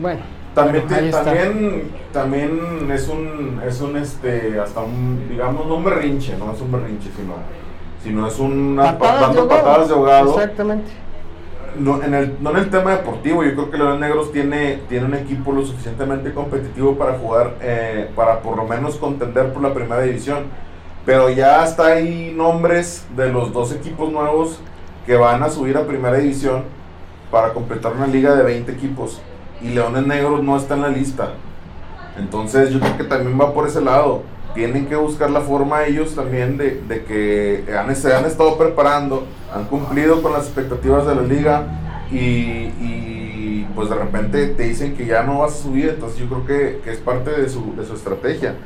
Bueno. 0.00 0.38
También, 0.54 0.88
bueno, 0.88 1.10
también, 1.12 1.82
también 2.12 2.90
es 2.90 3.06
un, 3.06 3.60
es 3.64 3.80
un, 3.80 3.96
este, 3.96 4.58
hasta 4.58 4.80
un, 4.80 5.28
digamos, 5.28 5.66
no 5.66 5.76
un 5.76 5.84
berrinche, 5.84 6.36
no 6.36 6.52
es 6.52 6.60
un 6.60 6.72
berrinche, 6.72 7.10
sino, 7.16 7.34
sino 8.02 8.26
es 8.26 8.38
una, 8.40 8.98
Patadas 8.98 9.20
dando 9.20 9.48
patadas 9.48 9.88
de 9.88 9.94
ahogado. 9.94 10.34
Exactamente. 10.34 10.90
No 11.78 12.02
en, 12.02 12.12
el, 12.12 12.36
no 12.40 12.50
en 12.50 12.56
el 12.56 12.70
tema 12.70 12.90
deportivo, 12.90 13.44
yo 13.44 13.52
creo 13.52 13.70
que 13.70 13.78
Leones 13.78 14.00
Negros 14.00 14.32
tiene, 14.32 14.80
tiene 14.88 15.06
un 15.06 15.14
equipo 15.14 15.52
lo 15.52 15.64
suficientemente 15.64 16.32
competitivo 16.32 16.96
para 16.96 17.12
jugar, 17.18 17.54
eh, 17.60 18.10
para 18.16 18.40
por 18.40 18.56
lo 18.56 18.64
menos 18.64 18.96
contender 18.96 19.52
por 19.52 19.62
la 19.62 19.72
primera 19.72 20.02
división. 20.02 20.46
Pero 21.08 21.30
ya 21.30 21.62
hasta 21.62 21.86
hay 21.86 22.34
nombres 22.36 23.06
de 23.16 23.30
los 23.30 23.50
dos 23.50 23.72
equipos 23.72 24.12
nuevos 24.12 24.60
que 25.06 25.16
van 25.16 25.42
a 25.42 25.48
subir 25.48 25.78
a 25.78 25.86
primera 25.86 26.18
división 26.18 26.64
para 27.30 27.54
completar 27.54 27.94
una 27.94 28.06
liga 28.06 28.34
de 28.34 28.42
20 28.42 28.70
equipos. 28.70 29.18
Y 29.62 29.68
Leones 29.70 30.06
Negros 30.06 30.42
no 30.42 30.54
está 30.54 30.74
en 30.74 30.82
la 30.82 30.90
lista. 30.90 31.30
Entonces 32.18 32.68
yo 32.68 32.80
creo 32.80 32.98
que 32.98 33.04
también 33.04 33.40
va 33.40 33.54
por 33.54 33.66
ese 33.66 33.80
lado. 33.80 34.20
Tienen 34.52 34.84
que 34.84 34.96
buscar 34.96 35.30
la 35.30 35.40
forma 35.40 35.86
ellos 35.86 36.14
también 36.14 36.58
de, 36.58 37.04
que 37.08 37.64
han, 37.74 37.96
se 37.96 38.14
han 38.14 38.26
estado 38.26 38.58
preparando, 38.58 39.24
han 39.54 39.64
cumplido 39.64 40.20
con 40.20 40.34
las 40.34 40.44
expectativas 40.44 41.06
de 41.06 41.14
la 41.14 41.22
liga 41.22 41.64
y, 42.12 42.18
y, 42.18 43.66
pues 43.74 43.88
de 43.88 43.94
repente 43.94 44.48
te 44.48 44.64
dicen 44.64 44.94
que 44.94 45.06
ya 45.06 45.22
no 45.22 45.38
vas 45.38 45.54
a 45.54 45.62
subir. 45.62 45.88
Entonces 45.88 46.18
yo 46.18 46.26
creo 46.26 46.44
que, 46.44 46.80
que 46.84 46.92
es 46.92 46.98
parte 46.98 47.30
de 47.30 47.48
su, 47.48 47.74
de 47.76 47.86
su 47.86 47.94
estrategia. 47.94 48.56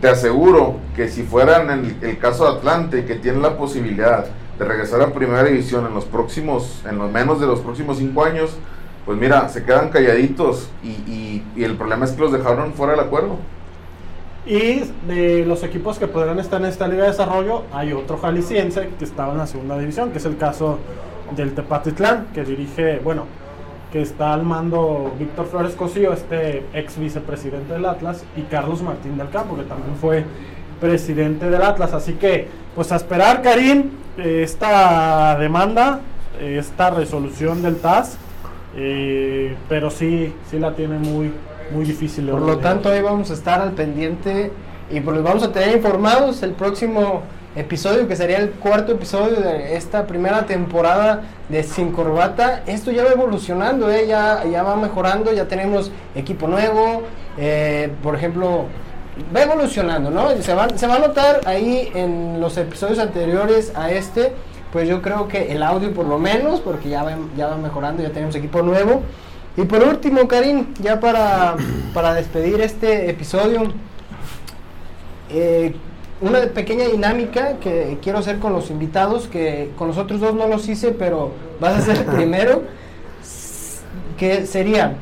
Te 0.00 0.08
aseguro 0.08 0.76
que 0.96 1.08
si 1.08 1.22
fueran 1.22 1.94
el, 2.02 2.18
caso 2.18 2.44
de 2.44 2.58
Atlante, 2.58 3.04
que 3.04 3.16
tiene 3.16 3.38
la 3.40 3.56
posibilidad 3.58 4.24
de 4.58 4.64
regresar 4.64 5.02
a 5.02 5.12
primera 5.12 5.44
división 5.44 5.86
en 5.86 5.94
los 5.94 6.06
próximos, 6.06 6.82
en 6.88 6.98
los 6.98 7.10
menos 7.10 7.40
de 7.40 7.46
los 7.46 7.60
próximos 7.60 7.98
cinco 7.98 8.24
años, 8.24 8.56
pues 9.04 9.18
mira, 9.18 9.48
se 9.48 9.64
quedan 9.64 9.90
calladitos 9.90 10.70
y- 10.82 11.42
y 11.56 11.64
el 11.64 11.76
problema 11.76 12.04
es 12.04 12.12
que 12.12 12.20
los 12.20 12.32
dejaron 12.32 12.72
fuera 12.72 12.92
del 12.92 13.00
acuerdo. 13.00 13.36
Y 14.46 14.84
de 15.06 15.44
los 15.46 15.62
equipos 15.62 15.98
que 15.98 16.06
podrán 16.06 16.38
estar 16.38 16.60
en 16.60 16.66
esta 16.66 16.88
liga 16.88 17.02
de 17.04 17.10
desarrollo, 17.10 17.64
hay 17.72 17.92
otro 17.92 18.16
jalisciense 18.16 18.88
que 18.98 19.04
estaba 19.04 19.32
en 19.32 19.38
la 19.38 19.46
segunda 19.46 19.78
división, 19.78 20.12
que 20.12 20.18
es 20.18 20.24
el 20.24 20.38
caso 20.38 20.78
del 21.36 21.54
Tepatitlán, 21.54 22.28
que 22.34 22.42
dirige, 22.44 23.00
bueno, 23.04 23.26
que 23.92 24.02
está 24.02 24.32
al 24.32 24.44
mando 24.44 25.12
Víctor 25.18 25.46
Flores 25.46 25.74
Cosío, 25.74 26.12
este 26.12 26.64
ex 26.72 26.98
vicepresidente 26.98 27.72
del 27.72 27.84
Atlas, 27.86 28.24
y 28.36 28.42
Carlos 28.42 28.82
Martín 28.82 29.18
del 29.18 29.30
Campo, 29.30 29.56
que 29.56 29.64
también 29.64 29.96
fue 29.96 30.24
presidente 30.80 31.50
del 31.50 31.62
Atlas. 31.62 31.92
Así 31.92 32.14
que, 32.14 32.48
pues 32.74 32.92
a 32.92 32.96
esperar, 32.96 33.42
Karim, 33.42 33.90
eh, 34.16 34.42
esta 34.44 35.36
demanda, 35.38 36.00
eh, 36.40 36.58
esta 36.58 36.90
resolución 36.90 37.62
del 37.62 37.76
TAS, 37.76 38.16
eh, 38.76 39.56
pero 39.68 39.90
sí, 39.90 40.32
sí 40.50 40.58
la 40.58 40.74
tiene 40.74 40.98
muy, 40.98 41.32
muy 41.72 41.84
difícil. 41.84 42.28
Por 42.28 42.42
lo 42.42 42.58
tanto, 42.58 42.90
ahí 42.90 43.02
vamos 43.02 43.30
a 43.30 43.34
estar 43.34 43.60
al 43.60 43.72
pendiente 43.72 44.52
y 44.90 45.00
pues 45.00 45.16
los 45.16 45.24
vamos 45.24 45.42
a 45.42 45.52
tener 45.52 45.76
informados 45.76 46.42
el 46.42 46.52
próximo 46.52 47.22
episodio, 47.56 48.06
que 48.06 48.16
sería 48.16 48.38
el 48.38 48.50
cuarto 48.50 48.92
episodio 48.92 49.40
de 49.40 49.76
esta 49.76 50.06
primera 50.06 50.46
temporada 50.46 51.22
de 51.48 51.62
Sin 51.62 51.92
Corbata. 51.92 52.62
Esto 52.66 52.90
ya 52.90 53.04
va 53.04 53.10
evolucionando, 53.10 53.90
¿eh? 53.90 54.06
ya, 54.06 54.44
ya 54.44 54.62
va 54.62 54.76
mejorando, 54.76 55.32
ya 55.32 55.46
tenemos 55.48 55.90
equipo 56.14 56.46
nuevo, 56.46 57.02
eh, 57.38 57.90
por 58.02 58.14
ejemplo, 58.14 58.66
va 59.34 59.42
evolucionando, 59.42 60.10
¿no? 60.10 60.30
Se 60.42 60.54
va, 60.54 60.68
se 60.68 60.86
va 60.86 60.96
a 60.96 60.98
notar 61.00 61.40
ahí 61.46 61.90
en 61.94 62.40
los 62.40 62.56
episodios 62.56 62.98
anteriores 62.98 63.72
a 63.74 63.90
este, 63.90 64.32
pues 64.72 64.88
yo 64.88 65.02
creo 65.02 65.26
que 65.26 65.52
el 65.52 65.62
audio 65.62 65.92
por 65.92 66.06
lo 66.06 66.18
menos, 66.18 66.60
porque 66.60 66.88
ya 66.88 67.02
va, 67.02 67.16
ya 67.36 67.48
va 67.48 67.56
mejorando, 67.56 68.02
ya 68.02 68.10
tenemos 68.10 68.34
equipo 68.36 68.62
nuevo. 68.62 69.02
Y 69.56 69.62
por 69.62 69.82
último, 69.82 70.28
Karim, 70.28 70.74
ya 70.80 71.00
para, 71.00 71.56
para 71.92 72.14
despedir 72.14 72.60
este 72.60 73.10
episodio, 73.10 73.64
eh, 75.28 75.74
una 76.20 76.40
pequeña 76.40 76.84
dinámica 76.86 77.54
que 77.60 77.98
quiero 78.02 78.18
hacer 78.18 78.38
con 78.38 78.52
los 78.52 78.70
invitados, 78.70 79.26
que 79.28 79.70
con 79.78 79.88
los 79.88 79.96
otros 79.98 80.20
dos 80.20 80.34
no 80.34 80.46
los 80.48 80.68
hice, 80.68 80.92
pero 80.92 81.30
vas 81.60 81.76
a 81.76 81.80
ser 81.80 81.96
el 81.98 82.04
primero, 82.04 82.62
que 84.18 84.46
sería, 84.46 84.94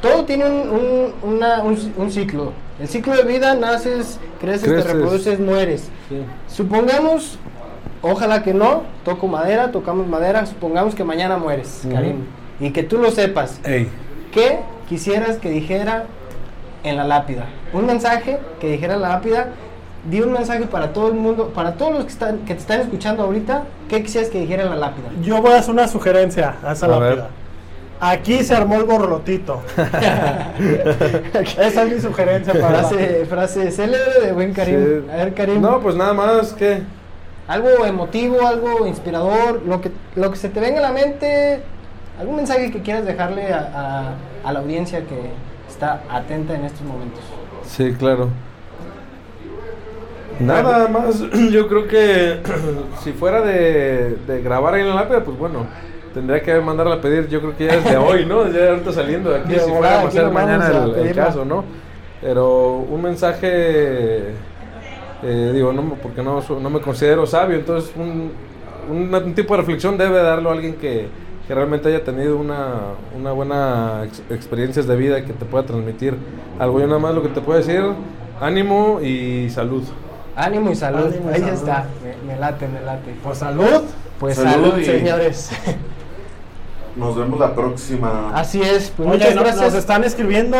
todo 0.00 0.24
tiene 0.24 0.46
un, 0.46 0.68
un- 0.70 1.34
una- 1.34 1.62
un- 1.62 1.92
un 1.96 2.10
ciclo. 2.10 2.52
El 2.78 2.86
ciclo 2.88 3.16
de 3.16 3.24
vida, 3.24 3.54
naces, 3.56 4.20
creces, 4.40 4.68
Creces. 4.68 4.86
te 4.86 4.92
reproduces, 4.92 5.40
mueres. 5.40 5.88
Sí. 6.08 6.22
Supongamos, 6.46 7.36
ojalá 8.02 8.44
que 8.44 8.54
no, 8.54 8.84
toco 9.04 9.26
madera, 9.26 9.72
tocamos 9.72 10.06
madera, 10.06 10.46
supongamos 10.46 10.94
que 10.94 11.02
mañana 11.02 11.36
mueres. 11.38 11.82
Karim, 11.92 12.18
y 12.60 12.70
que 12.70 12.84
tú 12.84 12.98
lo 12.98 13.10
sepas. 13.10 13.60
Ey. 13.64 13.88
¿Qué 14.32 14.60
quisieras 14.88 15.38
que 15.38 15.50
dijera 15.50 16.04
en 16.84 16.96
la 16.96 17.04
lápida? 17.04 17.46
Un 17.72 17.86
mensaje 17.86 18.38
que 18.60 18.70
dijera 18.70 18.94
en 18.94 19.02
la 19.02 19.08
lápida. 19.08 19.48
Di 20.04 20.20
un 20.20 20.32
mensaje 20.32 20.64
para 20.66 20.92
todo 20.92 21.08
el 21.08 21.14
mundo, 21.14 21.48
para 21.54 21.74
todos 21.74 21.92
los 21.94 22.04
que, 22.04 22.10
están, 22.12 22.38
que 22.40 22.54
te 22.54 22.60
están 22.60 22.80
escuchando 22.80 23.22
ahorita. 23.24 23.64
¿Qué 23.88 24.02
quisieras 24.02 24.30
que 24.30 24.40
dijera 24.40 24.62
en 24.62 24.70
la 24.70 24.76
lápida? 24.76 25.08
Yo 25.22 25.42
voy 25.42 25.52
a 25.52 25.58
hacer 25.58 25.72
una 25.74 25.88
sugerencia 25.88 26.54
a 26.64 26.72
esa 26.72 26.86
A 26.86 26.88
lápida. 26.90 27.08
ver. 27.08 27.24
Aquí 28.00 28.44
se 28.44 28.54
armó 28.54 28.76
el 28.76 28.84
borlotito. 28.84 29.60
Esa 31.58 31.82
es 31.82 31.92
mi 31.94 32.00
sugerencia 32.00 32.52
para 32.54 32.84
frase, 32.84 33.26
frase 33.26 33.70
célebre 33.72 34.20
de 34.24 34.32
buen 34.32 34.52
Karim. 34.52 35.02
Sí. 35.04 35.10
A 35.12 35.16
ver, 35.16 35.34
Karim. 35.34 35.60
No, 35.60 35.80
pues 35.80 35.96
nada 35.96 36.12
más 36.14 36.52
que. 36.52 36.82
Algo 37.48 37.84
emotivo, 37.86 38.46
algo 38.46 38.86
inspirador, 38.86 39.62
lo 39.66 39.80
que, 39.80 39.90
lo 40.16 40.30
que 40.30 40.36
se 40.36 40.48
te 40.48 40.60
venga 40.60 40.78
a 40.78 40.82
la 40.82 40.92
mente. 40.92 41.62
Algún 42.20 42.36
mensaje 42.36 42.70
que 42.70 42.82
quieras 42.82 43.04
dejarle 43.04 43.52
a, 43.52 43.70
a- 44.44 44.48
a 44.48 44.52
la 44.52 44.58
audiencia 44.60 45.00
que 45.00 45.30
está 45.68 46.00
atenta 46.10 46.54
en 46.54 46.64
estos 46.66 46.82
momentos. 46.82 47.20
Sí, 47.66 47.92
claro. 47.98 48.28
Nada 50.40 50.88
más, 50.88 51.20
yo 51.50 51.68
creo 51.68 51.86
que 51.88 52.40
si 53.02 53.12
fuera 53.12 53.40
de, 53.42 54.16
de 54.26 54.42
grabar 54.42 54.74
ahí 54.74 54.82
en 54.82 54.88
la 54.88 54.94
lápida, 54.94 55.24
pues 55.24 55.36
bueno, 55.38 55.66
tendría 56.14 56.42
que 56.42 56.60
mandarla 56.60 56.96
a 56.96 57.00
pedir, 57.00 57.28
yo 57.28 57.40
creo 57.40 57.56
que 57.56 57.66
ya 57.66 57.76
desde 57.76 57.96
hoy, 57.96 58.24
¿no? 58.26 58.48
Ya 58.50 58.70
ahorita 58.70 58.92
saliendo 58.92 59.30
de 59.30 59.38
aquí, 59.40 59.48
De 59.54 59.60
si 59.60 59.70
fuéramos 59.78 60.14
a 60.16 60.30
mañana 60.30 60.66
el, 60.68 60.94
el 61.08 61.14
caso, 61.14 61.44
¿no? 61.44 61.64
Pero 62.20 62.78
un 62.88 63.02
mensaje, 63.02 64.32
eh, 65.22 65.50
digo, 65.54 65.72
no, 65.72 65.94
porque 66.02 66.22
no, 66.22 66.42
no 66.60 66.70
me 66.70 66.80
considero 66.80 67.26
sabio, 67.26 67.56
entonces 67.58 67.92
un, 67.96 68.32
un, 68.90 69.14
un 69.14 69.34
tipo 69.34 69.54
de 69.54 69.58
reflexión 69.60 69.96
debe 69.98 70.18
darlo 70.22 70.50
a 70.50 70.52
alguien 70.52 70.74
que, 70.74 71.08
que 71.46 71.54
realmente 71.54 71.88
haya 71.88 72.02
tenido 72.04 72.36
una, 72.36 72.74
una 73.16 73.32
buena 73.32 74.02
ex- 74.04 74.22
experiencias 74.30 74.86
de 74.86 74.96
vida 74.96 75.24
que 75.24 75.32
te 75.32 75.44
pueda 75.44 75.64
transmitir 75.64 76.14
algo. 76.58 76.80
Yo 76.80 76.86
nada 76.86 76.98
más 76.98 77.14
lo 77.14 77.22
que 77.22 77.28
te 77.28 77.40
puedo 77.40 77.58
decir, 77.58 77.82
ánimo 78.40 79.00
y 79.00 79.48
salud. 79.50 79.82
Ánimo 80.38 80.70
y 80.70 80.74
salud. 80.76 81.06
Ánimo 81.06 81.30
y 81.30 81.34
Ahí 81.34 81.40
salud. 81.40 81.54
está. 81.54 81.86
Me, 82.02 82.32
me 82.34 82.38
late, 82.40 82.68
me 82.68 82.80
late. 82.80 83.14
Pues 83.22 83.38
salud. 83.38 83.82
Pues 84.18 84.36
Salud 84.36 84.50
salud, 84.70 84.78
y- 84.78 84.84
señores. 84.84 85.50
Nos 86.96 87.16
vemos 87.16 87.38
la 87.38 87.54
próxima. 87.54 88.30
Así 88.34 88.60
es. 88.60 88.92
Pues 88.96 89.08
Oye, 89.08 89.18
muchas 89.18 89.34
no- 89.34 89.42
gracias. 89.42 89.64
nos 89.64 89.74
están 89.74 90.04
escribiendo. 90.04 90.56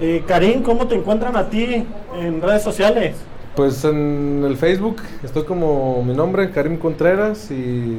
Eh, 0.00 0.24
Karim, 0.26 0.62
¿cómo 0.62 0.86
te 0.86 0.94
encuentran 0.94 1.36
a 1.36 1.48
ti 1.48 1.86
en 2.16 2.40
redes 2.42 2.62
sociales? 2.62 3.16
Pues 3.54 3.82
en 3.84 4.42
el 4.46 4.56
Facebook 4.58 4.96
estoy 5.22 5.44
como 5.44 6.02
mi 6.02 6.12
nombre, 6.14 6.50
Karim 6.50 6.76
Contreras, 6.78 7.50
y 7.50 7.98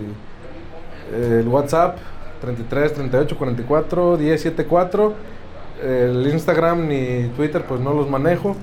el 1.14 1.48
WhatsApp 1.48 1.98
33 2.42 2.94
38 2.94 3.36
44 3.38 4.18
10 4.18 4.42
74. 4.42 5.14
El 5.84 6.28
Instagram 6.32 6.88
ni 6.88 7.30
Twitter 7.36 7.64
pues 7.68 7.80
no 7.80 7.94
los 7.94 8.10
manejo, 8.10 8.56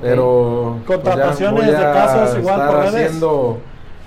Pero 0.00 0.78
pues, 0.86 0.98
ya 0.98 1.02
Contrataciones 1.12 1.66
de 1.66 1.72
casos 1.82 2.38
igual 2.38 2.60
estar 2.60 2.70
por 2.70 2.78
redes. 2.84 2.94
haciendo 3.06 3.58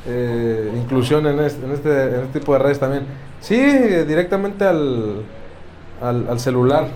eh, 0.08 0.72
inclusión 0.76 1.28
en 1.28 1.40
este, 1.40 1.66
en, 1.66 1.72
este, 1.74 2.04
en 2.16 2.22
este 2.26 2.40
tipo 2.40 2.54
de 2.54 2.60
redes 2.60 2.80
también. 2.80 3.06
Sí, 3.42 3.56
directamente 3.58 4.66
al, 4.66 5.24
al, 6.02 6.28
al 6.30 6.40
celular. 6.40 6.88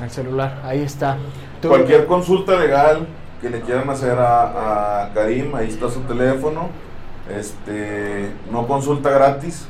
Al 0.00 0.10
celular, 0.10 0.60
ahí 0.64 0.82
está. 0.82 1.16
Tú- 1.62 1.68
Cualquier 1.68 2.06
consulta 2.06 2.56
legal 2.56 3.06
que 3.40 3.50
le 3.50 3.60
quieran 3.60 3.88
hacer 3.90 4.18
a, 4.18 5.04
a 5.04 5.12
Karim, 5.14 5.54
ahí 5.54 5.68
está 5.68 5.88
su 5.90 6.00
teléfono. 6.00 6.68
Este, 7.30 8.30
no 8.52 8.66
consulta 8.66 9.10
gratis, 9.10 9.66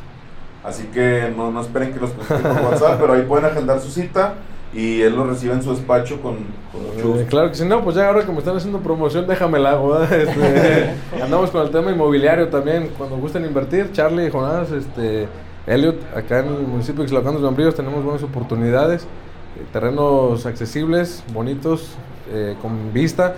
así 0.64 0.84
que 0.92 1.32
no, 1.36 1.50
no 1.50 1.60
esperen 1.62 1.92
que 1.94 2.00
los 2.00 2.10
consulte 2.10 2.42
por 2.48 2.62
WhatsApp, 2.72 2.98
pero 3.00 3.12
ahí 3.14 3.22
pueden 3.22 3.46
agendar 3.46 3.80
su 3.80 3.90
cita 3.90 4.34
y 4.74 5.00
él 5.02 5.14
lo 5.16 5.24
recibe 5.24 5.54
en 5.54 5.62
su 5.62 5.70
despacho 5.70 6.20
con, 6.20 6.36
con 6.72 6.82
mucho 6.86 6.98
Eh, 6.98 7.02
gusto. 7.02 7.26
claro 7.28 7.48
que 7.50 7.54
si 7.54 7.64
no, 7.64 7.82
pues 7.82 7.96
ya 7.96 8.08
ahora 8.08 8.24
que 8.26 8.32
me 8.32 8.38
están 8.38 8.56
haciendo 8.56 8.80
promoción, 8.80 9.26
déjame 9.26 9.58
la 9.58 9.70
hago. 9.72 9.90
¿verdad? 9.98 10.12
Este, 10.20 10.94
andamos 11.22 11.50
con 11.50 11.62
el 11.62 11.70
tema 11.70 11.90
inmobiliario 11.90 12.48
también. 12.48 12.90
Cuando 12.98 13.16
gusten 13.16 13.44
invertir, 13.44 13.90
Charlie, 13.92 14.30
Jonás, 14.30 14.70
este, 14.72 15.28
Elliot, 15.66 15.96
acá 16.14 16.40
en 16.40 16.46
el 16.46 16.62
municipio 16.66 17.02
de 17.02 17.08
Xilacán 17.08 17.32
de 17.32 17.40
los 17.40 17.42
Bambríos 17.42 17.74
tenemos 17.74 18.04
buenas 18.04 18.22
oportunidades, 18.22 19.04
eh, 19.04 19.64
terrenos 19.72 20.44
accesibles, 20.46 21.24
bonitos, 21.32 21.96
eh, 22.32 22.54
con 22.60 22.92
vista. 22.92 23.34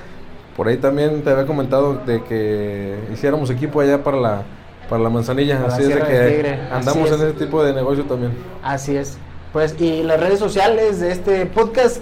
Por 0.57 0.66
ahí 0.66 0.76
también 0.79 1.22
te 1.22 1.31
había 1.31 1.47
comentado 1.47 1.95
de 2.05 2.22
que 2.24 2.97
hiciéramos 3.12 3.49
equipo 3.51 3.81
allá 3.81 4.03
para 4.03 4.16
la, 4.16 4.43
para 4.91 5.01
la 5.03 5.09
manzanilla. 5.09 5.57
Para 5.57 5.68
la 5.68 5.74
así 5.74 5.83
es 5.85 5.89
de 5.91 5.95
que 6.01 6.59
así 6.72 6.72
andamos 6.72 7.11
es. 7.12 7.20
en 7.20 7.29
ese 7.29 7.33
tipo 7.39 7.62
de 7.62 7.72
negocio 7.72 8.05
también. 8.05 8.33
Así 8.62 8.97
es. 8.97 9.18
Pues 9.53 9.74
y 9.80 10.03
las 10.03 10.20
redes 10.20 10.38
sociales 10.38 11.01
de 11.01 11.12
este 11.12 11.46
podcast 11.46 11.99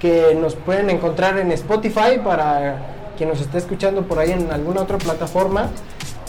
que 0.00 0.34
nos 0.34 0.54
pueden 0.54 0.90
encontrar 0.90 1.38
en 1.38 1.52
Spotify 1.52 2.18
para 2.22 2.76
quien 3.16 3.28
nos 3.28 3.40
esté 3.40 3.58
escuchando 3.58 4.02
por 4.02 4.18
ahí 4.18 4.32
en 4.32 4.50
alguna 4.50 4.82
otra 4.82 4.98
plataforma 4.98 5.70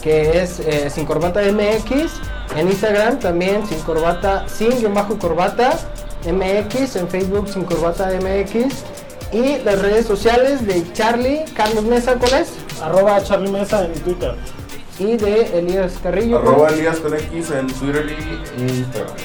que 0.02 0.42
es 0.42 0.60
eh, 0.60 0.90
Sin 0.90 1.06
Corbata 1.06 1.40
MX, 1.40 2.12
en 2.56 2.68
Instagram 2.68 3.18
también 3.18 3.66
Sin 3.66 3.78
Corbata, 3.80 4.46
sin 4.48 4.78
guion 4.78 4.94
bajo 4.94 5.18
corbata 5.18 5.72
MX, 6.30 6.96
en 6.96 7.08
Facebook 7.08 7.48
Sin 7.48 7.64
Corbata 7.64 8.10
MX 8.20 8.84
y 9.34 9.58
las 9.64 9.80
redes 9.82 10.06
sociales 10.06 10.64
de 10.64 10.84
Charlie, 10.92 11.44
Carlos 11.56 11.84
Mesa, 11.84 12.14
¿cuál 12.14 12.34
es? 12.34 12.52
Arroba 12.80 13.20
Charlie 13.22 13.50
Mesa 13.50 13.84
en 13.84 13.92
Twitter. 13.94 14.36
Y 15.00 15.16
de 15.16 15.58
Elías 15.58 15.98
Carrillo. 16.00 16.38
Arroba 16.38 16.68
Elías 16.68 16.98
con 16.98 17.14
X 17.14 17.50
en 17.50 17.66
Twitter 17.66 18.16
y 18.56 18.62
Instagram. 18.62 19.16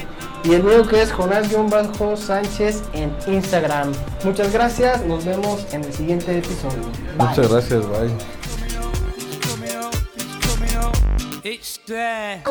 Y 0.42 0.54
el 0.54 0.62
mío 0.62 0.86
que 0.86 1.02
es 1.02 1.12
Jonás-Sánchez 1.12 2.82
en 2.94 3.14
Instagram. 3.26 3.92
Muchas 4.24 4.52
gracias, 4.52 5.04
nos 5.04 5.24
vemos 5.24 5.66
en 5.72 5.84
el 5.84 5.92
siguiente 5.92 6.38
episodio. 6.38 6.82
Bye. 7.18 7.28
Muchas 7.28 7.50
gracias, 7.50 7.86
bye. 7.86 8.10
It's 11.42 11.80
there. 11.86 12.42